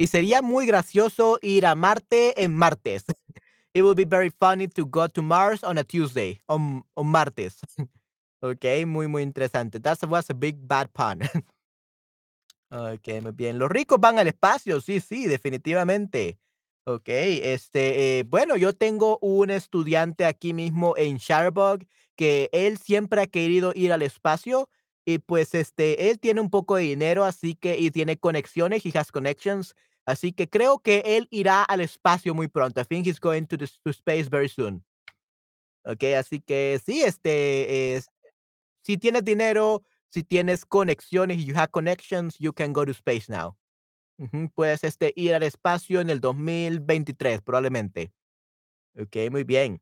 Y 0.00 0.06
sería 0.06 0.40
muy 0.40 0.64
gracioso 0.64 1.38
ir 1.42 1.66
a 1.66 1.74
Marte 1.74 2.42
en 2.42 2.56
martes. 2.56 3.04
It 3.74 3.82
will 3.82 3.94
be 3.94 4.06
very 4.06 4.30
funny 4.30 4.66
to 4.68 4.86
go 4.86 5.06
to 5.08 5.22
Mars 5.22 5.62
on 5.62 5.76
a 5.78 5.84
Tuesday, 5.84 6.40
on 6.48 6.82
on 6.96 7.06
martes. 7.08 7.60
Okey, 8.42 8.86
muy, 8.86 9.08
muy 9.08 9.22
interesante. 9.22 9.78
That 9.80 9.98
was 10.08 10.30
a 10.30 10.34
big 10.34 10.56
bad 10.66 10.88
pun. 10.94 11.20
Okey, 12.70 13.20
muy 13.20 13.32
bien. 13.32 13.58
Los 13.58 13.68
ricos 13.70 13.98
van 14.00 14.18
al 14.18 14.28
espacio, 14.28 14.80
sí, 14.80 15.00
sí, 15.00 15.26
definitivamente. 15.26 16.38
Okey, 16.84 17.40
este, 17.44 18.18
eh, 18.20 18.22
bueno, 18.24 18.56
yo 18.56 18.72
tengo 18.74 19.18
un 19.20 19.50
estudiante 19.50 20.24
aquí 20.24 20.54
mismo 20.54 20.94
en 20.96 21.16
Shelburne 21.18 21.86
que 22.16 22.48
él 22.52 22.78
siempre 22.78 23.22
ha 23.22 23.26
querido 23.26 23.72
ir 23.74 23.92
al 23.92 24.02
espacio 24.02 24.68
y, 25.04 25.18
pues, 25.18 25.54
este, 25.54 26.10
él 26.10 26.18
tiene 26.20 26.40
un 26.40 26.50
poco 26.50 26.76
de 26.76 26.82
dinero, 26.84 27.24
así 27.24 27.54
que 27.54 27.78
y 27.78 27.90
tiene 27.90 28.18
conexiones, 28.18 28.84
he 28.86 28.96
has 28.98 29.10
connections, 29.12 29.74
así 30.10 30.32
que 30.32 30.48
creo 30.48 30.78
que 30.80 31.02
él 31.04 31.28
irá 31.30 31.62
al 31.62 31.80
espacio 31.80 32.34
muy 32.34 32.48
pronto. 32.48 32.80
I 32.80 32.84
think 32.84 33.06
he's 33.06 33.20
going 33.20 33.46
to 33.46 33.56
the 33.56 33.66
to 33.84 33.90
space 33.90 34.28
very 34.28 34.48
soon. 34.48 34.84
Okey, 35.84 36.14
así 36.14 36.40
que 36.40 36.80
sí, 36.84 37.02
este, 37.02 37.94
es 37.96 38.08
si 38.82 38.98
tienes 38.98 39.24
dinero, 39.24 39.82
si 40.10 40.22
tienes 40.22 40.64
conexiones, 40.66 41.44
you 41.44 41.54
have 41.56 41.70
connections, 41.70 42.36
you 42.38 42.52
can 42.52 42.72
go 42.72 42.84
to 42.84 42.92
space 42.92 43.28
now. 43.28 43.56
Ujú, 44.18 44.50
puedes, 44.54 44.84
este, 44.84 45.12
ir 45.16 45.34
al 45.34 45.42
espacio 45.42 46.00
en 46.00 46.10
el 46.10 46.20
2023, 46.20 47.42
probablemente. 47.42 48.12
Okey, 48.98 49.30
muy 49.30 49.44
bien. 49.44 49.80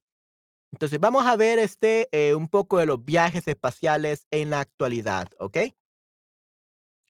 Entonces, 0.73 1.01
vamos 1.01 1.27
a 1.27 1.37
ver, 1.37 1.59
este, 1.59 2.09
eh, 2.13 2.35
un 2.35 2.49
poco 2.49 2.79
de 2.79 2.87
los 2.87 3.05
viajes 3.05 3.49
espaciales 3.49 4.27
en 4.31 4.51
la 4.51 4.61
actualidad, 4.61 5.29
¿okey? 5.39 5.75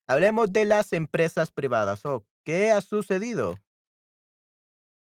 Hablemos 0.07 0.53
de 0.53 0.65
las 0.65 0.93
empresas 0.95 1.51
privadas. 1.51 2.05
Oh, 2.07 2.25
¿qué 2.45 2.71
ha 2.71 2.81
sucedido? 2.81 3.59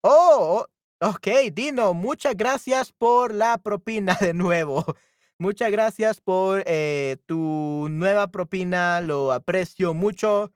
Oh, 0.03 0.65
okey, 1.01 1.49
Dino, 1.51 1.93
muchas 1.93 2.35
gracias 2.37 2.93
por 2.93 3.33
la 3.33 3.57
propina 3.57 4.15
de 4.21 4.33
nuevo. 4.33 4.85
Muchas 5.41 5.71
gracias 5.71 6.19
por, 6.21 6.63
eh, 6.67 7.15
tu 7.25 7.87
nueva 7.89 8.27
propina, 8.29 8.99
lo 9.01 9.31
aprecio 9.31 9.93
mucho. 9.93 10.51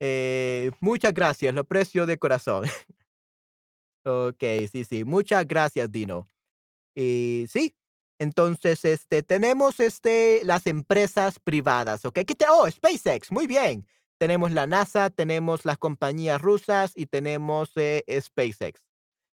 Eh, 0.00 0.70
muchas 0.80 1.14
gracias, 1.14 1.54
lo 1.54 1.62
aprecio 1.62 2.06
de 2.06 2.18
corazón. 2.18 2.64
Okey, 4.06 4.68
sí, 4.68 4.84
sí, 4.84 5.04
muchas 5.04 5.46
gracias, 5.46 5.90
Dino. 5.90 6.28
Y 6.94 7.46
sí, 7.50 7.74
entonces, 8.18 8.84
este, 8.84 9.22
tenemos, 9.22 9.80
este, 9.80 10.42
las 10.44 10.66
empresas 10.66 11.40
privadas, 11.40 12.04
¿okey? 12.04 12.24
¿Qué 12.24 12.34
te 12.34 12.46
oh, 12.50 12.70
SpaceX, 12.70 13.32
muy 13.32 13.46
bien. 13.46 13.86
Tenemos 14.20 14.52
la 14.52 14.66
NASA, 14.66 15.10
tenemos 15.10 15.64
las 15.64 15.78
compañías 15.78 16.40
rusas 16.40 16.92
y 16.94 17.06
tenemos, 17.06 17.72
eh, 17.76 18.04
SpaceX, 18.20 18.80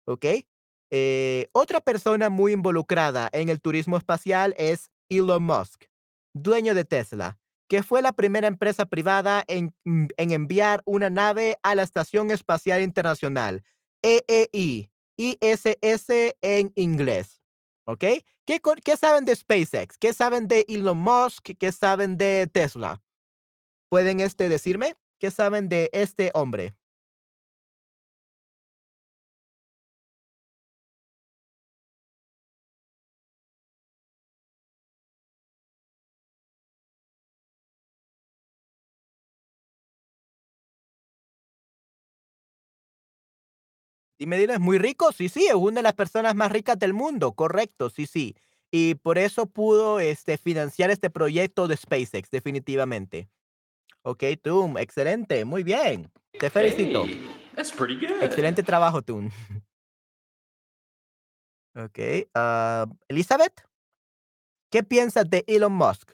¿okey? 0.07 0.47
Eh, 0.91 1.47
otra 1.53 1.81
persona 1.81 2.29
muy 2.29 2.53
involucrada 2.53 3.29
en 3.33 3.49
el 3.49 3.61
turismo 3.61 3.97
espacial 3.97 4.55
es 4.57 4.89
Elon 5.09 5.43
Musk, 5.43 5.85
dueño 6.33 6.73
de 6.75 6.85
Tesla, 6.85 7.37
que 7.69 7.83
fue 7.83 8.01
la 8.01 8.13
primera 8.13 8.47
empresa 8.47 8.85
privada 8.87 9.43
en, 9.47 9.73
mm, 9.85 10.07
en 10.17 10.31
enviar 10.31 10.81
una 10.85 11.09
nave 11.09 11.57
a 11.63 11.75
la 11.75 11.83
Estación 11.83 12.31
Espacial 12.31 12.81
Internacional, 12.81 13.63
EEI, 14.03 14.91
ISS 15.17 16.35
en 16.41 16.71
inglés, 16.75 17.41
¿okey? 17.85 18.25
¿Qué 18.45 18.61
qué 18.83 18.97
saben 18.97 19.25
de 19.25 19.35
SpaceX? 19.35 19.97
¿Qué 19.99 20.13
saben 20.13 20.47
de 20.47 20.65
Elon 20.69 20.97
Musk? 20.97 21.51
¿Qué 21.59 21.71
saben 21.71 22.17
de 22.17 22.47
Tesla? 22.51 23.01
¿Pueden, 23.91 24.19
este, 24.19 24.49
decirme? 24.49 24.95
¿Qué 25.19 25.31
saben 25.31 25.67
de 25.67 25.89
este 25.93 26.29
hombre? 26.35 26.75
Dime, 44.19 44.37
dime, 44.37 44.53
¿es 44.55 44.59
muy 44.59 44.77
rico? 44.77 45.11
Sí, 45.13 45.29
sí, 45.29 45.45
es 45.47 45.53
una 45.55 45.77
de 45.77 45.83
las 45.83 45.93
personas 45.93 46.35
más 46.35 46.51
ricas 46.51 46.77
del 46.77 46.93
mundo, 46.93 47.31
correcto, 47.33 47.89
sí, 47.89 48.05
sí. 48.05 48.35
Y 48.69 48.95
por 48.95 49.17
eso 49.17 49.45
pudo, 49.45 49.99
este, 50.01 50.37
financiar 50.37 50.91
este 50.91 51.09
proyecto 51.09 51.67
de 51.69 51.77
SpaceX, 51.77 52.29
definitivamente. 52.29 53.29
Okey, 54.03 54.37
Toon, 54.37 54.77
excelente, 54.77 55.43
muy 55.45 55.63
bien. 55.63 56.11
Te 56.39 56.49
felicito. 56.49 57.05
Hey, 57.05 57.19
that's 57.55 57.71
pretty 57.71 57.95
good. 57.95 58.23
Excelente 58.23 58.63
trabajo, 58.63 59.01
Toon. 59.01 59.31
Okey, 61.75 62.27
ah, 62.33 62.85
Elizabeth, 63.07 63.61
¿qué 64.71 64.83
piensas 64.83 65.29
de 65.29 65.43
Elon 65.47 65.73
Musk? 65.73 66.11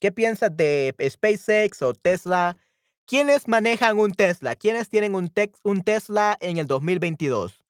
¿Qué 0.00 0.12
piensas 0.12 0.56
de 0.56 0.94
SpaceX 1.08 1.82
o 1.82 1.94
Tesla? 1.94 2.56
¿Quiénes 3.06 3.48
manejan 3.48 3.98
un 3.98 4.12
Tesla? 4.12 4.54
¿Quiénes 4.56 4.88
tienen 4.88 5.14
un 5.14 5.82
Tesla 5.82 6.36
en 6.40 6.58
el 6.58 6.66
2022? 6.66 7.63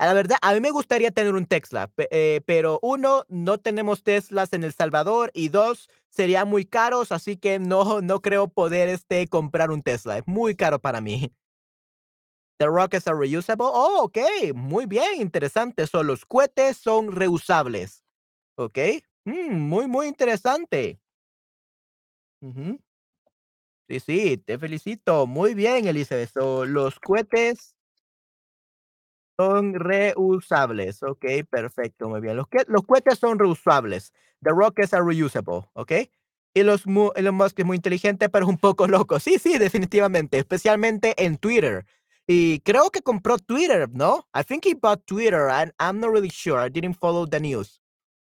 La 0.00 0.12
verdad, 0.12 0.36
a 0.42 0.52
mí 0.52 0.60
me 0.60 0.70
gustaría 0.70 1.10
tener 1.10 1.32
un 1.34 1.46
Tesla, 1.46 1.90
eh, 2.10 2.42
pero 2.44 2.78
1, 2.82 3.24
no 3.28 3.56
tenemos 3.58 4.02
Teslas 4.02 4.52
en 4.52 4.62
El 4.62 4.74
Salvador, 4.74 5.30
y 5.32 5.48
2, 5.48 5.88
serían 6.10 6.48
muy 6.48 6.66
caros, 6.66 7.12
así 7.12 7.38
que 7.38 7.58
no 7.58 8.02
no 8.02 8.20
creo 8.20 8.48
poder, 8.48 8.90
este, 8.90 9.26
comprar 9.26 9.70
un 9.70 9.82
Tesla, 9.82 10.18
es 10.18 10.24
muy 10.26 10.54
caro 10.54 10.80
para 10.80 11.00
mí. 11.00 11.32
The 12.60 12.70
rockets 12.70 13.06
are 13.06 13.16
reusable. 13.16 13.68
Oh, 13.70 14.04
okey, 14.04 14.52
muy 14.54 14.86
bien, 14.86 15.20
interesante. 15.20 15.86
So, 15.86 16.02
los 16.02 16.24
cohetes 16.24 16.78
son 16.78 17.12
reusables. 17.12 18.02
Okey, 18.56 19.02
mm, 19.26 19.54
muy, 19.58 19.88
muy 19.88 20.06
interesante. 20.08 20.98
Sí, 23.88 24.00
sí, 24.00 24.36
te 24.38 24.58
felicito. 24.58 25.26
Muy 25.28 25.54
bien, 25.54 25.86
Elizabeth. 25.86 26.30
Los 26.34 26.98
cohetes 26.98 27.75
son 29.38 29.74
reusables. 29.74 31.02
Okey, 31.02 31.42
perfecto, 31.44 32.08
muy 32.08 32.20
bien. 32.20 32.36
Los 32.36 32.48
que 32.48 32.58
los 32.68 32.82
cohetes 32.82 33.18
son 33.18 33.38
reusables. 33.38 34.12
The 34.42 34.50
rockets 34.50 34.94
are 34.94 35.04
reusable, 35.04 35.68
¿okey? 35.74 36.10
Y 36.54 36.62
los 36.62 36.84
Elon 37.16 37.34
Musk 37.34 37.58
es 37.60 37.66
muy 37.66 37.76
inteligente, 37.76 38.28
pero 38.28 38.46
es 38.46 38.50
un 38.50 38.58
poco 38.58 38.86
loco. 38.88 39.18
Sí, 39.20 39.38
sí, 39.38 39.58
definitivamente, 39.58 40.38
especialmente 40.38 41.14
en 41.24 41.36
Twitter. 41.38 41.84
Y 42.26 42.60
creo 42.60 42.90
que 42.90 43.02
compró 43.02 43.38
Twitter, 43.38 43.88
¿no? 43.92 44.26
I 44.34 44.42
think 44.44 44.66
he 44.66 44.74
bought 44.74 45.04
Twitter, 45.06 45.48
and 45.50 45.72
I'm 45.78 46.00
not 46.00 46.10
really 46.10 46.30
sure, 46.30 46.58
I 46.64 46.68
didn't 46.70 46.94
follow 46.98 47.26
the 47.26 47.38
news, 47.40 47.80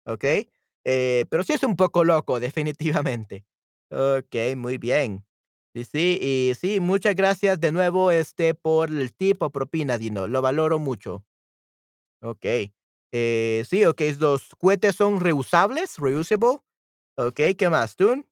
¿okey? 0.06 0.50
Eh, 0.84 1.26
pero 1.30 1.44
sí 1.44 1.54
es 1.54 1.62
un 1.64 1.76
poco 1.76 2.04
loco, 2.04 2.40
definitivamente. 3.08 3.46
Okey, 3.90 4.56
muy 4.56 4.78
bien. 4.78 5.24
Y 5.74 5.84
sí, 5.84 6.18
y 6.20 6.52
sí, 6.56 6.80
muchas 6.80 7.14
gracias 7.14 7.60
de 7.60 7.70
nuevo, 7.70 8.10
este, 8.10 8.54
por 8.54 8.90
el 8.90 9.12
tip 9.14 9.40
o 9.42 9.50
propina, 9.50 9.98
Dino, 9.98 10.26
lo 10.26 10.42
valoro 10.42 10.80
mucho. 10.80 11.24
Okey. 12.22 12.72
Eh, 13.12 13.64
sí, 13.68 13.84
okey, 13.86 14.14
los 14.16 14.50
cohetes 14.58 14.96
son 14.96 15.20
reusables, 15.20 15.98
reusable. 15.98 16.60
Okey, 17.16 17.54
¿qué 17.56 17.70
más, 17.70 17.96
tú? 17.96 18.26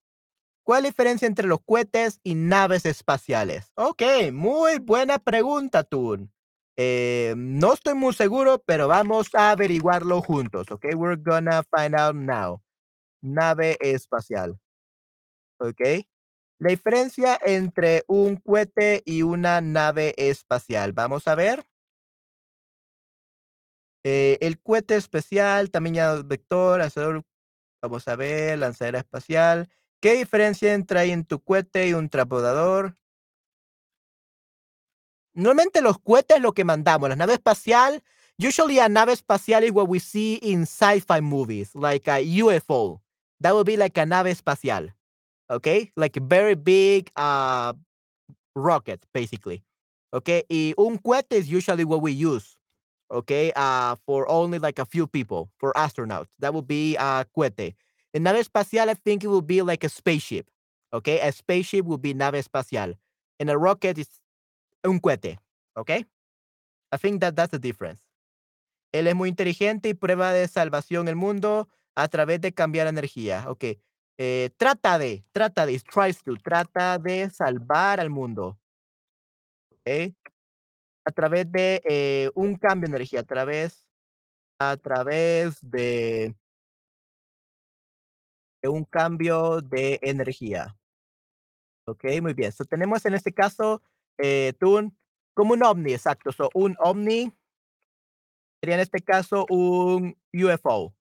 ¿Cuál 0.64 0.81
es 0.81 0.85
la 0.85 0.88
diferencia 0.90 1.29
entre 1.29 1.48
los 1.48 1.61
cohetes 1.64 2.20
y 2.24 2.35
naves 2.37 2.87
espaciales? 2.87 3.72
Okey, 3.77 4.33
muy 4.33 4.79
buena 4.81 5.18
pregunta, 5.18 5.85
tú. 5.85 6.29
Eh, 6.77 7.35
no 7.37 7.74
estoy 7.74 7.94
muy 7.94 8.14
seguro, 8.14 8.62
pero 8.66 8.88
vamos 8.88 9.29
a 9.35 9.53
averiguarlo 9.53 10.22
juntos, 10.22 10.70
okey, 10.70 10.94
we're 10.94 11.20
gonna 11.22 11.62
find 11.77 11.94
out 11.98 12.14
now. 12.16 12.62
Nave 13.22 13.77
espacial. 13.81 14.59
Okey. 15.61 16.05
La 16.61 16.71
diferencia 16.71 17.38
entre 17.44 18.05
un 18.09 18.37
cohete 18.37 19.03
y 19.07 19.23
una 19.23 19.61
nave 19.61 20.14
espacial, 20.16 20.92
vamos 20.92 21.29
a 21.29 21.37
ver. 21.37 21.64
Eh, 24.05 24.38
el 24.40 24.61
cohete 24.61 24.97
especial, 24.97 25.71
llamado 25.71 26.25
vector, 26.25 26.81
lanzador, 26.81 27.23
vamos 27.81 28.09
a 28.09 28.16
ver, 28.16 28.59
lanzadera 28.59 28.99
espacial. 28.99 29.68
¿Qué 30.01 30.14
diferencia 30.14 30.75
entre 30.75 30.99
hay 30.99 31.11
en 31.12 31.25
tu 31.25 31.40
cohete 31.40 31.88
y 31.88 31.94
un 31.94 32.09
transbordador? 32.09 32.97
Normalmente 35.35 35.81
los 35.81 35.99
cohetes 36.01 36.40
lo 36.40 36.53
que 36.53 36.64
mandamos, 36.64 37.09
la 37.09 37.16
nave 37.16 37.35
espacial, 37.35 38.03
usually 38.37 38.81
a 38.81 38.88
nave 38.88 39.12
espacial 39.12 39.62
is 39.62 39.71
what 39.71 39.88
we 39.88 40.01
see 40.01 40.40
in 40.42 40.62
sci-fi 40.62 41.21
movies, 41.21 41.75
like 41.75 42.09
a 42.09 42.21
UFO. 42.21 43.01
That 43.40 43.55
would 43.55 43.66
be 43.66 43.77
like 43.77 43.97
a 43.99 44.07
nave 44.07 44.31
espacial, 44.31 44.92
okey, 45.51 45.93
like 45.97 46.17
a 46.17 46.21
very 46.21 46.55
big, 46.55 47.11
uh, 47.17 47.73
rocket, 48.57 49.05
basically, 49.15 49.65
okay? 50.15 50.45
y 50.51 50.75
un 50.79 50.99
cohete 50.99 51.35
is 51.35 51.51
usually 51.51 51.85
what 51.85 52.03
we 52.03 52.13
use, 52.13 52.57
okay? 53.11 53.53
uh, 53.57 53.97
for 54.07 54.29
only 54.31 54.59
like 54.59 54.79
a 54.79 54.87
few 54.87 55.07
people, 55.07 55.51
for 55.59 55.73
astronauts. 55.75 56.29
That 56.41 56.55
would 56.55 56.69
be 56.69 56.97
a 56.97 57.27
cohete. 57.37 57.75
A 58.15 58.19
nave 58.19 58.37
espacial, 58.47 58.89
I 58.91 58.95
think 58.95 59.25
it 59.25 59.29
will 59.29 59.43
be 59.43 59.63
like 59.63 59.85
a 59.85 59.89
spaceship, 59.89 60.49
okay? 60.93 61.21
a 61.21 61.33
spaceship 61.33 61.85
will 61.87 61.99
be 61.99 62.15
nave 62.15 62.35
espacial, 62.35 62.95
and 63.41 63.51
a 63.51 63.59
rocket 63.59 63.99
is 63.99 64.09
un 64.85 65.01
cohete, 65.01 65.39
okay? 65.79 66.05
I 66.93 66.97
think 66.99 67.21
that 67.23 67.37
that's 67.37 67.53
the 67.53 67.59
difference. 67.59 68.01
Él 68.93 69.07
es 69.07 69.15
muy 69.15 69.29
inteligente 69.29 69.91
y 69.91 69.95
prueba 69.95 70.33
de 70.33 70.49
salvación 70.49 71.09
el 71.09 71.17
mundo 71.17 71.69
a 71.97 72.09
través 72.09 72.41
de 72.41 72.53
cambiar 72.53 72.87
energía. 72.87 73.45
Okey, 73.49 73.81
eh, 74.19 74.51
trata 74.57 74.99
de 74.99 75.25
trata 75.33 75.65
de, 75.67 75.81
tries 75.81 76.23
to, 76.25 76.37
trata 76.43 76.99
de 76.99 77.31
salvar 77.31 78.01
al 78.01 78.11
mundo. 78.11 78.59
Okey. 79.73 80.15
A 81.07 81.11
través 81.13 81.51
de, 81.53 81.83
eh, 81.89 82.31
un 82.35 82.57
cambio 82.57 82.89
de 82.89 82.97
energía, 82.97 83.21
a 83.21 83.25
través 83.25 83.85
a 84.61 84.77
través 84.79 85.59
de 85.63 86.35
de 88.63 88.69
un 88.69 88.85
cambio 88.85 89.61
de 89.61 89.99
energía. 90.03 90.75
Okey, 91.87 92.21
muy 92.21 92.35
bien. 92.35 92.53
So, 92.53 92.65
tenemos 92.65 93.05
en 93.07 93.15
este 93.15 93.33
caso, 93.33 93.83
eh, 94.19 94.53
tú 94.59 94.93
como 95.35 95.55
un 95.55 95.63
ovni, 95.63 95.93
exacto. 95.95 96.33
So, 96.33 96.51
un 96.55 96.77
ovni 96.81 97.33
sería 98.63 98.75
en 98.77 98.81
este 98.81 99.01
caso 99.01 99.47
un 99.51 100.17
UFO. 100.33 100.98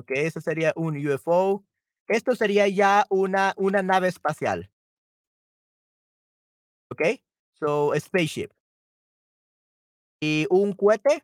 Okey, 0.00 0.26
eso 0.26 0.40
sería 0.40 0.72
un 0.76 0.96
UFO. 0.96 1.62
Esto 2.08 2.34
sería 2.34 2.66
ya 2.68 3.06
una 3.10 3.52
una 3.58 3.82
nave 3.82 4.08
espacial. 4.08 4.70
Okey, 6.90 7.22
so, 7.58 7.92
a 7.92 8.00
spaceship. 8.00 8.52
¿Y 10.22 10.46
un 10.50 10.72
cohete? 10.74 11.22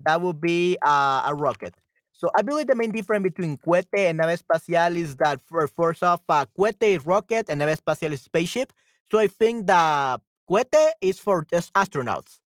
That 0.00 0.20
would 0.22 0.40
be 0.40 0.76
a 0.82 1.22
a 1.26 1.34
rocket. 1.34 1.74
So, 2.12 2.30
I 2.34 2.42
believe 2.42 2.66
the 2.66 2.74
main 2.74 2.90
difference 2.90 3.22
between 3.22 3.56
cohete 3.58 4.08
and 4.10 4.18
nave 4.18 4.38
espacial 4.40 4.96
is 4.96 5.16
that 5.16 5.40
for 5.46 5.66
first 5.68 6.02
off, 6.02 6.20
uh, 6.28 6.46
cohete 6.58 6.96
is 6.96 7.06
rocket 7.06 7.48
and 7.48 7.58
nave 7.60 7.78
espacial 7.78 8.12
is 8.12 8.22
spaceship. 8.22 8.72
So, 9.10 9.18
I 9.18 9.26
think 9.28 9.66
the 9.66 10.20
cohete 10.50 10.92
is 11.00 11.18
for 11.20 11.44
just 11.50 11.72
astronauts. 11.74 12.40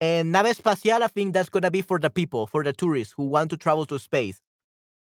And 0.00 0.32
nave 0.32 0.46
espacial, 0.46 1.02
I 1.02 1.08
think 1.08 1.34
that's 1.34 1.48
gonna 1.50 1.70
be 1.70 1.82
for 1.82 1.98
the 1.98 2.10
people, 2.10 2.46
for 2.46 2.64
the 2.64 2.72
tourists 2.72 3.14
who 3.16 3.24
want 3.26 3.50
to 3.50 3.56
travel 3.56 3.86
to 3.86 3.98
space, 3.98 4.40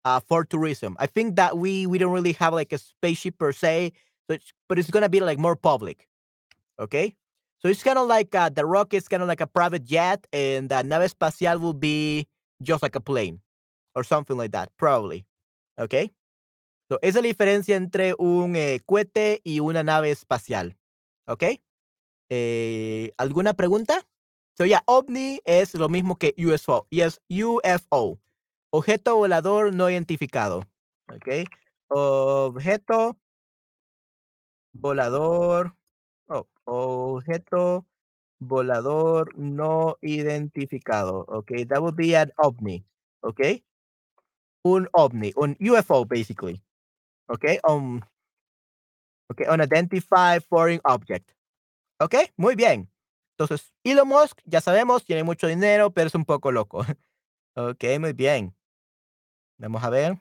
uh, 0.04 0.20
for 0.20 0.44
tourism. 0.44 0.96
I 0.98 1.06
think 1.06 1.36
that 1.36 1.58
we 1.58 1.86
we 1.86 1.98
don't 1.98 2.12
really 2.12 2.32
have, 2.34 2.54
like, 2.54 2.72
a 2.72 2.78
spaceship 2.78 3.38
per 3.38 3.52
se, 3.52 3.92
but 4.28 4.40
but 4.68 4.78
it's 4.78 4.90
gonna 4.90 5.08
be, 5.10 5.20
like, 5.20 5.38
more 5.38 5.56
public, 5.56 6.08
Okay, 6.80 7.16
So, 7.62 7.68
it's 7.68 7.82
kinda 7.82 8.02
like, 8.02 8.34
uh, 8.34 8.48
the 8.50 8.64
rocket's 8.66 9.08
kinda 9.08 9.26
like 9.26 9.40
a 9.42 9.46
private 9.48 9.84
jet, 9.84 10.26
and 10.32 10.68
the 10.70 10.82
nave 10.84 11.02
espacial 11.10 11.60
will 11.60 11.74
be 11.74 12.26
just 12.62 12.82
like 12.82 12.96
a 12.96 13.00
plane, 13.00 13.40
or 13.96 14.04
something 14.04 14.36
like 14.38 14.52
that, 14.52 14.70
probably, 14.78 15.26
Okay, 15.78 16.12
So, 16.90 16.98
esa 17.02 17.22
diferencia 17.22 17.76
entre 17.76 18.14
un, 18.18 18.56
eh, 18.56 18.80
cohete 18.86 19.40
y 19.44 19.60
una 19.60 19.82
nave 19.84 20.10
espacial, 20.12 20.76
Okay, 21.28 21.60
Eh, 22.30 23.12
¿alguna 23.18 23.54
pregunta? 23.54 24.02
So, 24.58 24.64
yeah, 24.66 24.82
ovni 24.86 25.40
es 25.46 25.74
lo 25.74 25.88
mismo 25.88 26.16
que 26.18 26.34
UFO. 26.38 26.86
yes, 26.90 27.20
UFO, 27.30 28.20
objeto 28.72 29.16
volador 29.16 29.74
no 29.74 29.90
identificado, 29.90 30.64
okey. 31.08 31.44
Objeto 31.88 33.16
volador, 34.74 35.74
oh, 36.28 36.48
objeto 36.64 37.86
volador 38.40 39.32
no 39.38 39.96
identificado, 40.02 41.24
okey, 41.28 41.64
that 41.66 41.80
would 41.82 41.96
be 41.96 42.16
an 42.16 42.32
ovni, 42.38 42.84
okey. 43.22 43.62
Un 44.64 44.88
ovni, 44.92 45.32
un 45.36 45.56
UFO, 45.60 46.04
basically, 46.04 46.62
okey, 47.28 47.60
um 47.68 48.02
okey, 49.30 49.46
unidentified 49.48 50.42
foreign 50.44 50.80
object. 50.84 51.32
Okey, 52.00 52.32
muy 52.38 52.56
bien. 52.56 52.90
Entonces, 53.38 53.72
Elon 53.84 54.08
Musk, 54.08 54.40
ya 54.46 54.60
sabemos, 54.60 55.04
tiene 55.04 55.24
mucho 55.24 55.48
dinero, 55.48 55.92
pero 55.92 56.08
es 56.08 56.14
un 56.16 56.24
poco 56.26 56.52
loco. 56.52 56.84
Okey, 57.56 57.98
muy 58.00 58.12
bien. 58.14 58.54
Vamos 59.60 59.84
a 59.84 59.90
ver. 59.90 60.18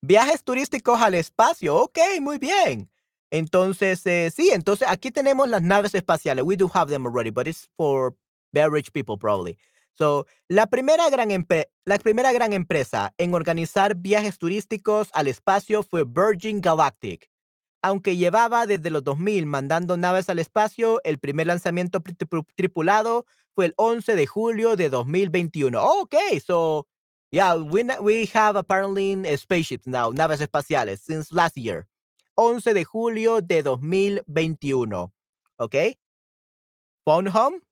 Viajes 0.00 0.44
turísticos 0.44 1.00
al 1.00 1.14
espacio, 1.14 1.76
okey, 1.76 2.20
muy 2.20 2.38
bien. 2.38 2.88
Entonces, 3.30 4.04
eh, 4.06 4.30
sí, 4.30 4.50
entonces 4.52 4.86
aquí 4.88 5.10
tenemos 5.10 5.48
las 5.48 5.62
naves 5.62 5.94
espaciales. 5.94 6.44
We 6.44 6.56
do 6.56 6.70
have 6.72 6.90
them 6.90 7.06
already, 7.06 7.30
but 7.30 7.48
it's 7.48 7.68
for 7.76 8.14
very 8.52 8.70
rich 8.70 8.92
people, 8.92 9.16
probably. 9.16 9.58
So, 9.94 10.26
la 10.48 10.66
primera 10.66 11.10
gran 11.10 11.30
la 11.84 11.98
primera 11.98 12.32
gran 12.32 12.52
empresa 12.52 13.12
en 13.18 13.34
organizar 13.34 13.96
viajes 13.96 14.38
turísticos 14.38 15.08
al 15.12 15.26
espacio 15.26 15.82
fue 15.82 16.04
Virgin 16.04 16.60
Galactic. 16.60 17.28
Aunque 17.82 18.16
llevaba 18.16 18.66
desde 18.66 18.90
los 18.90 19.02
2000 19.02 19.46
mandando 19.46 19.96
naves 19.96 20.28
al 20.28 20.38
espacio, 20.38 21.00
el 21.02 21.18
primer 21.18 21.48
lanzamiento 21.48 22.00
tri 22.00 22.14
tripulado 22.54 23.26
fue 23.54 23.66
el 23.66 23.74
11 23.76 24.14
de 24.14 24.26
julio 24.26 24.76
de 24.76 24.90
2021. 24.90 25.82
Okey, 25.82 26.40
so 26.40 26.86
Yeah, 27.32 27.54
we, 27.56 27.82
we 28.02 28.26
have 28.34 28.56
apparently 28.56 29.16
spaceships 29.36 29.86
now, 29.86 30.10
naves 30.10 30.42
espaciales, 30.42 30.98
since 31.00 31.32
last 31.32 31.56
year. 31.56 31.86
11 32.36 32.74
de 32.74 32.84
julio 32.84 33.40
de 33.40 33.62
2021. 33.62 35.10
¿Ok? 35.58 35.74
Phone 37.06 37.26
home? 37.28 37.62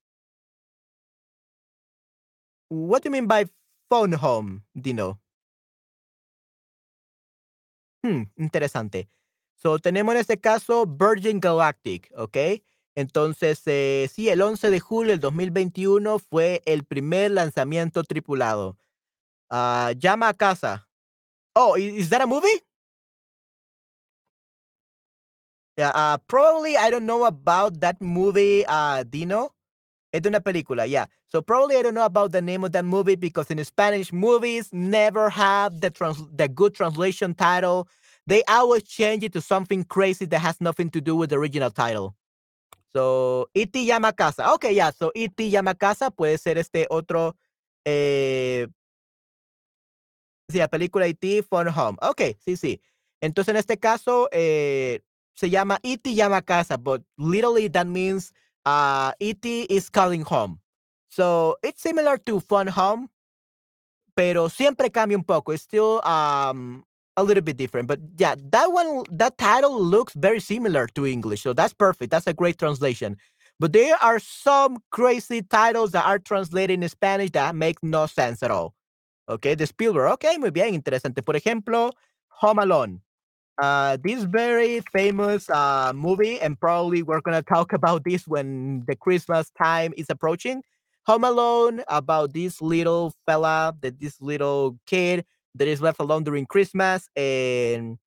What 2.70 3.02
do 3.02 3.08
you 3.08 3.10
mean 3.10 3.26
by 3.26 3.46
phone 3.90 4.14
home, 4.14 4.62
Dino? 4.74 5.20
Hmm, 8.02 8.22
interesante. 8.38 9.10
So, 9.56 9.78
tenemos 9.78 10.14
en 10.14 10.20
este 10.22 10.40
caso 10.40 10.86
Virgin 10.86 11.38
Galactic, 11.38 12.10
¿ok? 12.16 12.62
Entonces, 12.94 13.60
eh, 13.66 14.08
sí, 14.10 14.30
el 14.30 14.40
11 14.40 14.70
de 14.70 14.80
julio 14.80 15.10
del 15.10 15.20
2021 15.20 16.18
fue 16.18 16.62
el 16.64 16.84
primer 16.84 17.32
lanzamiento 17.32 18.04
tripulado. 18.04 18.78
Uh, 19.50 19.94
llama 20.02 20.28
a 20.28 20.34
casa. 20.34 20.84
Oh, 21.56 21.74
is 21.74 22.08
that 22.10 22.22
a 22.22 22.26
movie? 22.26 22.62
Yeah, 25.76 25.90
uh, 25.94 26.18
probably 26.28 26.76
I 26.76 26.90
don't 26.90 27.06
know 27.06 27.24
about 27.24 27.80
that 27.80 28.00
movie, 28.00 28.64
uh, 28.66 29.02
Dino. 29.04 29.50
De 30.12 30.28
una 30.28 30.40
película, 30.40 30.88
yeah. 30.88 31.06
So 31.28 31.40
probably 31.40 31.76
I 31.76 31.82
don't 31.82 31.94
know 31.94 32.04
about 32.04 32.32
the 32.32 32.42
name 32.42 32.64
of 32.64 32.72
that 32.72 32.84
movie 32.84 33.14
because 33.14 33.48
in 33.50 33.64
Spanish 33.64 34.12
movies 34.12 34.68
never 34.72 35.30
have 35.30 35.80
the 35.80 35.90
trans 35.90 36.18
the 36.34 36.48
good 36.48 36.74
translation 36.74 37.32
title. 37.34 37.88
They 38.26 38.42
always 38.48 38.82
change 38.82 39.22
it 39.22 39.32
to 39.34 39.40
something 39.40 39.84
crazy 39.84 40.26
that 40.26 40.40
has 40.40 40.60
nothing 40.60 40.90
to 40.90 41.00
do 41.00 41.14
with 41.14 41.30
the 41.30 41.36
original 41.36 41.70
title. 41.70 42.16
So, 42.94 43.46
Iti 43.54 43.86
llama 43.86 44.12
casa. 44.12 44.52
Ok, 44.52 44.72
yeah. 44.72 44.90
So, 44.90 45.12
Iti 45.14 45.48
llama 45.50 45.74
casa 45.74 46.10
puede 46.10 46.38
ser 46.40 46.58
este 46.58 46.86
otro. 46.90 47.36
Eh, 47.86 48.66
sí, 50.50 50.58
la 50.58 50.68
película 50.68 51.06
E.T. 51.06 51.42
Phone 51.42 51.68
Home. 51.68 51.98
Ok, 52.02 52.22
sí, 52.44 52.56
sí. 52.56 52.80
Entonces, 53.20 53.52
en 53.52 53.56
este 53.56 53.78
caso, 53.78 54.28
eh, 54.32 55.00
se 55.34 55.50
llama 55.50 55.78
E.T. 55.82 56.14
llama 56.14 56.42
casa, 56.42 56.76
but 56.76 57.02
literally 57.16 57.68
that 57.68 57.86
means 57.86 58.32
uh, 58.66 59.12
is 59.18 59.90
calling 59.90 60.22
home. 60.22 60.60
So, 61.08 61.56
it's 61.62 61.82
similar 61.82 62.18
to 62.18 62.40
Phone 62.40 62.68
Home, 62.68 63.08
pero 64.14 64.48
siempre 64.48 64.90
cambia 64.90 65.16
un 65.16 65.24
poco. 65.24 65.52
It's 65.52 65.62
still 65.62 66.00
um, 66.04 66.84
a 67.16 67.22
little 67.22 67.42
bit 67.42 67.56
different. 67.56 67.88
But 67.88 68.00
yeah, 68.16 68.34
that 68.50 68.72
one, 68.72 69.04
that 69.10 69.38
title 69.38 69.82
looks 69.82 70.14
very 70.14 70.40
similar 70.40 70.86
to 70.88 71.06
English. 71.06 71.42
So 71.42 71.52
that's 71.52 71.74
perfect. 71.74 72.10
That's 72.10 72.26
a 72.26 72.34
great 72.34 72.58
translation. 72.58 73.16
But 73.58 73.72
there 73.72 73.96
are 74.00 74.18
some 74.18 74.78
crazy 74.90 75.42
titles 75.42 75.90
that 75.92 76.06
are 76.06 76.18
translated 76.18 76.82
in 76.82 76.88
Spanish 76.88 77.30
that 77.32 77.54
make 77.54 77.82
no 77.82 78.06
sense 78.06 78.42
at 78.42 78.50
all. 78.50 78.74
Okay, 79.30 79.54
the 79.54 79.64
Spielberg. 79.64 80.10
Okay, 80.14 80.38
muy 80.38 80.50
bien, 80.50 80.74
interesante. 80.74 81.22
Por 81.22 81.36
ejemplo, 81.36 81.92
Home 82.40 82.58
Alone. 82.58 83.00
Uh, 83.62 83.96
this 84.02 84.24
very 84.24 84.80
famous 84.92 85.48
uh, 85.50 85.92
movie, 85.94 86.40
and 86.40 86.58
probably 86.58 87.04
we're 87.04 87.20
going 87.20 87.36
to 87.36 87.42
talk 87.42 87.72
about 87.72 88.02
this 88.02 88.26
when 88.26 88.82
the 88.88 88.96
Christmas 88.96 89.52
time 89.56 89.94
is 89.96 90.06
approaching. 90.10 90.62
Home 91.06 91.22
Alone, 91.22 91.82
about 91.86 92.32
this 92.32 92.60
little 92.60 93.12
fella, 93.24 93.72
that 93.82 94.00
this 94.00 94.20
little 94.20 94.76
kid 94.86 95.24
that 95.54 95.68
is 95.68 95.80
left 95.80 96.00
alone 96.00 96.24
during 96.24 96.46
Christmas 96.46 97.08
and 97.14 97.98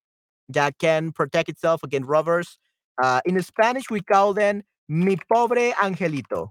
that 0.50 0.78
can 0.78 1.14
protect 1.14 1.48
itself 1.48 1.84
against 1.84 2.10
robbers. 2.10 2.58
Uh, 3.02 3.22
in 3.26 3.42
Spanish, 3.42 3.90
we 3.90 4.02
call 4.02 4.34
them 4.34 4.64
mi 4.90 5.18
pobre 5.32 5.72
angelito. 5.72 6.50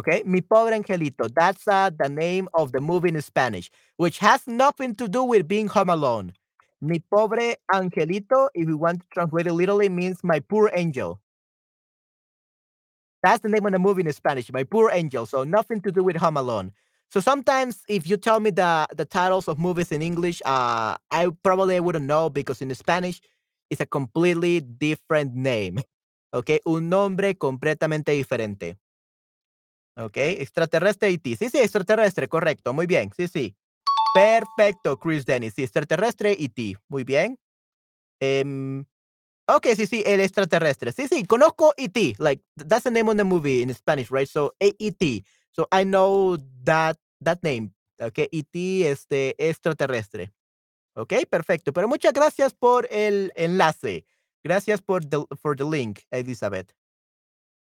Okay, 0.00 0.22
mi 0.24 0.40
pobre 0.40 0.72
angelito. 0.72 1.28
That's 1.28 1.68
uh, 1.68 1.90
the 1.90 2.08
name 2.08 2.48
of 2.54 2.72
the 2.72 2.80
movie 2.80 3.10
in 3.10 3.20
Spanish, 3.20 3.70
which 3.98 4.18
has 4.20 4.46
nothing 4.46 4.94
to 4.94 5.06
do 5.06 5.22
with 5.24 5.46
being 5.46 5.68
home 5.68 5.90
alone. 5.90 6.32
Mi 6.80 7.00
pobre 7.00 7.56
angelito, 7.70 8.48
if 8.54 8.66
we 8.66 8.72
want 8.72 9.00
to 9.00 9.06
translate 9.12 9.46
it 9.46 9.52
literally, 9.52 9.90
means 9.90 10.24
my 10.24 10.40
poor 10.40 10.70
angel. 10.74 11.20
That's 13.22 13.42
the 13.42 13.50
name 13.50 13.66
of 13.66 13.72
the 13.72 13.78
movie 13.78 14.00
in 14.00 14.10
Spanish, 14.14 14.50
My 14.50 14.64
Poor 14.64 14.90
Angel. 14.90 15.26
So 15.26 15.44
nothing 15.44 15.82
to 15.82 15.92
do 15.92 16.02
with 16.02 16.16
Home 16.16 16.38
Alone. 16.38 16.72
So 17.10 17.20
sometimes 17.20 17.82
if 17.86 18.08
you 18.08 18.16
tell 18.16 18.40
me 18.40 18.48
the 18.48 18.86
the 18.96 19.04
titles 19.04 19.48
of 19.48 19.58
movies 19.58 19.92
in 19.92 20.00
English, 20.00 20.40
uh, 20.46 20.96
I 21.10 21.28
probably 21.42 21.78
wouldn't 21.78 22.06
know 22.06 22.30
because 22.30 22.62
in 22.62 22.74
Spanish 22.74 23.20
it's 23.68 23.82
a 23.82 23.86
completely 23.86 24.60
different 24.60 25.34
name. 25.34 25.84
Okay, 26.32 26.60
un 26.64 26.88
nombre 26.88 27.34
completamente 27.34 28.14
diferente. 28.14 28.78
Okay, 29.96 30.36
extraterrestre 30.40 31.10
IT. 31.10 31.36
Sí, 31.38 31.48
sí, 31.50 31.58
extraterrestre, 31.58 32.28
correcto. 32.28 32.72
Muy 32.72 32.86
bien. 32.86 33.10
Sí, 33.16 33.28
sí. 33.28 33.56
Perfecto, 34.14 34.98
Chris 34.98 35.24
Dennis. 35.24 35.54
Sí, 35.54 35.62
extraterrestre 35.62 36.34
IT. 36.38 36.78
Muy 36.88 37.04
bien. 37.04 37.38
Um, 38.20 38.84
ok, 39.46 39.66
sí, 39.76 39.86
sí, 39.86 40.02
el 40.06 40.20
extraterrestre. 40.20 40.92
Sí, 40.92 41.06
sí, 41.08 41.24
conozco 41.24 41.74
IT. 41.76 42.18
Like, 42.18 42.42
that's 42.56 42.84
the 42.84 42.90
name 42.90 43.10
of 43.10 43.16
the 43.16 43.24
movie 43.24 43.62
in 43.62 43.72
Spanish, 43.74 44.10
right? 44.10 44.28
So, 44.28 44.54
ET. 44.60 45.02
So 45.52 45.68
I 45.72 45.84
know 45.84 46.38
that 46.64 46.96
that 47.20 47.42
name. 47.42 47.74
Okay, 48.00 48.28
E.T. 48.32 48.88
este 48.88 49.34
extraterrestre. 49.38 50.32
Ok, 50.94 51.12
perfecto. 51.28 51.72
Pero 51.72 51.86
muchas 51.86 52.12
gracias 52.12 52.54
por 52.54 52.88
el 52.90 53.32
enlace. 53.36 54.06
Gracias 54.42 54.80
por 54.80 55.04
the, 55.04 55.24
for 55.36 55.54
the 55.54 55.64
link, 55.64 56.00
Elizabeth. 56.10 56.72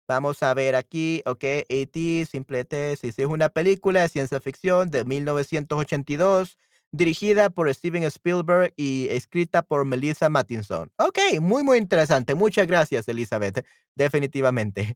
Vamos 0.07 0.43
a 0.43 0.53
ver 0.53 0.75
aquí, 0.75 1.23
ok, 1.25 1.43
E.T. 1.67 2.27
simplemente 2.29 2.93
es 2.93 3.17
una 3.19 3.49
película 3.49 4.01
de 4.01 4.09
ciencia 4.09 4.39
ficción 4.39 4.91
de 4.91 5.03
1982, 5.03 6.59
dirigida 6.91 7.49
por 7.49 7.73
Steven 7.73 8.03
Spielberg 8.03 8.71
y 8.75 9.07
escrita 9.09 9.63
por 9.63 9.83
Melissa 9.83 10.29
Mattinson. 10.29 10.91
Ok, 10.97 11.17
muy, 11.41 11.63
muy 11.63 11.79
interesante. 11.79 12.35
Muchas 12.35 12.67
gracias, 12.67 13.07
Elizabeth. 13.07 13.65
Definitivamente. 13.95 14.95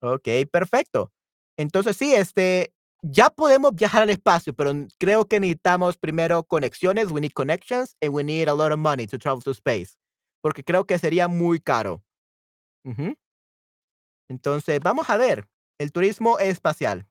Ok, 0.00 0.28
perfecto. 0.50 1.12
Entonces, 1.56 1.96
sí, 1.96 2.14
este, 2.14 2.72
ya 3.02 3.30
podemos 3.30 3.74
viajar 3.74 4.02
al 4.02 4.10
espacio, 4.10 4.54
pero 4.54 4.72
creo 4.98 5.26
que 5.26 5.38
necesitamos 5.40 5.96
primero 5.96 6.42
conexiones. 6.42 7.10
We 7.10 7.20
need 7.20 7.32
connections 7.32 7.96
and 8.00 8.12
we 8.12 8.24
need 8.24 8.48
a 8.48 8.54
lot 8.54 8.72
of 8.72 8.78
money 8.78 9.06
to 9.06 9.18
travel 9.18 9.42
to 9.44 9.52
space. 9.52 9.96
Porque 10.42 10.64
creo 10.64 10.86
que 10.86 10.98
sería 10.98 11.28
muy 11.28 11.60
caro. 11.60 12.02
Entonces, 14.30 14.80
vamos 14.80 15.10
a 15.10 15.16
ver 15.18 15.46
el 15.78 15.92
turismo 15.92 16.38
espacial. 16.38 17.06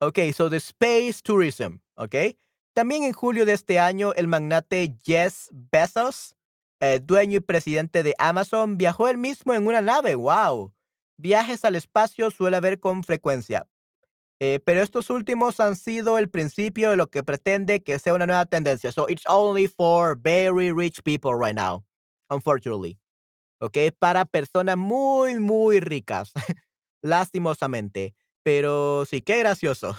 Ok, 0.00 0.18
so 0.34 0.50
the 0.50 0.56
space 0.56 1.20
tourism, 1.22 1.76
ok. 1.94 2.16
También 2.74 3.04
en 3.04 3.12
julio 3.12 3.44
de 3.46 3.52
este 3.52 3.78
año, 3.78 4.14
el 4.14 4.26
magnate 4.26 4.96
Jess 5.04 5.48
Bezos, 5.52 6.34
el 6.80 7.06
dueño 7.06 7.36
y 7.36 7.40
presidente 7.40 8.02
de 8.02 8.14
Amazon, 8.18 8.78
viajó 8.78 9.08
él 9.08 9.18
mismo 9.18 9.54
en 9.54 9.66
una 9.66 9.80
nave. 9.80 10.16
¡Wow! 10.16 10.72
viajes 11.22 11.64
al 11.64 11.76
espacio 11.76 12.30
suele 12.30 12.56
haber 12.56 12.80
con 12.80 13.04
frecuencia. 13.04 13.68
Eh, 14.40 14.58
pero 14.64 14.82
estos 14.82 15.08
últimos 15.08 15.60
han 15.60 15.76
sido 15.76 16.18
el 16.18 16.28
principio 16.28 16.90
de 16.90 16.96
lo 16.96 17.08
que 17.08 17.22
pretende 17.22 17.82
que 17.82 17.98
sea 18.00 18.14
una 18.14 18.26
nueva 18.26 18.44
tendencia. 18.46 18.90
So 18.90 19.06
it's 19.08 19.22
only 19.28 19.68
for 19.68 20.18
very 20.20 20.72
rich 20.72 21.02
people 21.04 21.34
right 21.34 21.54
now, 21.54 21.84
unfortunately. 22.28 22.98
¿Ok? 23.62 23.78
Para 23.98 24.24
personas 24.24 24.76
muy, 24.76 25.38
muy 25.38 25.78
ricas, 25.78 26.32
lastimosamente. 27.02 28.14
Pero 28.42 29.04
sí, 29.06 29.22
qué 29.22 29.38
gracioso. 29.38 29.96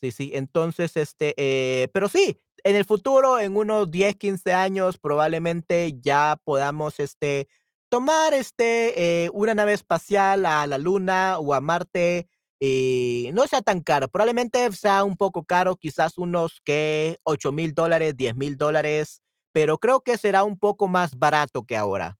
Sí, 0.00 0.12
sí. 0.12 0.30
Entonces, 0.34 0.96
este, 0.96 1.34
eh, 1.36 1.88
pero 1.92 2.08
sí, 2.08 2.38
en 2.62 2.76
el 2.76 2.84
futuro, 2.84 3.40
en 3.40 3.56
unos 3.56 3.90
10, 3.90 4.16
15 4.16 4.52
años, 4.52 4.98
probablemente 4.98 5.94
ya 6.00 6.38
podamos, 6.44 7.00
este, 7.00 7.48
tomar 7.90 8.34
este, 8.34 9.24
eh, 9.24 9.30
una 9.32 9.54
nave 9.54 9.72
espacial 9.72 10.46
a 10.46 10.66
la 10.66 10.78
Luna 10.78 11.38
o 11.38 11.54
a 11.54 11.60
Marte 11.60 12.28
y 12.60 13.30
no 13.34 13.46
sea 13.46 13.62
tan 13.62 13.80
caro. 13.80 14.08
Probablemente 14.08 14.70
sea 14.72 15.04
un 15.04 15.16
poco 15.16 15.44
caro, 15.44 15.76
quizás 15.76 16.18
unos 16.18 16.60
que 16.64 17.18
8 17.24 17.52
mil 17.52 17.74
dólares, 17.74 18.16
10 18.16 18.36
mil 18.36 18.56
dólares, 18.56 19.22
pero 19.52 19.78
creo 19.78 20.00
que 20.02 20.18
será 20.18 20.44
un 20.44 20.58
poco 20.58 20.88
más 20.88 21.18
barato 21.18 21.64
que 21.64 21.76
ahora, 21.76 22.18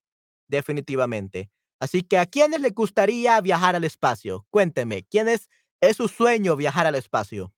definitivamente. 0.49 1.51
Así 1.80 2.03
que, 2.03 2.18
¿a 2.18 2.26
quiénes 2.26 2.61
les 2.61 2.74
gustaría 2.74 3.40
viajar 3.40 3.76
al 3.76 3.84
espacio? 3.84 4.47
Cuénteme, 4.51 5.05
¿quién 5.05 5.28
es, 5.28 5.49
es 5.80 5.97
su 5.97 6.09
sueño 6.09 6.57
viajar 6.57 6.86
al 6.86 6.95
espacio? 6.95 7.53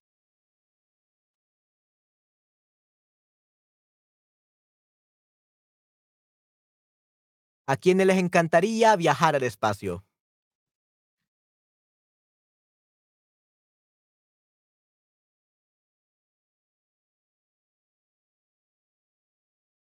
¿A 7.68 7.76
quiénes 7.76 8.06
les 8.08 8.18
encantaría 8.18 8.96
viajar 8.96 9.36
al 9.36 9.44
espacio? 9.44 10.04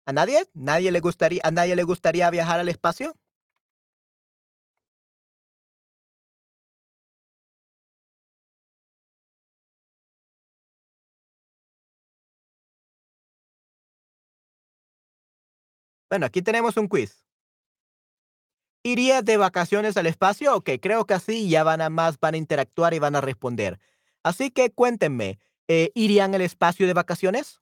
¿A 0.10 0.12
nadie? 0.12 0.40
¿Nadie 0.56 0.92
le 0.92 1.02
gustaría, 1.02 1.40
¿A 1.44 1.52
nadie 1.52 1.76
le 1.76 1.84
gustaría 1.84 2.32
viajar 2.32 2.60
al 2.60 2.68
espacio? 2.68 3.16
Bueno, 16.10 16.26
aquí 16.26 16.42
tenemos 16.42 16.78
un 16.78 16.88
quiz. 16.88 17.24
¿Irías 18.84 19.24
de 19.24 19.38
vacaciones 19.38 19.96
al 19.96 20.08
espacio? 20.08 20.56
Ok, 20.56 20.72
creo 20.82 21.06
que 21.06 21.14
así 21.14 21.48
ya 21.50 21.64
van 21.64 21.82
a 21.82 21.90
más, 21.90 22.20
van 22.20 22.34
a 22.34 22.38
interactuar 22.38 22.96
y 22.96 23.00
van 23.00 23.16
a 23.16 23.22
responder. 23.22 23.80
Así 24.24 24.50
que 24.50 24.72
cuéntenme, 24.72 25.38
eh, 25.68 25.92
¿irían 25.94 26.34
al 26.34 26.42
espacio 26.42 26.88
de 26.88 26.94
vacaciones? 26.94 27.62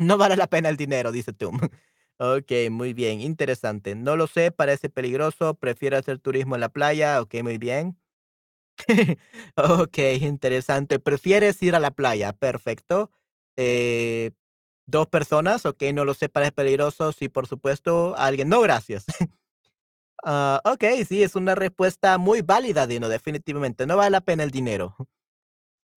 No 0.00 0.16
vale 0.18 0.36
la 0.36 0.46
pena 0.48 0.68
el 0.68 0.76
dinero, 0.76 1.12
dice 1.12 1.32
tú. 1.32 1.50
Ok, 2.22 2.52
muy 2.70 2.92
bien, 2.92 3.22
interesante. 3.22 3.94
No 3.94 4.14
lo 4.14 4.26
sé, 4.26 4.50
parece 4.52 4.90
peligroso. 4.90 5.54
Prefiero 5.54 5.96
hacer 5.96 6.18
turismo 6.18 6.54
en 6.54 6.60
la 6.60 6.68
playa. 6.68 7.22
Ok, 7.22 7.36
muy 7.42 7.56
bien. 7.58 7.98
Ok, 9.56 9.98
interesante. 10.22 10.98
¿Prefieres 11.00 11.62
ir 11.62 11.74
a 11.74 11.80
la 11.80 11.90
playa? 11.92 12.32
Perfecto. 12.34 13.10
Eh, 13.56 14.32
dos 14.86 15.08
personas, 15.08 15.66
ok, 15.66 15.82
no 15.94 16.04
lo 16.06 16.14
sé, 16.14 16.28
parece 16.30 16.52
peligroso. 16.52 17.12
Sí, 17.12 17.28
por 17.28 17.46
supuesto. 17.48 18.14
Alguien, 18.18 18.48
no, 18.50 18.60
gracias. 18.62 19.06
Ah, 20.22 20.60
ok, 20.64 20.84
sí, 21.08 21.22
es 21.22 21.34
una 21.36 21.54
respuesta 21.54 22.18
muy 22.18 22.42
válida, 22.42 22.86
Dino, 22.86 23.08
definitivamente. 23.08 23.86
No 23.86 23.96
vale 23.96 24.10
la 24.10 24.20
pena 24.20 24.42
el 24.44 24.50
dinero. 24.50 24.94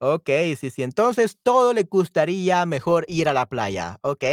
Ok, 0.05 0.29
sí, 0.59 0.69
sí. 0.69 0.83
Entonces, 0.83 1.37
todo 1.41 1.71
le 1.73 1.83
gustaría 1.83 2.65
mejor 2.65 3.05
ir 3.07 3.29
a 3.29 3.33
la 3.33 3.45
playa, 3.45 3.99
¿ok? 4.01 4.25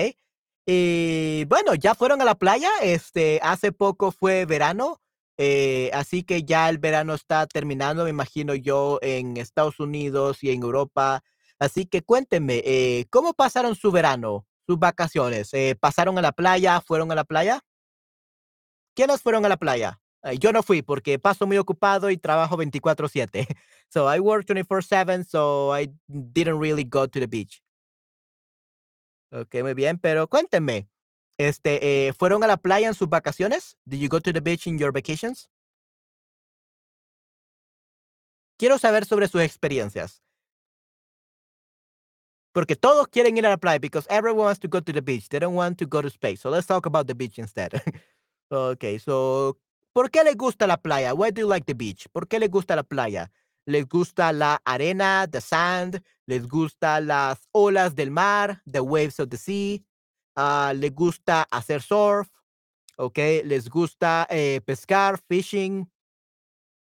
Y 0.67 1.45
bueno, 1.45 1.77
ya 1.77 1.95
fueron 1.95 2.21
a 2.21 2.25
la 2.25 2.35
playa. 2.35 2.69
Este, 2.83 3.39
hace 3.41 3.71
poco 3.71 4.11
fue 4.11 4.47
verano, 4.47 5.01
eh, 5.39 5.89
así 5.95 6.25
que 6.25 6.43
ya 6.43 6.69
el 6.69 6.79
verano 6.79 7.15
está 7.15 7.47
terminando, 7.47 8.03
me 8.03 8.11
imagino 8.11 8.57
yo, 8.57 8.99
en 9.01 9.37
Estados 9.37 9.79
Unidos 9.79 10.43
y 10.43 10.51
en 10.51 10.65
Europa. 10.65 11.23
Así 11.61 11.87
que 11.87 12.03
cuéntenme, 12.03 12.63
eh, 12.65 13.07
¿cómo 13.09 13.33
pasaron 13.33 13.77
su 13.77 13.93
verano, 13.93 14.47
sus 14.67 14.77
vacaciones? 14.77 15.55
Eh, 15.55 15.77
¿Pasaron 15.79 16.19
a 16.19 16.23
la 16.23 16.33
playa? 16.33 16.81
¿Fueron 16.81 17.13
a 17.13 17.15
la 17.15 17.23
playa? 17.25 17.63
¿Quiénes 18.97 19.23
fueron 19.23 19.45
a 19.47 19.49
la 19.49 19.57
playa? 19.57 20.01
Eh, 20.23 20.39
yo 20.39 20.53
no 20.53 20.63
fui 20.63 20.83
porque 20.83 21.19
paso 21.19 21.47
muy 21.47 21.57
ocupado 21.59 22.11
y 22.11 22.17
trabajo 22.19 22.57
24/7. 22.57 23.47
So 23.93 24.07
I 24.15 24.21
work 24.21 24.47
24/7, 24.47 25.25
so 25.25 25.73
I 25.77 25.91
didn't 26.09 26.61
really 26.61 26.85
go 26.85 27.09
to 27.09 27.19
the 27.19 27.27
beach. 27.27 27.61
Okey, 29.33 29.63
muy 29.63 29.75
bien, 29.75 29.99
pero 29.99 30.29
cuéntenme, 30.29 30.89
este, 31.39 32.09
eh, 32.09 32.13
¿fueron 32.13 32.45
a 32.45 32.47
la 32.49 32.57
playa 32.57 32.89
en 32.89 32.95
sus 32.95 33.09
vacaciones? 33.09 33.77
Did 33.85 34.01
you 34.01 34.09
go 34.09 34.21
to 34.21 34.33
the 34.33 34.41
beach 34.41 34.67
in 34.67 34.79
your 34.79 34.93
vacations? 34.93 35.49
Quiero 38.59 38.79
saber 38.79 39.07
sobre 39.07 39.27
sus 39.29 39.41
experiencias. 39.43 40.23
Porque 42.53 42.75
todos 42.77 43.07
quieren 43.09 43.37
ir 43.37 43.47
a 43.47 43.51
la 43.51 43.57
playa 43.57 43.79
because 43.79 44.07
everyone 44.11 44.45
wants 44.47 44.61
to 44.61 44.69
go 44.69 44.81
to 44.81 44.93
the 44.93 45.01
beach. 45.01 45.29
They 45.29 45.39
don't 45.39 45.55
want 45.55 45.79
to 45.79 45.87
go 45.87 46.03
to 46.03 46.11
space. 46.11 46.41
So 46.41 46.51
let's 46.51 46.67
talk 46.67 46.85
about 46.87 47.07
the 47.07 47.15
beach 47.15 47.39
instead. 47.39 47.73
Okay, 48.53 48.99
so, 48.99 49.57
¿por 49.93 50.11
qué 50.11 50.25
les 50.25 50.37
gusta 50.37 50.67
la 50.67 50.77
playa? 50.77 51.15
Why 51.15 51.31
do 51.31 51.43
you 51.43 51.49
like 51.49 51.67
the 51.67 51.75
beach? 51.75 52.09
¿Por 52.13 52.29
qué 52.29 52.39
les 52.39 52.51
gusta 52.51 52.77
la 52.77 52.83
playa? 52.83 53.31
¿Les 53.67 53.87
gusta 53.87 54.33
la 54.33 54.61
arena, 54.65 55.27
the 55.31 55.41
sand? 55.41 56.03
¿Les 56.27 56.47
gusta 56.47 57.01
las 57.01 57.49
olas 57.53 57.95
del 57.95 58.11
mar, 58.11 58.63
the 58.71 58.81
waves 58.81 59.21
of 59.21 59.29
the 59.29 59.37
sea? 59.37 59.79
Ah, 60.37 60.73
¿les 60.75 60.95
gusta 60.95 61.47
hacer 61.51 61.83
surf? 61.83 62.29
Okay, 62.97 63.43
¿les 63.45 63.69
gusta 63.69 64.27
eh, 64.31 64.61
pescar, 64.65 65.19
fishing? 65.29 65.91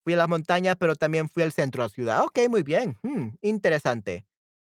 Fui 0.04 0.14
a 0.14 0.16
la 0.16 0.26
montaña, 0.26 0.74
pero 0.74 0.96
también 0.96 1.28
fui 1.28 1.42
al 1.42 1.52
centro 1.52 1.82
de 1.82 1.88
la 1.88 1.94
ciudad. 1.94 2.24
Okey, 2.24 2.48
muy 2.48 2.62
bien. 2.62 2.98
Mm, 3.02 3.28
interesante. 3.42 4.26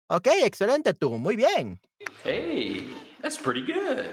Okey, 0.10 0.44
excelente 0.44 0.94
tú, 0.94 1.12
muy 1.18 1.36
bien. 1.36 1.80
Hey, 2.24 2.96
that's 3.22 3.38
pretty 3.38 3.62
good. 3.62 4.06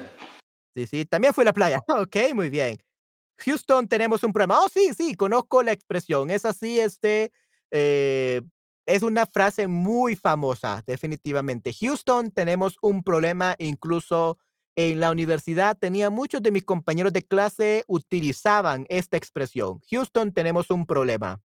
Sí, 0.74 0.86
sí, 0.86 1.04
también 1.04 1.32
fui 1.32 1.42
a 1.42 1.46
la 1.46 1.52
playa. 1.52 1.80
Okey, 1.88 2.34
muy 2.34 2.50
bien. 2.50 2.76
Houston, 3.38 3.88
tenemos 3.88 4.22
un 4.22 4.32
problema. 4.32 4.60
Oh, 4.60 4.68
sí, 4.68 4.92
sí, 4.96 5.14
conozco 5.14 5.62
la 5.62 5.72
expresión. 5.72 6.30
Es 6.30 6.44
así, 6.44 6.78
este, 6.80 7.32
eh, 7.70 8.42
es 8.86 9.02
una 9.02 9.26
frase 9.26 9.66
muy 9.66 10.16
famosa, 10.16 10.82
definitivamente. 10.86 11.72
Houston, 11.72 12.30
tenemos 12.30 12.76
un 12.82 13.02
problema, 13.02 13.54
incluso 13.58 14.38
en 14.76 15.00
la 15.00 15.10
universidad 15.10 15.76
tenía 15.78 16.10
muchos 16.10 16.42
de 16.42 16.50
mis 16.50 16.64
compañeros 16.64 17.12
de 17.12 17.22
clase 17.22 17.84
utilizaban 17.86 18.86
esta 18.88 19.16
expresión. 19.16 19.80
Houston, 19.90 20.32
tenemos 20.32 20.70
un 20.70 20.84
problema. 20.86 21.40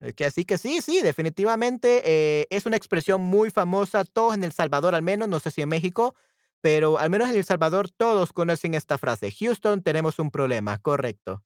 Eh, 0.00 0.12
que 0.12 0.26
así 0.26 0.44
que 0.44 0.58
sí, 0.58 0.80
sí, 0.82 1.00
definitivamente 1.02 2.02
eh, 2.04 2.46
es 2.50 2.66
una 2.66 2.76
expresión 2.76 3.22
muy 3.22 3.50
famosa, 3.50 4.04
todos 4.04 4.34
en 4.34 4.44
El 4.44 4.52
Salvador 4.52 4.94
al 4.94 5.02
menos, 5.02 5.28
no 5.28 5.40
sé 5.40 5.50
si 5.50 5.62
en 5.62 5.68
México, 5.68 6.14
pero 6.60 6.98
al 6.98 7.10
menos 7.10 7.30
en 7.30 7.36
El 7.36 7.44
Salvador 7.44 7.90
todos 7.90 8.32
conocen 8.32 8.74
esta 8.74 8.98
frase. 8.98 9.30
Houston, 9.30 9.82
tenemos 9.82 10.18
un 10.18 10.30
problema, 10.30 10.78
correcto. 10.78 11.42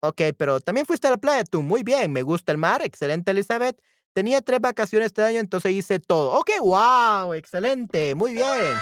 Ok, 0.00 0.22
pero 0.36 0.60
también 0.60 0.86
fuiste 0.86 1.08
a 1.08 1.10
la 1.10 1.16
playa 1.16 1.44
tú, 1.44 1.62
muy 1.62 1.82
bien, 1.82 2.12
me 2.12 2.22
gusta 2.22 2.52
el 2.52 2.58
mar, 2.58 2.82
excelente 2.82 3.32
Elizabeth. 3.32 3.80
Tenía 4.12 4.40
tres 4.40 4.60
vacaciones 4.60 5.06
este 5.06 5.22
año, 5.22 5.40
entonces 5.40 5.72
hice 5.72 5.98
todo. 6.00 6.32
Ok, 6.38 6.50
wow, 6.60 7.34
excelente, 7.34 8.14
muy 8.14 8.32
bien. 8.32 8.76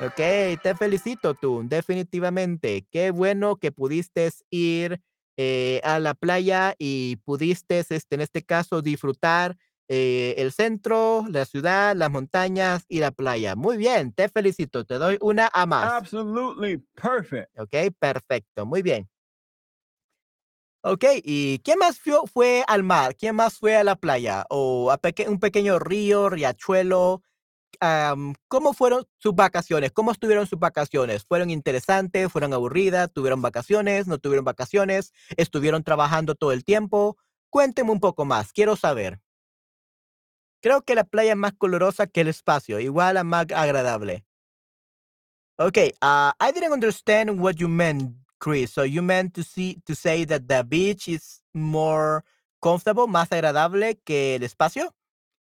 Ok, 0.00 0.60
te 0.62 0.74
felicito 0.76 1.34
tú, 1.34 1.62
definitivamente. 1.64 2.86
Qué 2.90 3.10
bueno 3.10 3.56
que 3.56 3.70
pudiste 3.70 4.30
ir 4.50 5.00
eh, 5.36 5.80
a 5.84 5.98
la 5.98 6.14
playa 6.14 6.74
y 6.78 7.16
pudiste, 7.24 7.78
este, 7.78 8.14
en 8.14 8.20
este 8.20 8.42
caso, 8.42 8.82
disfrutar 8.82 9.56
eh, 9.94 10.36
el 10.38 10.52
centro, 10.52 11.26
la 11.28 11.44
ciudad, 11.44 11.94
las 11.94 12.10
montañas 12.10 12.86
y 12.88 13.00
la 13.00 13.10
playa. 13.10 13.56
Muy 13.56 13.76
bien, 13.76 14.14
te 14.14 14.30
felicito, 14.30 14.86
te 14.86 14.94
doy 14.94 15.18
una 15.20 15.50
a 15.52 15.66
más. 15.66 15.92
Absolutely 15.92 16.78
perfect. 16.94 17.50
Ok, 17.58 17.74
perfecto, 17.98 18.64
muy 18.64 18.80
bien. 18.80 19.06
Ok, 20.82 21.04
¿y 21.22 21.58
quién 21.58 21.78
más 21.78 21.98
fue, 22.00 22.14
fue 22.32 22.64
al 22.66 22.82
mar? 22.82 23.14
¿Quién 23.16 23.36
más 23.36 23.58
fue 23.58 23.76
a 23.76 23.84
la 23.84 23.96
playa? 23.96 24.46
¿O 24.48 24.90
a 24.90 24.96
peque- 24.96 25.28
un 25.28 25.38
pequeño 25.38 25.78
río, 25.78 26.30
riachuelo? 26.30 27.22
¿cómo 28.48 28.72
fueron 28.74 29.06
sus 29.18 29.34
vacaciones? 29.34 29.90
¿Cómo 29.92 30.12
estuvieron 30.12 30.46
sus 30.46 30.58
vacaciones? 30.58 31.24
¿Fueron 31.24 31.50
interesantes? 31.50 32.30
¿Fueron 32.30 32.52
aburridas? 32.52 33.10
¿Tuvieron 33.12 33.42
vacaciones? 33.42 34.06
¿No 34.06 34.18
tuvieron 34.18 34.44
vacaciones? 34.44 35.12
¿Estuvieron 35.36 35.82
trabajando 35.82 36.34
todo 36.36 36.52
el 36.52 36.64
tiempo? 36.64 37.16
Cuénteme 37.50 37.90
un 37.90 37.98
poco 38.00 38.24
más, 38.24 38.52
quiero 38.52 38.76
saber. 38.76 39.20
Creo 40.62 40.82
que 40.82 40.94
la 40.94 41.04
playa 41.04 41.32
es 41.32 41.36
más 41.36 41.52
colorosa 41.54 42.06
que 42.06 42.20
el 42.20 42.28
espacio, 42.28 42.78
igual 42.78 43.16
a 43.16 43.24
más 43.24 43.46
agradable. 43.52 44.24
Okay, 45.58 45.92
uh, 46.00 46.32
I 46.40 46.52
didn't 46.52 46.72
understand 46.72 47.40
what 47.40 47.56
you 47.56 47.68
meant, 47.68 48.14
Chris. 48.38 48.72
So 48.72 48.84
you 48.84 49.02
meant 49.02 49.34
to 49.34 49.42
see 49.42 49.82
to 49.86 49.94
say 49.94 50.24
that 50.24 50.48
the 50.48 50.64
beach 50.64 51.08
is 51.08 51.42
more 51.52 52.24
comfortable, 52.62 53.08
más 53.08 53.28
agradable 53.30 53.98
que 54.04 54.36
el 54.36 54.42
espacio? 54.42 54.94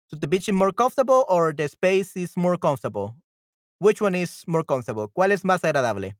So 0.09 0.17
the 0.17 0.27
beach 0.27 0.49
is 0.49 0.55
more 0.55 0.73
comfortable 0.73 1.25
or 1.29 1.53
the 1.53 1.69
space 1.69 2.17
is 2.17 2.37
more 2.37 2.59
comfortable? 2.59 3.17
Which 3.79 4.01
one 4.03 4.17
is 4.17 4.45
more 4.47 4.65
comfortable? 4.65 5.09
¿Cuál 5.09 5.33
es 5.33 5.43
más 5.45 5.63
agradable? 5.63 6.17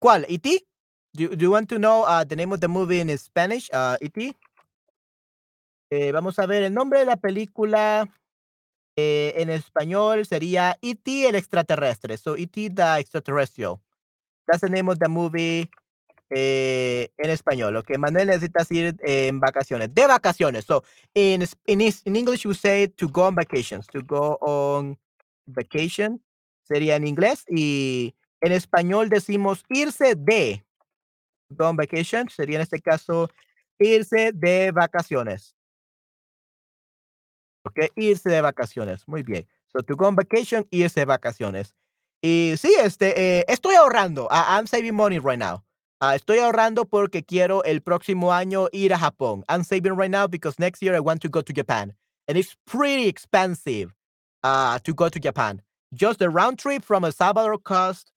¿Cuál? 0.00 0.26
¿E.T.? 0.28 0.66
Do, 1.14 1.34
do 1.34 1.42
you 1.42 1.50
want 1.50 1.68
to 1.70 1.78
know 1.78 2.04
uh, 2.04 2.24
the 2.24 2.36
name 2.36 2.52
of 2.52 2.60
the 2.60 2.68
movie 2.68 3.00
in 3.00 3.16
Spanish? 3.18 3.68
Uh, 3.72 3.96
¿E.T.? 4.00 4.34
Eh, 5.90 6.12
vamos 6.12 6.38
a 6.38 6.46
ver 6.46 6.62
el 6.62 6.74
nombre 6.74 6.98
de 7.00 7.06
la 7.06 7.16
película 7.16 8.08
eh, 9.00 9.40
en 9.40 9.48
español 9.48 10.26
sería 10.26 10.76
E.T. 10.82 11.28
el 11.28 11.36
extraterrestre. 11.36 12.16
So 12.16 12.36
E.T. 12.36 12.70
the 12.70 12.98
extraterrestrial. 12.98 13.80
That's 14.46 14.60
the 14.60 14.68
name 14.68 14.90
of 14.90 14.98
the 14.98 15.08
movie 15.08 15.70
eh, 16.30 17.08
en 17.16 17.30
español. 17.30 17.76
Ok, 17.76 17.96
Manuel 17.96 18.26
necesitas 18.26 18.70
ir 18.72 18.96
eh, 19.04 19.28
en 19.28 19.38
vacaciones. 19.38 19.94
De 19.94 20.06
vacaciones. 20.06 20.64
So 20.64 20.82
in, 21.14 21.44
in, 21.66 21.80
in 21.80 22.16
English 22.16 22.42
you 22.42 22.54
say 22.54 22.88
to 22.88 23.08
go 23.08 23.26
on 23.28 23.36
vacations. 23.36 23.86
To 23.86 24.00
go 24.02 24.36
on 24.40 24.98
vacation 25.46 26.20
sería 26.64 26.96
en 26.96 27.06
inglés. 27.06 27.44
Y 27.48 28.16
en 28.40 28.50
español 28.50 29.08
decimos 29.08 29.64
irse 29.68 30.16
de. 30.16 30.64
Go 31.50 31.68
on 31.68 31.76
vacation 31.76 32.28
sería 32.28 32.56
en 32.56 32.62
este 32.62 32.80
caso 32.80 33.30
irse 33.78 34.32
de 34.34 34.72
vacaciones. 34.72 35.54
Ok, 37.68 37.90
irse 37.96 38.30
de 38.30 38.40
vacaciones. 38.40 39.06
Muy 39.06 39.22
bien. 39.22 39.46
So 39.72 39.80
to 39.82 39.94
go 39.94 40.06
on 40.06 40.16
vacation, 40.16 40.66
irse 40.70 41.00
de 41.00 41.06
vacaciones. 41.06 41.74
Y 42.22 42.54
sí, 42.56 42.74
este, 42.82 43.38
eh, 43.40 43.44
estoy 43.48 43.74
ahorrando. 43.76 44.26
I- 44.30 44.56
I'm 44.58 44.66
saving 44.66 44.94
money 44.94 45.18
right 45.18 45.38
now. 45.38 45.62
Ah, 46.00 46.14
estoy 46.14 46.38
ahorrando 46.38 46.84
porque 46.84 47.24
quiero 47.24 47.62
el 47.64 47.80
próximo 47.82 48.32
año 48.32 48.68
ir 48.72 48.92
a 48.94 48.98
Japón. 48.98 49.44
I'm 49.48 49.64
saving 49.64 49.96
right 49.96 50.10
now 50.10 50.26
because 50.28 50.58
next 50.58 50.80
year 50.82 50.94
I 50.94 51.00
want 51.00 51.20
to 51.22 51.28
go 51.28 51.42
to 51.42 51.52
Japan. 51.52 51.94
And 52.28 52.38
it's 52.38 52.56
pretty 52.66 53.08
expensive 53.08 53.92
uh, 54.44 54.78
to 54.80 54.94
go 54.94 55.08
to 55.08 55.18
Japan. 55.20 55.60
Just 55.92 56.18
the 56.20 56.28
round 56.30 56.58
trip 56.58 56.84
from 56.84 57.04
El 57.04 57.12
Salvador 57.12 57.58
cost 57.58 58.12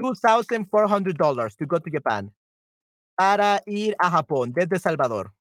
$2,400 0.00 1.56
to 1.56 1.66
go 1.66 1.78
to 1.78 1.90
Japan. 1.90 2.30
para 3.16 3.60
ir 3.66 3.94
a 4.00 4.10
Japón 4.10 4.52
desde 4.52 4.78
Salvador. 4.80 5.32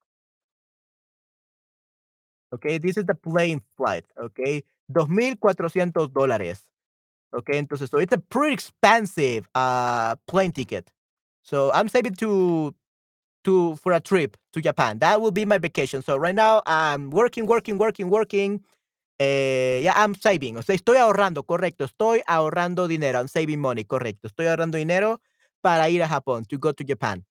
Okay, 2.54 2.78
this 2.78 2.98
is 2.98 3.06
the 3.06 3.16
plane 3.16 3.62
flight. 3.78 4.06
Okay, 4.18 4.64
2,400 4.94 6.14
dólares. 6.14 6.62
Okay, 7.34 7.58
entonces, 7.58 7.90
so 7.90 7.98
it's 7.98 8.14
a 8.14 8.20
pretty 8.20 8.54
expensive 8.54 9.50
uh, 9.56 10.16
plane 10.28 10.52
ticket. 10.52 10.90
So 11.44 11.72
I'm 11.74 11.90
saving 11.90 12.16
to 12.16 12.76
to 13.46 13.76
for 13.78 13.94
a 13.94 14.00
trip 14.00 14.38
to 14.54 14.62
Japan. 14.62 15.00
That 15.00 15.22
will 15.22 15.32
be 15.32 15.46
my 15.46 15.58
vacation. 15.58 16.02
So 16.04 16.18
right 16.18 16.36
now 16.36 16.62
I'm 16.66 17.10
working, 17.10 17.46
working, 17.48 17.78
working, 17.78 18.10
working. 18.10 18.64
Eh, 19.20 19.82
yeah, 19.84 19.94
I'm 19.96 20.16
saving. 20.16 20.58
O 20.58 20.62
sea, 20.64 20.76
estoy 20.76 20.98
ahorrando, 20.98 21.44
correcto. 21.46 21.86
Estoy 21.86 22.22
ahorrando 22.28 22.88
dinero. 22.88 23.20
I'm 23.20 23.28
saving 23.30 23.60
money, 23.62 23.86
correcto. 23.86 24.28
Estoy 24.28 24.48
ahorrando 24.48 24.78
dinero 24.78 25.22
para 25.62 25.90
ir 25.90 26.04
a 26.04 26.08
Japón, 26.10 26.46
to 26.46 26.58
go 26.60 26.74
to 26.74 26.84
Japan. 26.88 27.26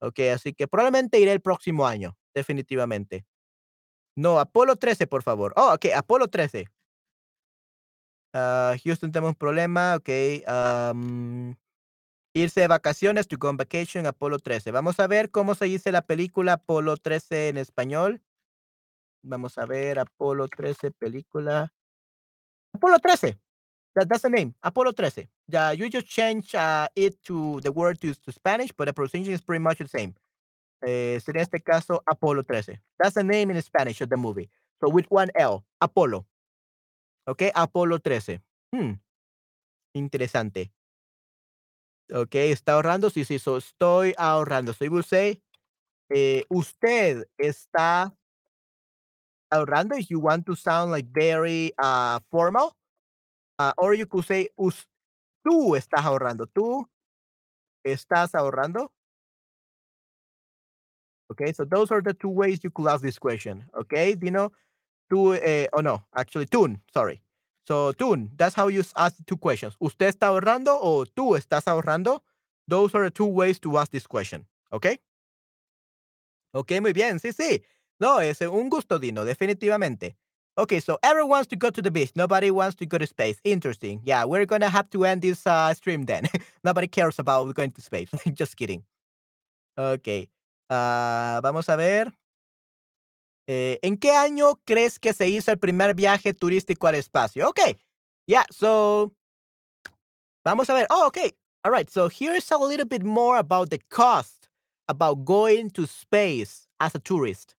Ok, 0.00 0.20
así 0.34 0.52
que 0.54 0.68
probablemente 0.68 1.18
iré 1.20 1.32
el 1.32 1.40
próximo 1.40 1.86
año, 1.86 2.16
definitivamente. 2.34 3.24
No, 4.16 4.40
Apolo 4.40 4.76
13, 4.76 5.06
por 5.06 5.22
favor. 5.22 5.52
Oh, 5.56 5.74
ok, 5.74 5.86
Apolo 5.94 6.28
13. 6.28 6.66
Ah, 8.34 8.74
Houston, 8.84 9.12
tenemos 9.12 9.30
un 9.30 9.36
problema. 9.36 9.96
Ok. 9.96 10.08
irse 12.34 12.60
de 12.60 12.68
vacaciones, 12.68 13.28
to 13.28 13.36
go 13.38 13.48
on 13.48 13.56
vacation, 13.56 14.06
Apolo 14.06 14.38
13. 14.38 14.70
Vamos 14.70 15.00
a 15.00 15.06
ver 15.06 15.30
cómo 15.30 15.54
se 15.54 15.66
dice 15.66 15.92
la 15.92 16.02
película 16.02 16.54
Apolo 16.54 16.96
13 16.96 17.48
en 17.48 17.56
español. 17.58 18.22
Vamos 19.22 19.58
a 19.58 19.66
ver 19.66 19.98
Apolo 19.98 20.48
13, 20.48 20.92
película. 20.92 21.72
Apolo 22.74 22.98
13. 22.98 23.38
That, 23.94 24.08
that's 24.08 24.22
the 24.22 24.30
name, 24.30 24.54
Apolo 24.62 24.92
13. 24.94 25.28
Yeah, 25.48 25.72
you 25.72 25.88
just 25.88 26.06
change 26.08 26.54
uh, 26.54 26.88
it 26.94 27.22
to 27.24 27.60
the 27.62 27.70
word 27.72 27.98
to 28.00 28.14
Spanish, 28.30 28.70
but 28.76 28.86
the 28.86 28.92
pronunciation 28.92 29.32
is 29.32 29.42
pretty 29.42 29.62
much 29.62 29.78
the 29.78 29.88
same. 29.88 30.14
Eh, 30.82 31.20
sería 31.24 31.40
en 31.40 31.44
este 31.44 31.62
caso 31.62 32.02
Apolo 32.06 32.44
13. 32.44 32.82
That's 32.98 33.14
the 33.14 33.24
name 33.24 33.50
in 33.52 33.62
Spanish 33.62 34.00
of 34.02 34.08
the 34.08 34.16
movie. 34.16 34.50
So 34.80 34.88
with 34.90 35.06
one 35.08 35.30
L, 35.34 35.64
Apolo. 35.80 36.26
Ok, 37.26 37.44
Apolo 37.54 37.98
13. 37.98 38.42
Hmm. 38.72 39.00
Interesante. 39.94 40.72
Ok, 42.12 42.34
está 42.34 42.74
ahorrando. 42.74 43.10
Sí, 43.10 43.24
sí, 43.24 43.38
so 43.38 43.56
estoy 43.56 44.14
ahorrando. 44.16 44.72
So 44.72 44.84
you 44.84 44.92
will 44.92 45.02
say, 45.02 45.42
eh, 46.10 46.44
usted 46.48 47.26
está 47.38 48.14
ahorrando 49.50 49.96
if 49.96 50.08
you 50.08 50.20
want 50.20 50.46
to 50.46 50.54
sound 50.54 50.92
like 50.92 51.08
very 51.10 51.72
uh, 51.78 52.20
formal. 52.30 52.76
Uh, 53.58 53.72
or 53.78 53.94
you 53.94 54.06
could 54.06 54.24
say, 54.24 54.50
tú 55.42 55.74
estás 55.74 56.04
ahorrando. 56.04 56.46
Tú 56.46 56.86
estás 57.84 58.34
ahorrando. 58.34 58.92
Okay, 61.30 61.52
so 61.52 61.64
those 61.64 61.90
are 61.90 62.00
the 62.00 62.14
two 62.14 62.28
ways 62.28 62.60
you 62.62 62.70
could 62.70 62.86
ask 62.86 63.02
this 63.02 63.18
question. 63.18 63.64
Okay, 63.76 64.14
Dino, 64.14 64.52
tú, 65.10 65.34
eh, 65.34 65.66
oh 65.72 65.80
no, 65.80 66.02
actually, 66.14 66.46
Tun, 66.46 66.80
sorry. 66.92 67.20
So, 67.66 67.92
Tun, 67.92 68.30
that's 68.36 68.54
how 68.54 68.68
you 68.68 68.84
ask 68.96 69.16
two 69.26 69.36
questions. 69.36 69.76
¿Usted 69.80 70.14
está 70.14 70.28
ahorrando 70.28 70.78
o 70.80 71.04
tú 71.04 71.36
estás 71.36 71.66
ahorrando? 71.66 72.22
Those 72.68 72.94
are 72.94 73.04
the 73.04 73.10
two 73.10 73.26
ways 73.26 73.58
to 73.60 73.76
ask 73.78 73.90
this 73.90 74.06
question. 74.06 74.46
Okay? 74.72 74.98
Ok, 76.54 76.80
muy 76.80 76.92
bien, 76.92 77.18
sí, 77.18 77.32
sí. 77.32 77.62
No, 77.98 78.18
es 78.20 78.40
un 78.40 78.68
gusto, 78.68 78.98
Dino, 78.98 79.24
definitivamente. 79.24 80.16
Okay, 80.58 80.80
so 80.80 80.98
everyone 81.02 81.30
wants 81.30 81.48
to 81.48 81.56
go 81.56 81.70
to 81.70 81.82
the 81.82 81.90
beach. 81.90 82.12
Nobody 82.14 82.50
wants 82.50 82.76
to 82.76 82.86
go 82.86 82.96
to 82.96 83.06
space. 83.06 83.38
Interesting. 83.44 84.00
Yeah, 84.04 84.24
we're 84.24 84.46
gonna 84.46 84.70
have 84.70 84.88
to 84.90 85.04
end 85.04 85.20
this 85.20 85.46
uh, 85.46 85.74
stream 85.74 86.04
then. 86.04 86.28
Nobody 86.64 86.86
cares 86.88 87.18
about 87.18 87.54
going 87.54 87.72
to 87.72 87.82
space. 87.82 88.08
Just 88.32 88.56
kidding. 88.56 88.82
Okay. 89.76 90.28
Uh, 90.68 91.40
vamos 91.42 91.68
a 91.68 91.76
ver. 91.76 92.12
Eh, 93.48 93.78
¿En 93.82 93.96
qué 93.96 94.10
año 94.10 94.60
crees 94.64 94.98
que 94.98 95.12
se 95.12 95.28
hizo 95.28 95.52
el 95.52 95.58
primer 95.58 95.94
viaje 95.94 96.34
turístico 96.34 96.88
al 96.88 96.96
espacio? 96.96 97.48
Okay. 97.48 97.78
Yeah, 98.26 98.44
so 98.50 99.12
vamos 100.44 100.68
a 100.68 100.74
ver. 100.74 100.86
Oh, 100.90 101.06
okay. 101.06 101.32
All 101.64 101.70
right. 101.72 101.88
So 101.88 102.08
here's 102.08 102.50
a 102.50 102.58
little 102.58 102.86
bit 102.86 103.04
more 103.04 103.38
about 103.38 103.70
the 103.70 103.78
cost 103.88 104.48
about 104.88 105.24
going 105.24 105.70
to 105.70 105.86
space 105.86 106.68
as 106.80 106.94
a 106.94 106.98
tourist. 106.98 107.56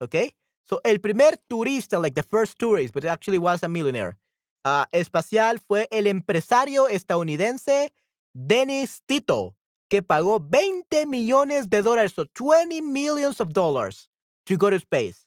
Okay. 0.00 0.32
So, 0.68 0.80
el 0.84 0.98
primer 1.00 1.38
turista, 1.48 2.00
like 2.00 2.14
the 2.14 2.22
first 2.22 2.58
tourist, 2.58 2.92
but 2.92 3.04
actually 3.04 3.38
was 3.38 3.62
a 3.62 3.68
millionaire, 3.68 4.18
uh, 4.66 4.84
espacial 4.92 5.58
fue 5.58 5.86
el 5.90 6.06
empresario 6.06 6.88
estadounidense 6.88 7.90
Dennis 8.34 9.02
Tito, 9.06 9.54
que 9.90 10.02
pagó 10.02 10.40
20 10.40 11.06
millones 11.06 11.68
de 11.68 11.82
dólares, 11.82 12.14
so 12.14 12.26
20 12.34 12.82
millions 12.82 13.40
of 13.40 13.52
dollars 13.52 14.08
to 14.46 14.56
go 14.56 14.70
to 14.70 14.78
space. 14.80 15.26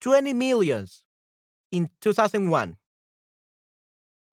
20 0.00 0.34
millions 0.34 1.04
in 1.72 1.90
2001. 2.00 2.76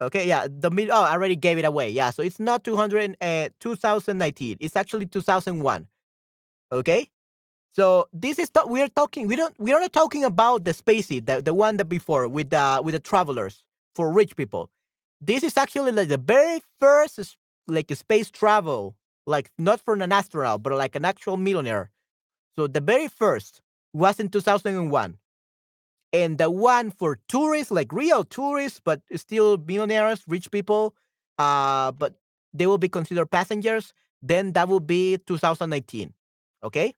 Okay, 0.01 0.27
yeah, 0.27 0.47
the 0.49 0.71
mil- 0.71 0.91
oh, 0.91 1.03
I 1.03 1.13
already 1.13 1.35
gave 1.35 1.57
it 1.59 1.65
away. 1.65 1.89
Yeah, 1.89 2.11
so 2.11 2.23
it's 2.23 2.39
not 2.39 2.63
200 2.63 3.17
uh, 3.21 3.49
2019. 3.59 4.57
It's 4.59 4.75
actually 4.75 5.07
2001. 5.07 5.87
Okay? 6.71 7.07
So 7.73 8.07
this 8.13 8.39
is 8.39 8.49
th- 8.49 8.67
we're 8.67 8.89
talking 8.89 9.27
we 9.27 9.35
don't 9.37 9.55
we're 9.59 9.79
not 9.79 9.93
talking 9.93 10.25
about 10.25 10.65
the 10.65 10.73
spacey 10.73 11.25
the, 11.25 11.41
the 11.41 11.53
one 11.53 11.77
that 11.77 11.85
before 11.85 12.27
with 12.27 12.49
the 12.51 12.81
with 12.83 12.93
the 12.95 12.99
travelers 12.99 13.63
for 13.95 14.11
rich 14.11 14.35
people. 14.35 14.69
This 15.21 15.43
is 15.43 15.57
actually 15.57 15.93
like 15.93 16.09
the 16.09 16.17
very 16.17 16.61
first 16.81 17.37
like 17.67 17.93
space 17.95 18.31
travel, 18.31 18.95
like 19.25 19.51
not 19.57 19.81
from 19.81 20.01
an 20.01 20.11
astronaut, 20.11 20.63
but 20.63 20.73
like 20.73 20.95
an 20.95 21.05
actual 21.05 21.37
millionaire. 21.37 21.91
So 22.57 22.67
the 22.67 22.81
very 22.81 23.07
first 23.07 23.61
was 23.93 24.19
in 24.19 24.29
2001. 24.29 25.17
And 26.13 26.37
the 26.37 26.51
one 26.51 26.91
for 26.91 27.19
tourists, 27.29 27.71
like 27.71 27.93
real 27.93 28.25
tourists, 28.25 28.81
but 28.83 29.01
still 29.15 29.57
millionaires, 29.57 30.23
rich 30.27 30.51
people, 30.51 30.93
uh, 31.37 31.93
but 31.93 32.15
they 32.53 32.67
will 32.67 32.77
be 32.77 32.89
considered 32.89 33.31
passengers, 33.31 33.93
then 34.21 34.51
that 34.53 34.67
will 34.67 34.81
be 34.81 35.17
2019. 35.25 36.13
Okay? 36.63 36.95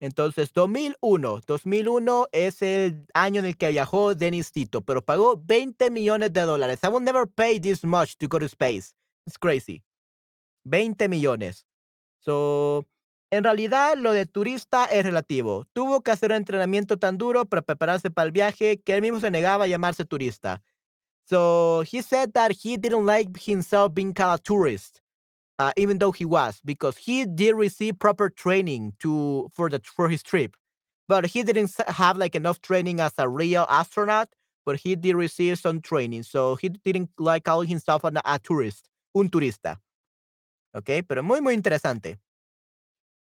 Entonces, 0.00 0.52
2001. 0.52 1.40
2001 1.46 2.28
es 2.32 2.62
el 2.62 3.06
año 3.14 3.40
en 3.40 3.46
el 3.46 3.56
que 3.56 3.70
viajó 3.70 4.14
Dennis 4.14 4.52
Tito, 4.52 4.82
pero 4.82 5.02
pagó 5.02 5.36
20 5.36 5.90
millones 5.90 6.32
de 6.32 6.42
dólares. 6.42 6.84
I 6.84 6.88
will 6.88 7.00
never 7.00 7.26
pay 7.26 7.58
this 7.58 7.82
much 7.82 8.16
to 8.18 8.28
go 8.28 8.38
to 8.38 8.46
space. 8.46 8.94
It's 9.26 9.38
crazy. 9.38 9.82
20 10.68 11.08
millones. 11.08 11.66
So, 12.18 12.86
en 13.30 13.44
realidad, 13.44 13.96
lo 13.96 14.12
de 14.12 14.26
turista 14.26 14.86
es 14.86 15.04
relativo. 15.04 15.66
Tuvo 15.72 16.02
que 16.02 16.10
hacer 16.10 16.30
un 16.30 16.36
entrenamiento 16.36 16.98
tan 16.98 17.18
duro 17.18 17.44
para 17.44 17.62
prepararse 17.62 18.10
para 18.10 18.26
el 18.26 18.32
viaje 18.32 18.80
que 18.80 18.94
él 18.94 19.02
mismo 19.02 19.20
se 19.20 19.30
negaba 19.30 19.64
a 19.64 19.68
llamarse 19.68 20.04
turista. 20.04 20.62
So, 21.24 21.82
he 21.82 22.02
said 22.02 22.32
that 22.32 22.52
he 22.52 22.76
didn't 22.76 23.06
like 23.06 23.38
himself 23.38 23.92
being 23.92 24.14
called 24.14 24.40
a 24.40 24.42
tourist 24.42 25.02
uh, 25.58 25.72
even 25.76 25.98
though 25.98 26.12
he 26.12 26.24
was, 26.24 26.60
because 26.64 26.96
he 26.96 27.24
did 27.24 27.54
receive 27.54 27.98
proper 27.98 28.30
training 28.30 28.92
to 29.00 29.50
for 29.54 29.68
the 29.68 29.80
for 29.84 30.08
his 30.08 30.22
trip, 30.22 30.56
but 31.08 31.26
he 31.26 31.42
didn't 31.42 31.74
have 31.88 32.16
like 32.16 32.34
enough 32.34 32.60
training 32.60 33.00
as 33.00 33.12
a 33.18 33.28
real 33.28 33.66
astronaut. 33.68 34.28
But 34.64 34.76
he 34.76 34.96
did 34.96 35.16
receive 35.16 35.58
some 35.58 35.80
training, 35.80 36.24
so 36.24 36.56
he 36.56 36.68
didn't 36.68 37.10
like 37.18 37.44
calling 37.44 37.68
himself 37.68 38.02
a 38.04 38.38
tourist, 38.38 38.88
un 39.14 39.30
turista. 39.30 39.78
Ok, 40.74 40.90
pero 41.06 41.22
muy 41.22 41.40
muy 41.40 41.54
interesante. 41.54 42.18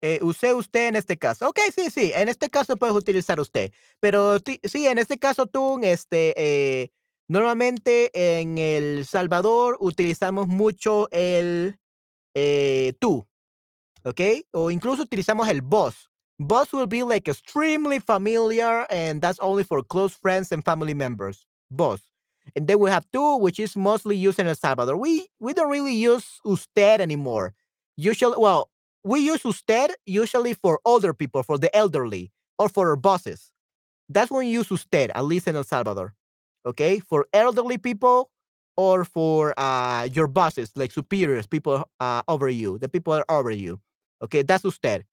Eh, 0.04 0.18
use 0.20 0.52
usted 0.52 0.88
en 0.88 0.96
este 0.96 1.16
caso. 1.16 1.48
Ok, 1.48 1.60
sí, 1.74 1.88
sí, 1.90 2.12
en 2.14 2.28
este 2.28 2.50
caso 2.50 2.76
puedes 2.76 2.96
utilizar 2.96 3.38
usted. 3.38 3.72
Pero 4.00 4.38
sí, 4.64 4.86
en 4.86 4.98
este 4.98 5.18
caso 5.18 5.46
tú, 5.46 5.78
este, 5.82 6.34
eh, 6.36 6.90
normalmente 7.28 8.10
en 8.40 8.58
El 8.58 9.06
Salvador 9.06 9.76
utilizamos 9.80 10.48
mucho 10.48 11.08
el 11.12 11.78
eh, 12.34 12.94
tú, 12.98 13.28
¿ok? 14.04 14.20
O 14.52 14.70
incluso 14.72 15.02
utilizamos 15.02 15.48
el 15.48 15.62
boss. 15.62 16.10
Boss 16.38 16.72
will 16.72 16.88
be 16.88 17.04
like 17.04 17.30
extremely 17.30 18.00
familiar, 18.00 18.86
and 18.90 19.20
that's 19.22 19.38
only 19.40 19.62
for 19.64 19.84
close 19.86 20.16
friends 20.16 20.50
and 20.50 20.64
family 20.64 20.94
members. 20.94 21.46
Boss. 21.70 22.11
And 22.56 22.66
then 22.66 22.78
we 22.78 22.90
have 22.90 23.06
tú, 23.12 23.40
which 23.40 23.58
is 23.60 23.76
mostly 23.76 24.16
used 24.16 24.38
in 24.38 24.46
El 24.46 24.54
Salvador. 24.54 24.96
We 24.96 25.28
we 25.40 25.52
don't 25.54 25.70
really 25.70 25.94
use 25.94 26.40
usted 26.44 27.00
anymore. 27.00 27.54
Usually, 27.96 28.36
well, 28.38 28.70
we 29.04 29.20
use 29.20 29.44
usted 29.44 29.92
usually 30.06 30.54
for 30.54 30.80
older 30.84 31.14
people, 31.14 31.42
for 31.42 31.58
the 31.58 31.74
elderly, 31.76 32.32
or 32.58 32.68
for 32.68 32.90
our 32.90 32.96
bosses. 32.96 33.52
That's 34.08 34.30
when 34.30 34.46
we 34.46 34.52
use 34.52 34.70
usted, 34.70 35.10
at 35.14 35.24
least 35.24 35.48
in 35.48 35.56
El 35.56 35.64
Salvador. 35.64 36.14
Okay, 36.66 37.00
for 37.00 37.26
elderly 37.32 37.78
people, 37.78 38.30
or 38.76 39.04
for 39.04 39.54
uh, 39.58 40.08
your 40.12 40.26
bosses, 40.28 40.72
like 40.76 40.92
superiors, 40.92 41.46
people 41.46 41.88
uh, 42.00 42.22
over 42.28 42.48
you, 42.48 42.78
the 42.78 42.88
people 42.88 43.12
are 43.12 43.24
over 43.28 43.50
you. 43.50 43.80
Okay, 44.22 44.42
that's 44.42 44.64
usted. 44.64 45.04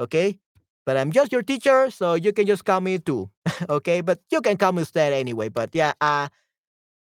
Okay, 0.00 0.38
but 0.84 0.96
I'm 0.96 1.12
just 1.12 1.32
your 1.32 1.42
teacher, 1.42 1.90
so 1.90 2.14
you 2.14 2.32
can 2.32 2.46
just 2.46 2.64
call 2.64 2.80
me 2.80 2.98
too. 2.98 3.30
okay, 3.68 4.00
but 4.00 4.20
you 4.30 4.40
can 4.40 4.56
call 4.56 4.72
me 4.72 4.82
usted 4.82 5.12
anyway. 5.12 5.48
But 5.48 5.70
yeah, 5.74 5.92
uh, 6.00 6.28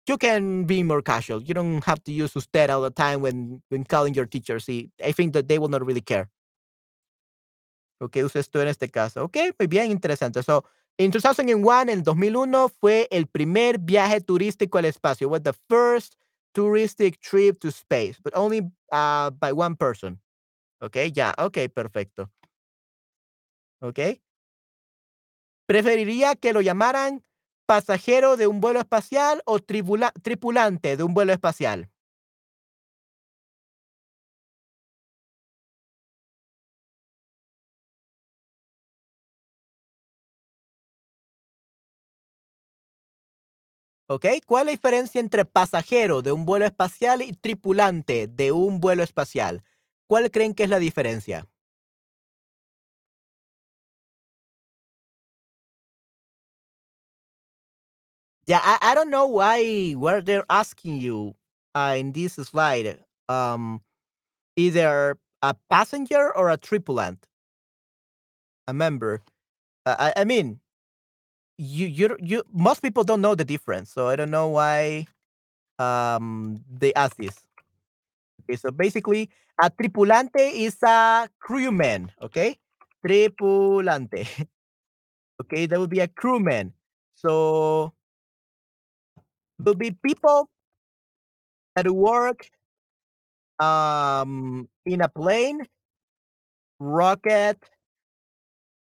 you 0.06 0.18
can 0.18 0.64
be 0.64 0.82
more 0.82 1.02
casual. 1.02 1.42
You 1.42 1.54
don't 1.54 1.84
have 1.84 2.02
to 2.04 2.12
use 2.12 2.34
usted 2.36 2.70
all 2.70 2.82
the 2.82 2.90
time 2.90 3.20
when 3.20 3.62
when 3.70 3.84
calling 3.84 4.14
your 4.14 4.26
teacher. 4.26 4.58
See, 4.60 4.90
I 5.04 5.12
think 5.12 5.32
that 5.32 5.48
they 5.48 5.58
will 5.58 5.68
not 5.68 5.84
really 5.84 6.02
care. 6.02 6.30
Ok, 8.00 8.16
usa 8.16 8.40
esto 8.40 8.60
en 8.60 8.68
este 8.68 8.90
caso. 8.90 9.24
Ok, 9.24 9.36
muy 9.58 9.66
bien, 9.66 9.90
interesante. 9.90 10.42
So, 10.42 10.64
in 10.98 11.10
2001, 11.10 11.88
en 11.90 12.02
2001, 12.02 12.68
fue 12.80 13.08
el 13.10 13.26
primer 13.26 13.78
viaje 13.78 14.20
turístico 14.20 14.78
al 14.78 14.84
espacio. 14.84 15.28
Was 15.28 15.42
the 15.42 15.54
first 15.68 16.16
touristic 16.54 17.20
trip 17.20 17.58
to 17.60 17.70
space, 17.70 18.18
but 18.22 18.34
only 18.36 18.62
uh, 18.92 19.30
by 19.30 19.52
one 19.52 19.76
person. 19.76 20.20
Ok, 20.80 20.96
ya, 21.12 21.34
ok, 21.38 21.68
perfecto. 21.72 22.30
Ok. 23.80 24.20
¿Preferiría 25.66 26.34
que 26.34 26.52
lo 26.52 26.60
llamaran 26.60 27.22
pasajero 27.66 28.36
de 28.36 28.46
un 28.46 28.60
vuelo 28.60 28.80
espacial 28.80 29.42
o 29.46 29.58
tripulante 29.60 30.96
de 30.96 31.02
un 31.02 31.14
vuelo 31.14 31.32
espacial? 31.32 31.90
¿Ok? 44.06 44.26
¿Cuál 44.46 44.62
es 44.62 44.66
la 44.66 44.70
diferencia 44.72 45.20
entre 45.20 45.44
pasajero 45.44 46.22
de 46.22 46.32
un 46.32 46.44
vuelo 46.44 46.64
espacial 46.66 47.22
y 47.22 47.32
tripulante 47.32 48.26
de 48.28 48.52
un 48.52 48.80
vuelo 48.80 49.02
espacial? 49.02 49.62
¿Cuál 50.06 50.30
creen 50.30 50.54
que 50.54 50.64
es 50.64 50.70
la 50.70 50.78
diferencia? 50.78 51.46
Yeah, 58.46 58.60
I, 58.62 58.78
I 58.82 58.94
don't 58.94 59.10
know 59.10 59.26
why 59.26 59.92
where 59.92 60.20
they're 60.20 60.44
asking 60.50 61.00
you 61.00 61.34
uh, 61.74 61.96
in 61.98 62.12
this 62.12 62.34
slide. 62.34 62.98
Um, 63.28 63.80
either 64.56 65.18
a 65.42 65.54
passenger 65.70 66.34
or 66.36 66.50
a 66.50 66.58
tripulant, 66.58 67.18
a 68.68 68.74
member. 68.74 69.22
Uh, 69.86 69.96
I, 70.16 70.22
I 70.22 70.24
mean, 70.24 70.60
you 71.58 71.86
you 71.86 72.16
you 72.20 72.42
most 72.52 72.82
people 72.82 73.04
don't 73.04 73.20
know 73.20 73.34
the 73.34 73.44
difference, 73.44 73.90
so 73.92 74.08
I 74.08 74.16
don't 74.16 74.30
know 74.30 74.48
why 74.48 75.06
um 75.78 76.60
they 76.70 76.94
ask 76.94 77.16
this. 77.16 77.36
Okay, 78.42 78.56
so 78.56 78.70
basically 78.70 79.30
a 79.62 79.70
tripulante 79.70 80.52
is 80.52 80.76
a 80.82 81.28
crewman, 81.40 82.12
okay? 82.22 82.58
Tripulante. 83.04 84.26
okay, 85.42 85.66
that 85.66 85.78
would 85.80 85.90
be 85.90 86.00
a 86.00 86.08
crewman. 86.08 86.72
So 87.14 87.92
will 89.58 89.74
be 89.74 89.90
people 90.04 90.48
that 91.76 91.90
work 91.90 92.50
um 93.60 94.68
in 94.86 95.00
a 95.00 95.08
plane, 95.08 95.60
rocket, 96.78 97.58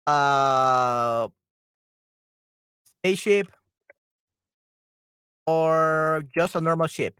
uh 0.07 1.27
spaceship, 2.83 3.47
or 5.47 6.23
just 6.35 6.55
a 6.55 6.61
normal 6.61 6.87
ship. 6.87 7.19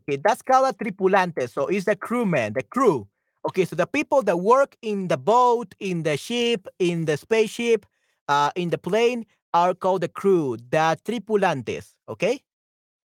Okay, 0.00 0.20
that's 0.22 0.42
called 0.42 0.74
a 0.74 0.84
tripulante. 0.84 1.48
So 1.48 1.66
it's 1.66 1.84
the 1.86 1.96
crewman, 1.96 2.54
the 2.54 2.62
crew. 2.62 3.08
Okay, 3.48 3.64
so 3.64 3.76
the 3.76 3.86
people 3.86 4.22
that 4.22 4.38
work 4.38 4.76
in 4.82 5.08
the 5.08 5.16
boat, 5.16 5.74
in 5.80 6.02
the 6.02 6.16
ship, 6.16 6.68
in 6.78 7.06
the 7.06 7.16
spaceship, 7.16 7.86
uh, 8.28 8.50
in 8.54 8.70
the 8.70 8.78
plane 8.78 9.24
are 9.54 9.74
called 9.74 10.02
the 10.02 10.08
crew, 10.08 10.56
the 10.70 10.98
tripulantes. 11.04 11.94
Okay. 12.08 12.42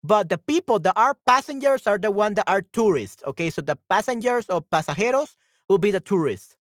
But 0.04 0.30
the 0.30 0.38
people 0.38 0.80
that 0.80 0.93
are 0.95 1.16
passengers 1.28 1.86
are 1.88 1.97
the 1.97 2.12
one 2.12 2.34
that 2.36 2.45
are 2.47 2.62
tourists. 2.62 3.24
Okay, 3.26 3.49
so 3.49 3.62
the 3.62 3.78
passengers 3.89 4.47
or 4.49 4.62
pasajeros 4.62 5.36
will 5.70 5.78
be 5.78 5.91
the 5.91 5.99
tourists. 5.99 6.58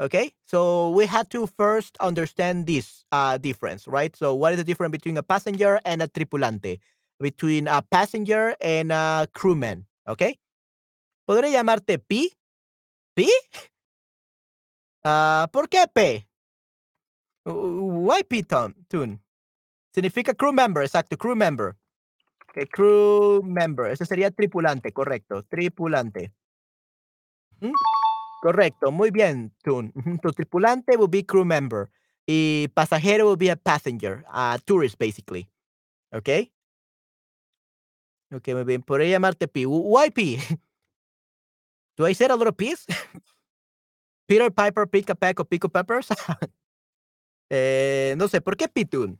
Okay, 0.00 0.32
so 0.46 0.90
we 0.90 1.06
had 1.06 1.28
to 1.30 1.48
first 1.58 1.96
understand 1.98 2.66
this 2.68 3.04
uh, 3.10 3.38
difference, 3.38 3.88
right? 3.88 4.14
So, 4.14 4.34
what 4.34 4.52
is 4.52 4.58
the 4.58 4.64
difference 4.64 4.92
between 4.92 5.16
a 5.16 5.24
passenger 5.24 5.80
and 5.84 6.02
a 6.02 6.08
tripulante? 6.08 6.78
Between 7.18 7.66
a 7.66 7.82
passenger 7.82 8.54
and 8.60 8.92
a 8.92 9.26
crewman, 9.34 9.86
okay? 10.06 10.38
¿Podría 11.28 11.50
llamarte 11.50 11.98
P? 11.98 12.30
¿P? 13.16 13.28
Uh, 15.04 15.46
¿Por 15.48 15.68
qué 15.68 15.86
P? 15.92 16.28
Why 17.44 18.22
P, 18.22 18.44
Tune? 18.44 19.20
Significa 19.94 20.36
crew 20.36 20.52
member, 20.52 20.82
exacto, 20.82 21.16
crew 21.16 21.34
member. 21.34 21.77
Crew 22.72 23.42
member, 23.42 23.90
ese 23.90 24.04
sería 24.04 24.30
tripulante, 24.30 24.92
correcto, 24.92 25.44
tripulante. 25.44 26.32
Correcto, 28.40 28.92
muy 28.92 29.10
bien, 29.10 29.52
Tun. 29.62 29.92
Tu 30.22 30.32
tripulante 30.32 30.96
will 30.96 31.08
be 31.08 31.24
crew 31.24 31.44
member 31.44 31.90
y 32.26 32.68
pasajero 32.74 33.28
will 33.28 33.36
be 33.38 33.50
a 33.50 33.56
passenger, 33.56 34.24
a 34.28 34.58
tourist 34.64 34.98
basically. 34.98 35.48
¿Ok? 36.12 36.28
Ok, 38.30 38.48
muy 38.48 38.64
bien. 38.64 38.82
Podría 38.82 39.08
llamarte 39.08 39.48
P. 39.48 39.66
Why 39.66 40.10
P? 40.10 40.38
Do 41.96 42.06
I 42.06 42.14
say 42.14 42.26
a 42.26 42.36
little 42.36 42.52
piece? 42.52 42.86
Peter 44.26 44.52
Piper, 44.52 44.86
Pica 44.86 45.14
Peck 45.14 45.40
o 45.40 45.44
Pico 45.44 45.68
Peppers? 45.68 46.08
eh, 47.50 48.14
no 48.18 48.28
sé, 48.28 48.40
¿por 48.40 48.56
qué 48.56 48.68
Pitun? 48.68 49.18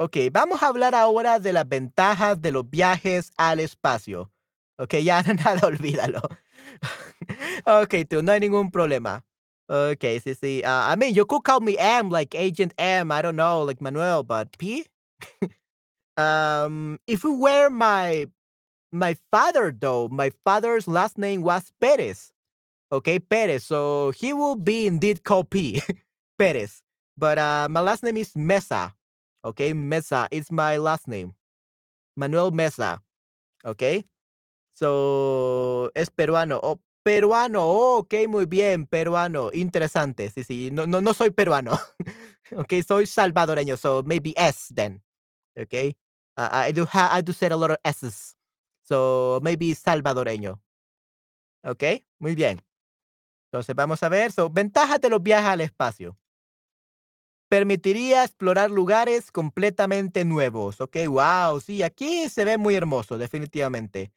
Ok, 0.00 0.16
vamos 0.30 0.62
a 0.62 0.68
hablar 0.68 0.94
ahora 0.94 1.40
de 1.40 1.52
las 1.52 1.68
ventajas 1.68 2.40
de 2.40 2.52
los 2.52 2.70
viajes 2.70 3.32
al 3.36 3.58
espacio. 3.58 4.30
Ok, 4.78 4.94
ya 5.02 5.22
nada, 5.22 5.66
olvídalo. 5.66 6.20
ok, 7.66 7.94
tú, 8.08 8.22
no 8.22 8.30
hay 8.30 8.38
ningún 8.38 8.70
problema. 8.70 9.24
Ok, 9.68 10.04
sí, 10.22 10.34
sí. 10.34 10.62
Uh, 10.64 10.92
I 10.92 10.96
mean, 10.96 11.14
you 11.14 11.26
could 11.26 11.42
call 11.42 11.60
me 11.60 11.76
M, 11.78 12.10
like 12.10 12.36
Agent 12.36 12.72
M, 12.78 13.10
I 13.10 13.22
don't 13.22 13.34
know, 13.36 13.64
like 13.64 13.80
Manuel, 13.82 14.22
but 14.22 14.56
P? 14.56 14.86
um, 16.16 17.00
if 17.08 17.24
you 17.24 17.32
were 17.32 17.68
my 17.68 18.28
my 18.92 19.16
father, 19.32 19.74
though, 19.76 20.08
my 20.08 20.30
father's 20.44 20.86
last 20.86 21.18
name 21.18 21.42
was 21.42 21.72
Perez. 21.80 22.32
Okay, 22.92 23.18
Perez. 23.18 23.64
So 23.64 24.12
he 24.12 24.32
will 24.32 24.56
be 24.56 24.86
indeed 24.86 25.24
called 25.24 25.50
P. 25.50 25.82
Perez. 26.38 26.82
But 27.16 27.38
uh, 27.38 27.66
my 27.68 27.80
last 27.80 28.02
name 28.04 28.16
is 28.16 28.34
Mesa. 28.36 28.94
Okay, 29.44 29.72
Mesa 29.74 30.28
is 30.30 30.50
my 30.50 30.76
last 30.78 31.06
name. 31.08 31.34
Manuel 32.16 32.50
Mesa. 32.52 33.02
Okay. 33.64 34.04
So 34.74 35.90
es 35.94 36.10
peruano. 36.10 36.60
Oh, 36.62 36.80
peruano. 37.04 37.62
Oh, 37.62 37.98
ok, 37.98 38.26
muy 38.28 38.46
bien, 38.46 38.86
peruano. 38.86 39.50
Interesante. 39.52 40.30
Sí, 40.30 40.44
sí. 40.44 40.70
No, 40.72 40.86
no, 40.86 41.00
no 41.00 41.14
soy 41.14 41.30
peruano. 41.30 41.78
ok, 42.56 42.72
soy 42.86 43.06
salvadoreño. 43.06 43.76
So 43.76 44.02
maybe 44.04 44.34
S 44.36 44.72
then. 44.74 45.02
Okay. 45.56 45.96
Uh, 46.36 46.48
I 46.52 46.72
do 46.72 46.84
have 46.86 47.10
I 47.12 47.22
do 47.22 47.32
say 47.32 47.48
a 47.48 47.56
lot 47.56 47.70
of 47.70 47.78
S's. 47.84 48.36
So 48.82 49.40
maybe 49.42 49.74
salvadoreño. 49.74 50.60
Ok, 51.64 52.04
muy 52.20 52.34
bien. 52.34 52.60
Entonces 53.50 53.74
vamos 53.74 54.02
a 54.02 54.08
ver. 54.08 54.32
So, 54.32 54.50
ventajas 54.50 55.00
de 55.00 55.10
los 55.10 55.22
viajes 55.22 55.48
al 55.50 55.60
espacio 55.62 56.16
permitiría 57.48 58.24
explorar 58.24 58.70
lugares 58.70 59.30
completamente 59.32 60.24
nuevos. 60.24 60.80
Ok, 60.80 60.96
wow, 61.08 61.60
sí, 61.60 61.82
aquí 61.82 62.28
se 62.28 62.44
ve 62.44 62.58
muy 62.58 62.74
hermoso, 62.74 63.18
definitivamente. 63.18 64.12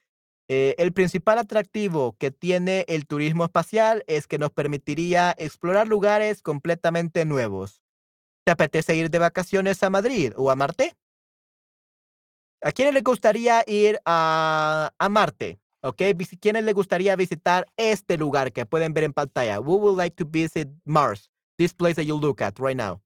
Eh, 0.48 0.76
el 0.78 0.92
principal 0.92 1.38
atractivo 1.38 2.18
que 2.18 2.30
tiene 2.30 2.84
el 2.90 3.08
turismo 3.08 3.46
espacial 3.46 4.04
es 4.08 4.28
que 4.28 4.38
nos 4.38 4.52
permitiría 4.52 5.34
explorar 5.38 5.88
lugares 5.88 6.42
completamente 6.42 7.24
nuevos. 7.24 7.82
¿Te 8.44 8.52
apetece 8.52 8.96
ir 8.96 9.10
de 9.10 9.20
vacaciones 9.20 9.82
a 9.84 9.90
Madrid 9.90 10.34
o 10.36 10.52
a 10.52 10.56
Marte? 10.56 10.96
¿A 12.62 12.72
quiénes 12.72 12.94
les 12.94 13.04
gustaría 13.04 13.64
ir 13.66 14.00
a, 14.06 14.92
Marte? 15.10 15.60
¿Ok? 15.82 16.02
¿Quiénes 16.40 16.64
les 16.64 16.76
gustaría 16.76 17.16
visitar 17.16 17.66
este 17.78 18.18
lugar 18.18 18.52
que 18.52 18.66
pueden 18.66 18.94
ver 18.94 19.06
en 19.06 19.14
pantalla? 19.14 19.60
Who 19.60 19.78
would 19.78 19.98
like 19.98 20.16
to 20.18 20.30
visit 20.30 20.68
Mars? 20.84 21.32
This 21.58 21.74
place 21.74 21.96
that 21.96 22.06
you 22.06 22.20
look 22.20 22.42
at 22.42 22.60
right 22.60 22.76
now. 22.76 23.02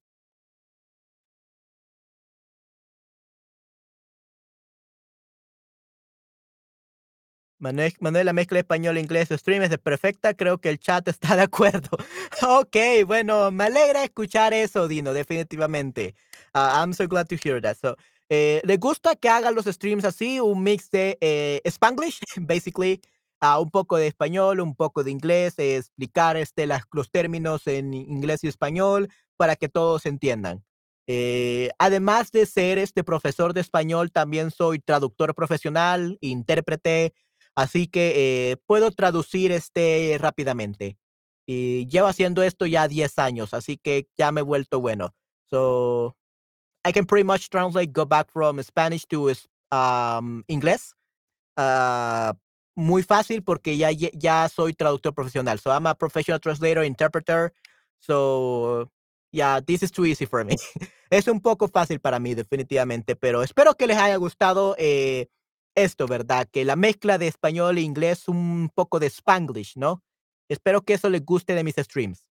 Manuel, 7.58 7.94
la 8.00 8.32
mezcla 8.32 8.58
español-inglés 8.58 9.28
stream 9.30 9.62
es 9.62 9.76
perfecta. 9.78 10.34
Creo 10.34 10.58
que 10.58 10.68
el 10.68 10.78
chat 10.78 11.06
está 11.08 11.36
de 11.36 11.42
acuerdo. 11.42 11.90
ok, 12.42 12.76
bueno, 13.06 13.50
me 13.50 13.64
alegra 13.64 14.04
escuchar 14.04 14.52
eso, 14.54 14.88
Dino, 14.88 15.12
definitivamente. 15.12 16.14
Uh, 16.54 16.82
I'm 16.82 16.92
so 16.92 17.06
glad 17.06 17.26
to 17.26 17.36
hear 17.36 17.60
that. 17.62 17.76
So, 17.80 17.96
eh, 18.28 18.60
¿Le 18.64 18.76
gusta 18.76 19.16
que 19.16 19.28
haga 19.28 19.50
los 19.50 19.66
streams 19.66 20.04
así? 20.04 20.40
Un 20.40 20.62
mix 20.62 20.90
de 20.90 21.16
eh, 21.20 21.60
Spanglish, 21.64 22.20
basically. 22.40 23.00
Uh, 23.42 23.60
un 23.60 23.70
poco 23.70 23.98
de 23.98 24.06
español, 24.06 24.60
un 24.60 24.74
poco 24.74 25.04
de 25.04 25.10
inglés, 25.10 25.58
eh, 25.58 25.76
explicar 25.76 26.38
este, 26.38 26.66
las, 26.66 26.84
los 26.92 27.10
términos 27.10 27.66
en 27.66 27.92
inglés 27.92 28.42
y 28.44 28.48
español 28.48 29.08
para 29.36 29.56
que 29.56 29.68
todos 29.68 30.06
entiendan. 30.06 30.64
Eh, 31.06 31.70
además 31.78 32.32
de 32.32 32.46
ser 32.46 32.78
este 32.78 33.04
profesor 33.04 33.54
de 33.54 33.60
español, 33.60 34.10
también 34.10 34.50
soy 34.50 34.80
traductor 34.80 35.34
profesional, 35.34 36.18
intérprete, 36.20 37.12
Así 37.56 37.88
que 37.88 38.50
eh, 38.50 38.56
puedo 38.66 38.90
traducir 38.90 39.50
este 39.50 40.16
rápidamente. 40.20 40.98
Y 41.46 41.86
llevo 41.86 42.08
haciendo 42.08 42.42
esto 42.42 42.66
ya 42.66 42.86
10 42.88 43.18
años, 43.18 43.54
así 43.54 43.78
que 43.78 44.08
ya 44.18 44.30
me 44.32 44.40
he 44.40 44.44
vuelto 44.44 44.80
bueno. 44.80 45.14
So 45.48 46.16
I 46.84 46.92
can 46.92 47.06
pretty 47.06 47.24
much 47.24 47.48
translate, 47.48 47.92
go 47.92 48.04
back 48.04 48.30
from 48.30 48.62
Spanish 48.62 49.06
to 49.06 49.32
um, 49.70 50.44
inglés. 50.48 50.94
Uh, 51.56 52.32
muy 52.76 53.02
fácil 53.02 53.42
porque 53.42 53.76
ya, 53.78 53.90
ya 53.90 54.48
soy 54.48 54.74
traductor 54.74 55.14
profesional. 55.14 55.58
So 55.58 55.70
I'm 55.70 55.86
a 55.86 55.94
professional 55.94 56.40
translator, 56.40 56.84
interpreter. 56.84 57.52
So 58.00 58.90
yeah, 59.32 59.60
this 59.60 59.82
is 59.82 59.90
too 59.90 60.04
easy 60.04 60.26
for 60.26 60.44
me. 60.44 60.56
es 61.10 61.26
un 61.28 61.40
poco 61.40 61.68
fácil 61.68 62.00
para 62.00 62.18
mí, 62.18 62.34
definitivamente, 62.34 63.16
pero 63.16 63.42
espero 63.42 63.74
que 63.74 63.86
les 63.86 63.96
haya 63.96 64.16
gustado 64.16 64.74
eh, 64.78 65.28
esto, 65.76 66.06
¿verdad? 66.08 66.48
Que 66.50 66.64
la 66.64 66.74
mezcla 66.74 67.18
de 67.18 67.28
español 67.28 67.78
e 67.78 67.82
inglés, 67.82 68.26
un 68.26 68.70
poco 68.74 68.98
de 68.98 69.06
spanglish, 69.06 69.76
¿no? 69.76 70.02
Espero 70.48 70.82
que 70.82 70.94
eso 70.94 71.08
les 71.08 71.24
guste 71.24 71.54
de 71.54 71.62
mis 71.62 71.76
streams. 71.76 72.28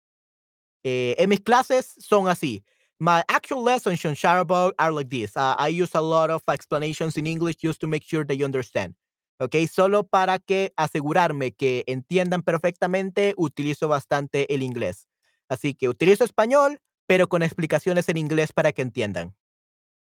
Eh, 0.82 1.14
en 1.18 1.28
mis 1.28 1.40
clases 1.40 1.94
son 1.98 2.28
así. 2.28 2.64
My 2.98 3.22
actual 3.28 3.64
lessons 3.64 4.04
on 4.04 4.14
Shutterbug 4.14 4.74
are 4.78 4.92
like 4.92 5.10
this. 5.10 5.36
Uh, 5.36 5.54
I 5.58 5.68
use 5.68 5.94
a 5.94 6.00
lot 6.00 6.30
of 6.30 6.42
explanations 6.48 7.16
in 7.16 7.26
English 7.26 7.56
just 7.62 7.80
to 7.80 7.86
make 7.86 8.04
sure 8.04 8.24
they 8.24 8.42
understand. 8.44 8.94
¿ok? 9.38 9.56
Solo 9.70 10.04
para 10.04 10.38
que 10.38 10.72
asegurarme 10.76 11.52
que 11.52 11.84
entiendan 11.86 12.42
perfectamente, 12.42 13.34
utilizo 13.36 13.88
bastante 13.88 14.52
el 14.54 14.62
inglés. 14.62 15.08
Así 15.48 15.74
que 15.74 15.88
utilizo 15.88 16.24
español, 16.24 16.80
pero 17.06 17.28
con 17.28 17.42
explicaciones 17.42 18.08
en 18.08 18.16
inglés 18.16 18.52
para 18.52 18.72
que 18.72 18.82
entiendan. 18.82 19.34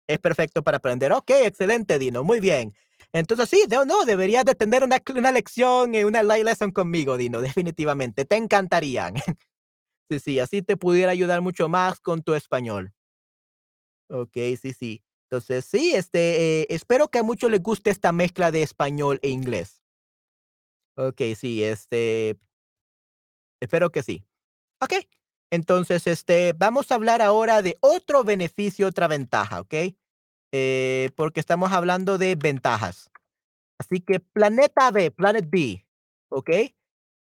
Es 0.07 0.19
perfecto 0.19 0.63
para 0.63 0.77
aprender. 0.77 1.13
Ok, 1.13 1.31
excelente, 1.31 1.97
Dino. 1.97 2.23
Muy 2.23 2.39
bien. 2.39 2.75
Entonces, 3.13 3.47
sí, 3.47 3.63
no, 3.69 3.85
no 3.85 4.05
deberías 4.05 4.43
de 4.43 4.55
tener 4.55 4.83
una, 4.83 4.97
una 5.15 5.31
lección, 5.31 5.93
eh, 5.93 6.03
una 6.03 6.23
live 6.23 6.45
lesson 6.45 6.71
conmigo, 6.71 7.15
Dino, 7.15 7.41
definitivamente. 7.41 8.25
Te 8.25 8.37
encantarían. 8.37 9.13
sí, 10.09 10.19
sí, 10.19 10.39
así 10.39 10.63
te 10.63 10.77
pudiera 10.77 11.11
ayudar 11.11 11.41
mucho 11.41 11.69
más 11.69 11.99
con 11.99 12.23
tu 12.23 12.33
español. 12.33 12.93
Ok, 14.09 14.33
sí, 14.61 14.73
sí. 14.73 15.03
Entonces, 15.29 15.65
sí, 15.65 15.93
este, 15.95 16.61
eh, 16.61 16.67
espero 16.69 17.09
que 17.09 17.19
a 17.19 17.23
muchos 17.23 17.49
les 17.49 17.61
guste 17.61 17.89
esta 17.89 18.11
mezcla 18.11 18.51
de 18.51 18.63
español 18.63 19.19
e 19.21 19.29
inglés. 19.29 19.83
Ok, 20.95 21.21
sí, 21.35 21.63
este, 21.63 22.37
espero 23.59 23.91
que 23.91 24.03
sí. 24.03 24.23
Ok, 24.81 24.93
entonces, 25.51 26.07
este, 26.07 26.53
vamos 26.53 26.91
a 26.91 26.95
hablar 26.95 27.21
ahora 27.21 27.61
de 27.61 27.77
otro 27.81 28.23
beneficio, 28.23 28.87
otra 28.87 29.07
ventaja, 29.07 29.61
¿ok? 29.61 29.73
Eh, 30.55 31.09
porque 31.15 31.39
estamos 31.39 31.71
hablando 31.71 32.19
de 32.19 32.35
ventajas. 32.35 33.09
Así 33.79 34.01
que 34.01 34.19
planeta 34.19 34.91
B, 34.91 35.09
Planet 35.09 35.49
B, 35.49 35.83
¿ok? 36.29 36.49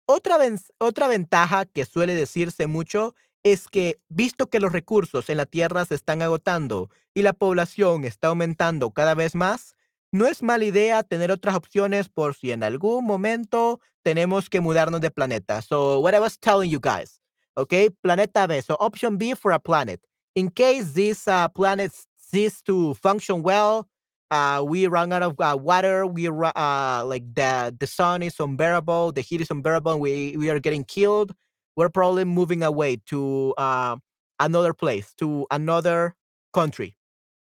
Otra, 0.06 0.38
otra 0.78 1.06
ventaja 1.06 1.66
que 1.66 1.84
suele 1.84 2.14
decirse 2.14 2.66
mucho 2.66 3.14
es 3.42 3.68
que, 3.68 4.00
visto 4.08 4.48
que 4.48 4.58
los 4.58 4.72
recursos 4.72 5.28
en 5.28 5.36
la 5.36 5.44
Tierra 5.44 5.84
se 5.84 5.96
están 5.96 6.22
agotando 6.22 6.88
y 7.12 7.20
la 7.20 7.34
población 7.34 8.04
está 8.04 8.28
aumentando 8.28 8.90
cada 8.92 9.14
vez 9.14 9.34
más, 9.34 9.76
no 10.12 10.26
es 10.26 10.42
mala 10.42 10.64
idea 10.64 11.02
tener 11.02 11.30
otras 11.30 11.54
opciones 11.54 12.08
por 12.08 12.34
si 12.34 12.52
en 12.52 12.62
algún 12.62 13.04
momento 13.04 13.80
tenemos 14.02 14.48
que 14.48 14.62
mudarnos 14.62 15.02
de 15.02 15.10
planeta. 15.10 15.60
So, 15.60 16.00
what 16.00 16.14
I 16.14 16.20
was 16.20 16.38
telling 16.38 16.70
you 16.70 16.80
guys, 16.80 17.20
okay? 17.54 17.90
Planeta 17.90 18.46
B. 18.46 18.62
So, 18.62 18.76
option 18.80 19.18
B 19.18 19.34
for 19.34 19.52
a 19.52 19.58
planet. 19.58 20.00
In 20.34 20.50
case 20.50 20.94
this 20.94 21.28
uh, 21.28 21.48
planet 21.50 21.92
ceases 22.30 22.62
to 22.62 22.94
function 22.94 23.42
well, 23.42 23.86
uh, 24.30 24.62
we 24.66 24.86
run 24.86 25.12
out 25.12 25.22
of 25.22 25.34
uh, 25.40 25.56
water. 25.60 26.06
We 26.06 26.28
uh, 26.28 27.02
like 27.06 27.34
the 27.34 27.74
the 27.78 27.86
sun 27.86 28.22
is 28.22 28.38
unbearable, 28.38 29.12
the 29.12 29.20
heat 29.22 29.40
is 29.40 29.50
unbearable, 29.50 29.98
we 29.98 30.36
we 30.36 30.50
are 30.50 30.60
getting 30.60 30.84
killed 30.84 31.34
we're 31.76 31.88
probably 31.88 32.24
moving 32.24 32.62
away 32.62 32.96
to 33.06 33.54
uh, 33.56 33.96
another 34.38 34.74
place, 34.74 35.14
to 35.16 35.46
another 35.50 36.14
country, 36.52 36.96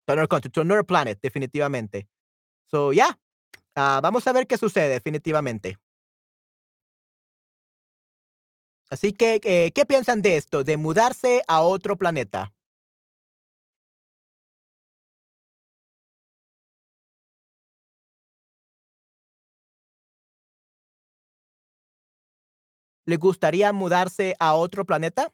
to 0.07 0.13
another 0.13 0.27
country, 0.27 0.51
to 0.51 0.61
another 0.61 0.83
planet, 0.83 1.19
definitivamente. 1.23 2.07
So, 2.67 2.91
yeah, 2.91 3.13
uh, 3.77 4.01
vamos 4.03 4.27
a 4.27 4.33
ver 4.33 4.47
qué 4.47 4.59
sucede, 4.59 4.91
definitivamente. 4.91 5.77
Así 8.91 9.13
que, 9.13 9.41
eh, 9.43 9.73
¿qué 9.75 9.85
piensan 9.85 10.23
de 10.23 10.37
esto? 10.37 10.63
De 10.63 10.77
mudarse 10.77 11.43
a 11.49 11.63
otro 11.63 11.97
planeta. 11.97 12.53
¿Le 23.09 23.19
gustaría 23.19 23.73
mudarse 23.73 24.35
a 24.41 24.55
otro 24.55 24.85
planeta? 24.85 25.31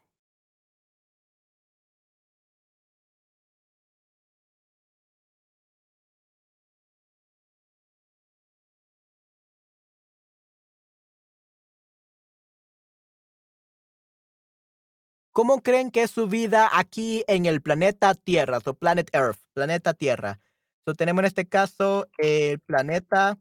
¿Cómo 15.35 15.63
creen 15.63 15.89
que 15.89 16.03
es 16.03 16.11
su 16.11 16.27
vida 16.27 16.69
aquí 16.71 17.23
en 17.27 17.47
el 17.47 17.59
planeta 17.59 18.13
Tierra, 18.13 18.59
o 18.63 18.73
Planet 18.75 19.09
Earth, 19.13 19.39
planeta 19.53 19.95
Tierra? 19.95 20.39
So, 20.85 20.93
tenemos 20.93 21.21
en 21.21 21.25
este 21.25 21.47
caso 21.47 22.07
el 22.19 22.59
planeta 22.59 23.39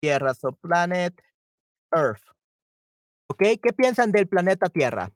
Tierra, 0.00 0.34
so 0.34 0.52
Planet 0.52 1.14
Earth. 1.94 2.22
¿Qué 3.36 3.72
piensan 3.76 4.12
del 4.12 4.28
planeta 4.28 4.68
Tierra? 4.68 5.12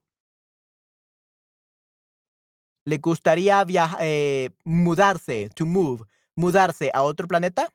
¿Le 2.84 2.98
gustaría 2.98 3.64
viajar, 3.64 3.98
eh, 4.00 4.50
mudarse, 4.64 5.50
to 5.54 5.66
move, 5.66 6.04
mudarse 6.36 6.90
a 6.94 7.02
otro 7.02 7.26
planeta? 7.26 7.68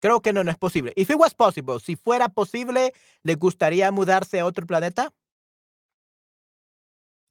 Creo 0.00 0.20
que 0.20 0.32
no, 0.32 0.44
no 0.44 0.50
es 0.50 0.58
posible. 0.58 0.92
If 0.96 1.10
it 1.10 1.16
was 1.16 1.34
possible, 1.34 1.80
si 1.80 1.96
fuera 1.96 2.28
posible, 2.28 2.92
¿le 3.22 3.34
gustaría 3.34 3.90
mudarse 3.92 4.40
a 4.40 4.46
otro 4.46 4.66
planeta? 4.66 5.12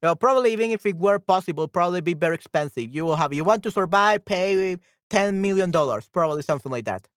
Well, 0.02 0.16
probably 0.16 0.52
even 0.54 0.72
if 0.72 0.86
it 0.86 0.98
were 0.98 1.20
possible, 1.20 1.68
probably 1.68 2.02
be 2.02 2.14
very 2.14 2.36
expensive. 2.36 2.92
You 2.92 3.06
will 3.06 3.16
have 3.16 3.34
you 3.34 3.44
want 3.44 3.64
to 3.64 3.72
survive, 3.72 4.24
pay 4.26 4.78
10 5.10 5.42
million 5.42 5.72
dollars, 5.72 6.08
probably 6.10 6.42
something 6.44 6.72
like 6.72 6.86
that. 6.86 7.08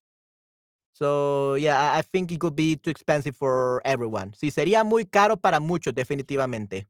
So, 0.92 1.54
yeah, 1.54 1.92
I 1.94 2.02
think 2.02 2.32
it 2.32 2.40
could 2.40 2.56
be 2.56 2.76
too 2.76 2.90
expensive 2.90 3.36
for 3.36 3.80
everyone. 3.84 4.32
Sí, 4.34 4.50
sería 4.50 4.84
muy 4.84 5.04
caro 5.06 5.36
para 5.36 5.60
muchos, 5.60 5.94
definitivamente. 5.94 6.88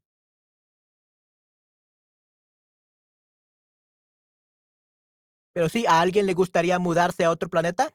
Pero 5.53 5.69
sí, 5.69 5.85
¿a 5.87 6.01
alguien 6.01 6.25
le 6.25 6.33
gustaría 6.33 6.79
mudarse 6.79 7.23
a 7.23 7.31
otro 7.31 7.49
planeta? 7.49 7.93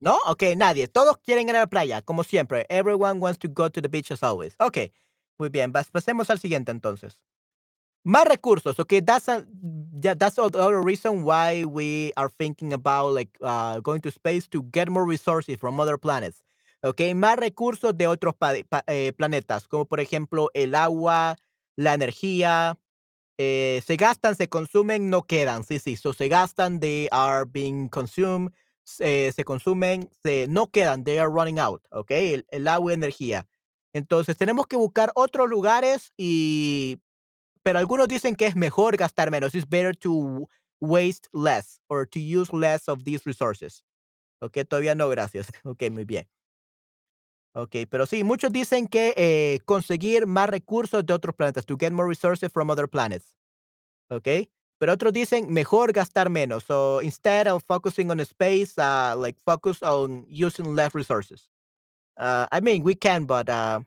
¿No? 0.00 0.18
Ok, 0.26 0.42
nadie. 0.56 0.88
Todos 0.88 1.18
quieren 1.18 1.48
ir 1.48 1.56
a 1.56 1.60
la 1.60 1.66
playa, 1.66 2.00
como 2.02 2.24
siempre. 2.24 2.66
Everyone 2.70 3.20
wants 3.20 3.38
to 3.38 3.48
go 3.48 3.70
to 3.70 3.82
the 3.82 3.88
beach 3.88 4.10
as 4.10 4.22
always. 4.22 4.54
Ok, 4.58 4.78
muy 5.38 5.50
bien. 5.50 5.72
Pasemos 5.72 6.30
al 6.30 6.38
siguiente 6.38 6.72
entonces. 6.72 7.18
Más 8.02 8.24
recursos. 8.24 8.78
Ok, 8.80 8.94
that's 9.04 9.28
a, 9.28 9.44
that's 10.00 10.38
other 10.38 10.80
reason 10.80 11.22
why 11.22 11.64
we 11.66 12.12
are 12.16 12.30
thinking 12.38 12.72
about 12.72 13.12
like 13.12 13.30
uh, 13.42 13.78
going 13.80 14.00
to 14.00 14.10
space 14.10 14.48
to 14.48 14.62
get 14.72 14.88
more 14.88 15.04
resources 15.04 15.58
from 15.58 15.78
other 15.78 15.98
planets. 15.98 16.42
Ok, 16.82 17.02
más 17.14 17.36
recursos 17.36 17.94
de 17.94 18.06
otros 18.06 18.34
eh, 18.86 19.12
planetas, 19.14 19.68
como 19.68 19.84
por 19.84 20.00
ejemplo 20.00 20.48
el 20.54 20.74
agua, 20.74 21.36
la 21.76 21.92
energía, 21.92 22.78
eh, 23.36 23.82
se 23.86 23.96
gastan, 23.96 24.34
se 24.34 24.48
consumen, 24.48 25.10
no 25.10 25.24
quedan. 25.24 25.62
Sí, 25.64 25.78
sí, 25.78 25.96
so 25.96 26.14
se 26.14 26.28
gastan, 26.28 26.80
they 26.80 27.06
are 27.12 27.44
being 27.44 27.90
consumed 27.90 28.50
se 28.84 29.44
consumen, 29.44 30.10
se, 30.22 30.46
no 30.48 30.68
quedan, 30.68 31.04
they 31.04 31.18
are 31.18 31.30
running 31.30 31.58
out, 31.58 31.82
¿ok? 31.90 32.10
El, 32.50 32.68
agua 32.68 32.92
y 32.92 32.94
energía. 32.94 33.46
Entonces 33.92 34.36
tenemos 34.36 34.66
que 34.66 34.76
buscar 34.76 35.12
otros 35.14 35.48
lugares 35.48 36.12
y, 36.16 36.98
pero 37.62 37.78
algunos 37.78 38.08
dicen 38.08 38.36
que 38.36 38.46
es 38.46 38.56
mejor 38.56 38.96
gastar 38.96 39.30
menos. 39.30 39.54
It's 39.54 39.68
better 39.68 39.96
to 39.96 40.48
waste 40.80 41.28
less 41.32 41.80
or 41.88 42.06
to 42.06 42.18
use 42.18 42.54
less 42.56 42.88
of 42.88 43.04
these 43.04 43.22
resources. 43.24 43.84
Ok, 44.40 44.58
todavía 44.68 44.94
no, 44.94 45.08
gracias. 45.08 45.48
Ok, 45.64 45.84
muy 45.90 46.04
bien. 46.04 46.28
Ok, 47.52 47.76
pero 47.90 48.06
sí, 48.06 48.22
muchos 48.22 48.52
dicen 48.52 48.86
que 48.86 49.12
eh, 49.16 49.58
conseguir 49.64 50.26
más 50.26 50.48
recursos 50.48 51.04
de 51.04 51.12
otros 51.12 51.34
planetas, 51.34 51.66
to 51.66 51.76
get 51.76 51.92
more 51.92 52.08
resources 52.08 52.50
from 52.52 52.70
other 52.70 52.88
planets. 52.88 53.34
Ok, 54.08 54.48
pero 54.80 54.94
otros 54.94 55.12
dicen 55.12 55.52
mejor 55.52 55.92
gastar 55.92 56.30
menos. 56.30 56.64
So 56.64 57.02
instead 57.02 57.46
of 57.48 57.62
focusing 57.64 58.10
on 58.10 58.18
space, 58.20 58.78
uh, 58.78 59.14
like 59.14 59.38
focus 59.44 59.82
on 59.82 60.24
using 60.26 60.74
less 60.74 60.94
resources. 60.94 61.50
Uh, 62.16 62.46
I 62.50 62.60
mean, 62.60 62.82
we 62.82 62.94
can, 62.94 63.26
but 63.26 63.50
uh, 63.50 63.80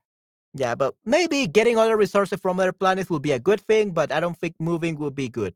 yeah, 0.54 0.76
but 0.76 0.94
maybe 1.04 1.48
getting 1.48 1.80
other 1.80 1.98
resources 1.98 2.40
from 2.40 2.60
other 2.60 2.72
planets 2.72 3.10
would 3.10 3.24
be 3.24 3.32
a 3.32 3.40
good 3.40 3.60
thing, 3.60 3.92
but 3.92 4.12
I 4.12 4.20
don't 4.20 4.38
think 4.38 4.54
moving 4.60 4.96
would 5.00 5.16
be 5.16 5.30
good. 5.30 5.56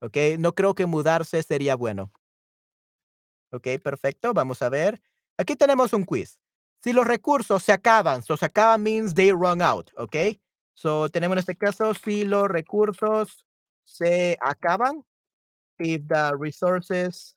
Ok, 0.00 0.16
no 0.38 0.52
creo 0.52 0.74
que 0.74 0.86
mudarse 0.86 1.42
sería 1.42 1.76
bueno. 1.76 2.10
Ok, 3.52 3.66
perfecto. 3.84 4.32
Vamos 4.32 4.62
a 4.62 4.70
ver. 4.70 4.98
Aquí 5.36 5.56
tenemos 5.56 5.92
un 5.92 6.04
quiz. 6.04 6.38
Si 6.82 6.94
los 6.94 7.06
recursos 7.06 7.62
se 7.62 7.72
acaban, 7.72 8.22
so 8.22 8.34
se 8.38 8.46
acaban 8.46 8.82
means 8.82 9.12
they 9.12 9.30
run 9.30 9.60
out, 9.60 9.90
¿ok? 9.98 10.40
So 10.72 11.10
tenemos 11.10 11.34
en 11.34 11.40
este 11.40 11.56
caso, 11.56 11.92
si 11.92 12.24
los 12.24 12.48
recursos 12.48 13.44
se 13.90 14.38
acaban, 14.40 15.02
if 15.78 16.06
the 16.06 16.32
resources 16.36 17.34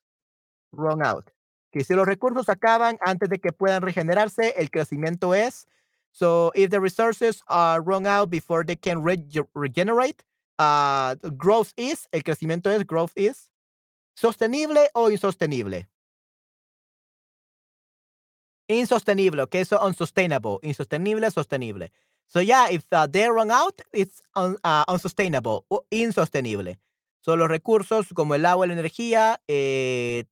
run 0.71 1.01
out. 1.03 1.31
Que 1.71 1.83
si 1.83 1.95
los 1.95 2.05
recursos 2.05 2.47
acaban 2.49 2.97
antes 3.01 3.29
de 3.29 3.39
que 3.39 3.51
puedan 3.51 3.81
regenerarse, 3.81 4.53
el 4.57 4.69
crecimiento 4.69 5.33
es. 5.33 5.65
So 6.11 6.51
if 6.53 6.69
the 6.69 6.79
resources 6.79 7.41
are 7.47 7.81
run 7.81 8.05
out 8.05 8.29
before 8.29 8.63
they 8.63 8.75
can 8.75 9.01
regenerate, 9.01 10.23
uh, 10.59 11.15
growth 11.35 11.73
is, 11.75 12.07
el 12.11 12.21
crecimiento 12.21 12.67
es, 12.67 12.85
growth 12.85 13.13
is, 13.15 13.49
sostenible 14.15 14.87
o 14.93 15.09
insostenible. 15.09 15.87
Insostenible, 18.69 19.41
okay? 19.41 19.63
So 19.63 19.77
unsustainable. 19.79 20.59
Insostenible, 20.61 21.31
sostenible. 21.31 21.89
So 22.33 22.41
yeah, 22.41 22.67
if 22.71 22.83
uh, 22.91 23.05
they 23.05 23.29
run 23.29 23.51
out, 23.51 23.79
it's 23.91 24.23
un, 24.33 24.57
uh, 24.63 24.83
unsustainable 24.87 25.65
o 25.69 25.85
insostenible. 25.91 26.79
So 27.21 27.35
los 27.35 27.47
recursos 27.47 28.07
como 28.15 28.33
el 28.33 28.43
agua 28.47 28.65
la 28.65 28.73
energía 28.73 29.39
eh, 29.47 30.25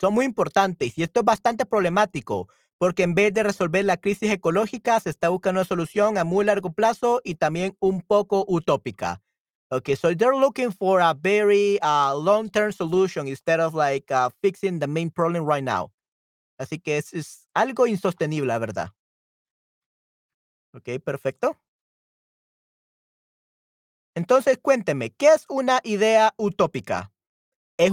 son 0.00 0.14
muy 0.14 0.24
importantes 0.24 0.98
y 0.98 1.04
esto 1.04 1.20
es 1.20 1.24
bastante 1.24 1.64
problemático 1.64 2.48
porque 2.78 3.04
en 3.04 3.14
vez 3.14 3.32
de 3.32 3.44
resolver 3.44 3.84
la 3.84 3.96
crisis 3.96 4.32
ecológica 4.32 4.98
se 4.98 5.10
está 5.10 5.28
buscando 5.28 5.60
una 5.60 5.68
solución 5.68 6.18
a 6.18 6.24
muy 6.24 6.44
largo 6.44 6.72
plazo 6.72 7.20
y 7.22 7.36
también 7.36 7.76
un 7.78 8.02
poco 8.02 8.44
utópica. 8.48 9.22
Okay, 9.70 9.94
so 9.94 10.14
they're 10.14 10.36
looking 10.36 10.72
for 10.72 11.00
a 11.00 11.14
very 11.14 11.78
uh, 11.80 12.12
long-term 12.14 12.72
solution 12.72 13.28
instead 13.28 13.60
of 13.60 13.74
like 13.74 14.12
uh, 14.12 14.30
fixing 14.42 14.80
the 14.80 14.86
main 14.88 15.10
problem 15.10 15.44
right 15.44 15.64
now. 15.64 15.92
Así 16.58 16.80
que 16.80 16.98
es, 16.98 17.12
es 17.14 17.48
algo 17.54 17.86
insostenible, 17.86 18.48
la 18.48 18.58
verdad. 18.58 18.90
Ok, 20.76 21.02
perfecto. 21.02 21.58
Entonces, 24.14 24.58
cuénteme, 24.60 25.10
¿qué 25.10 25.28
es 25.28 25.46
una 25.48 25.80
idea 25.84 26.34
utópica? 26.36 27.12
¿Es 27.78 27.92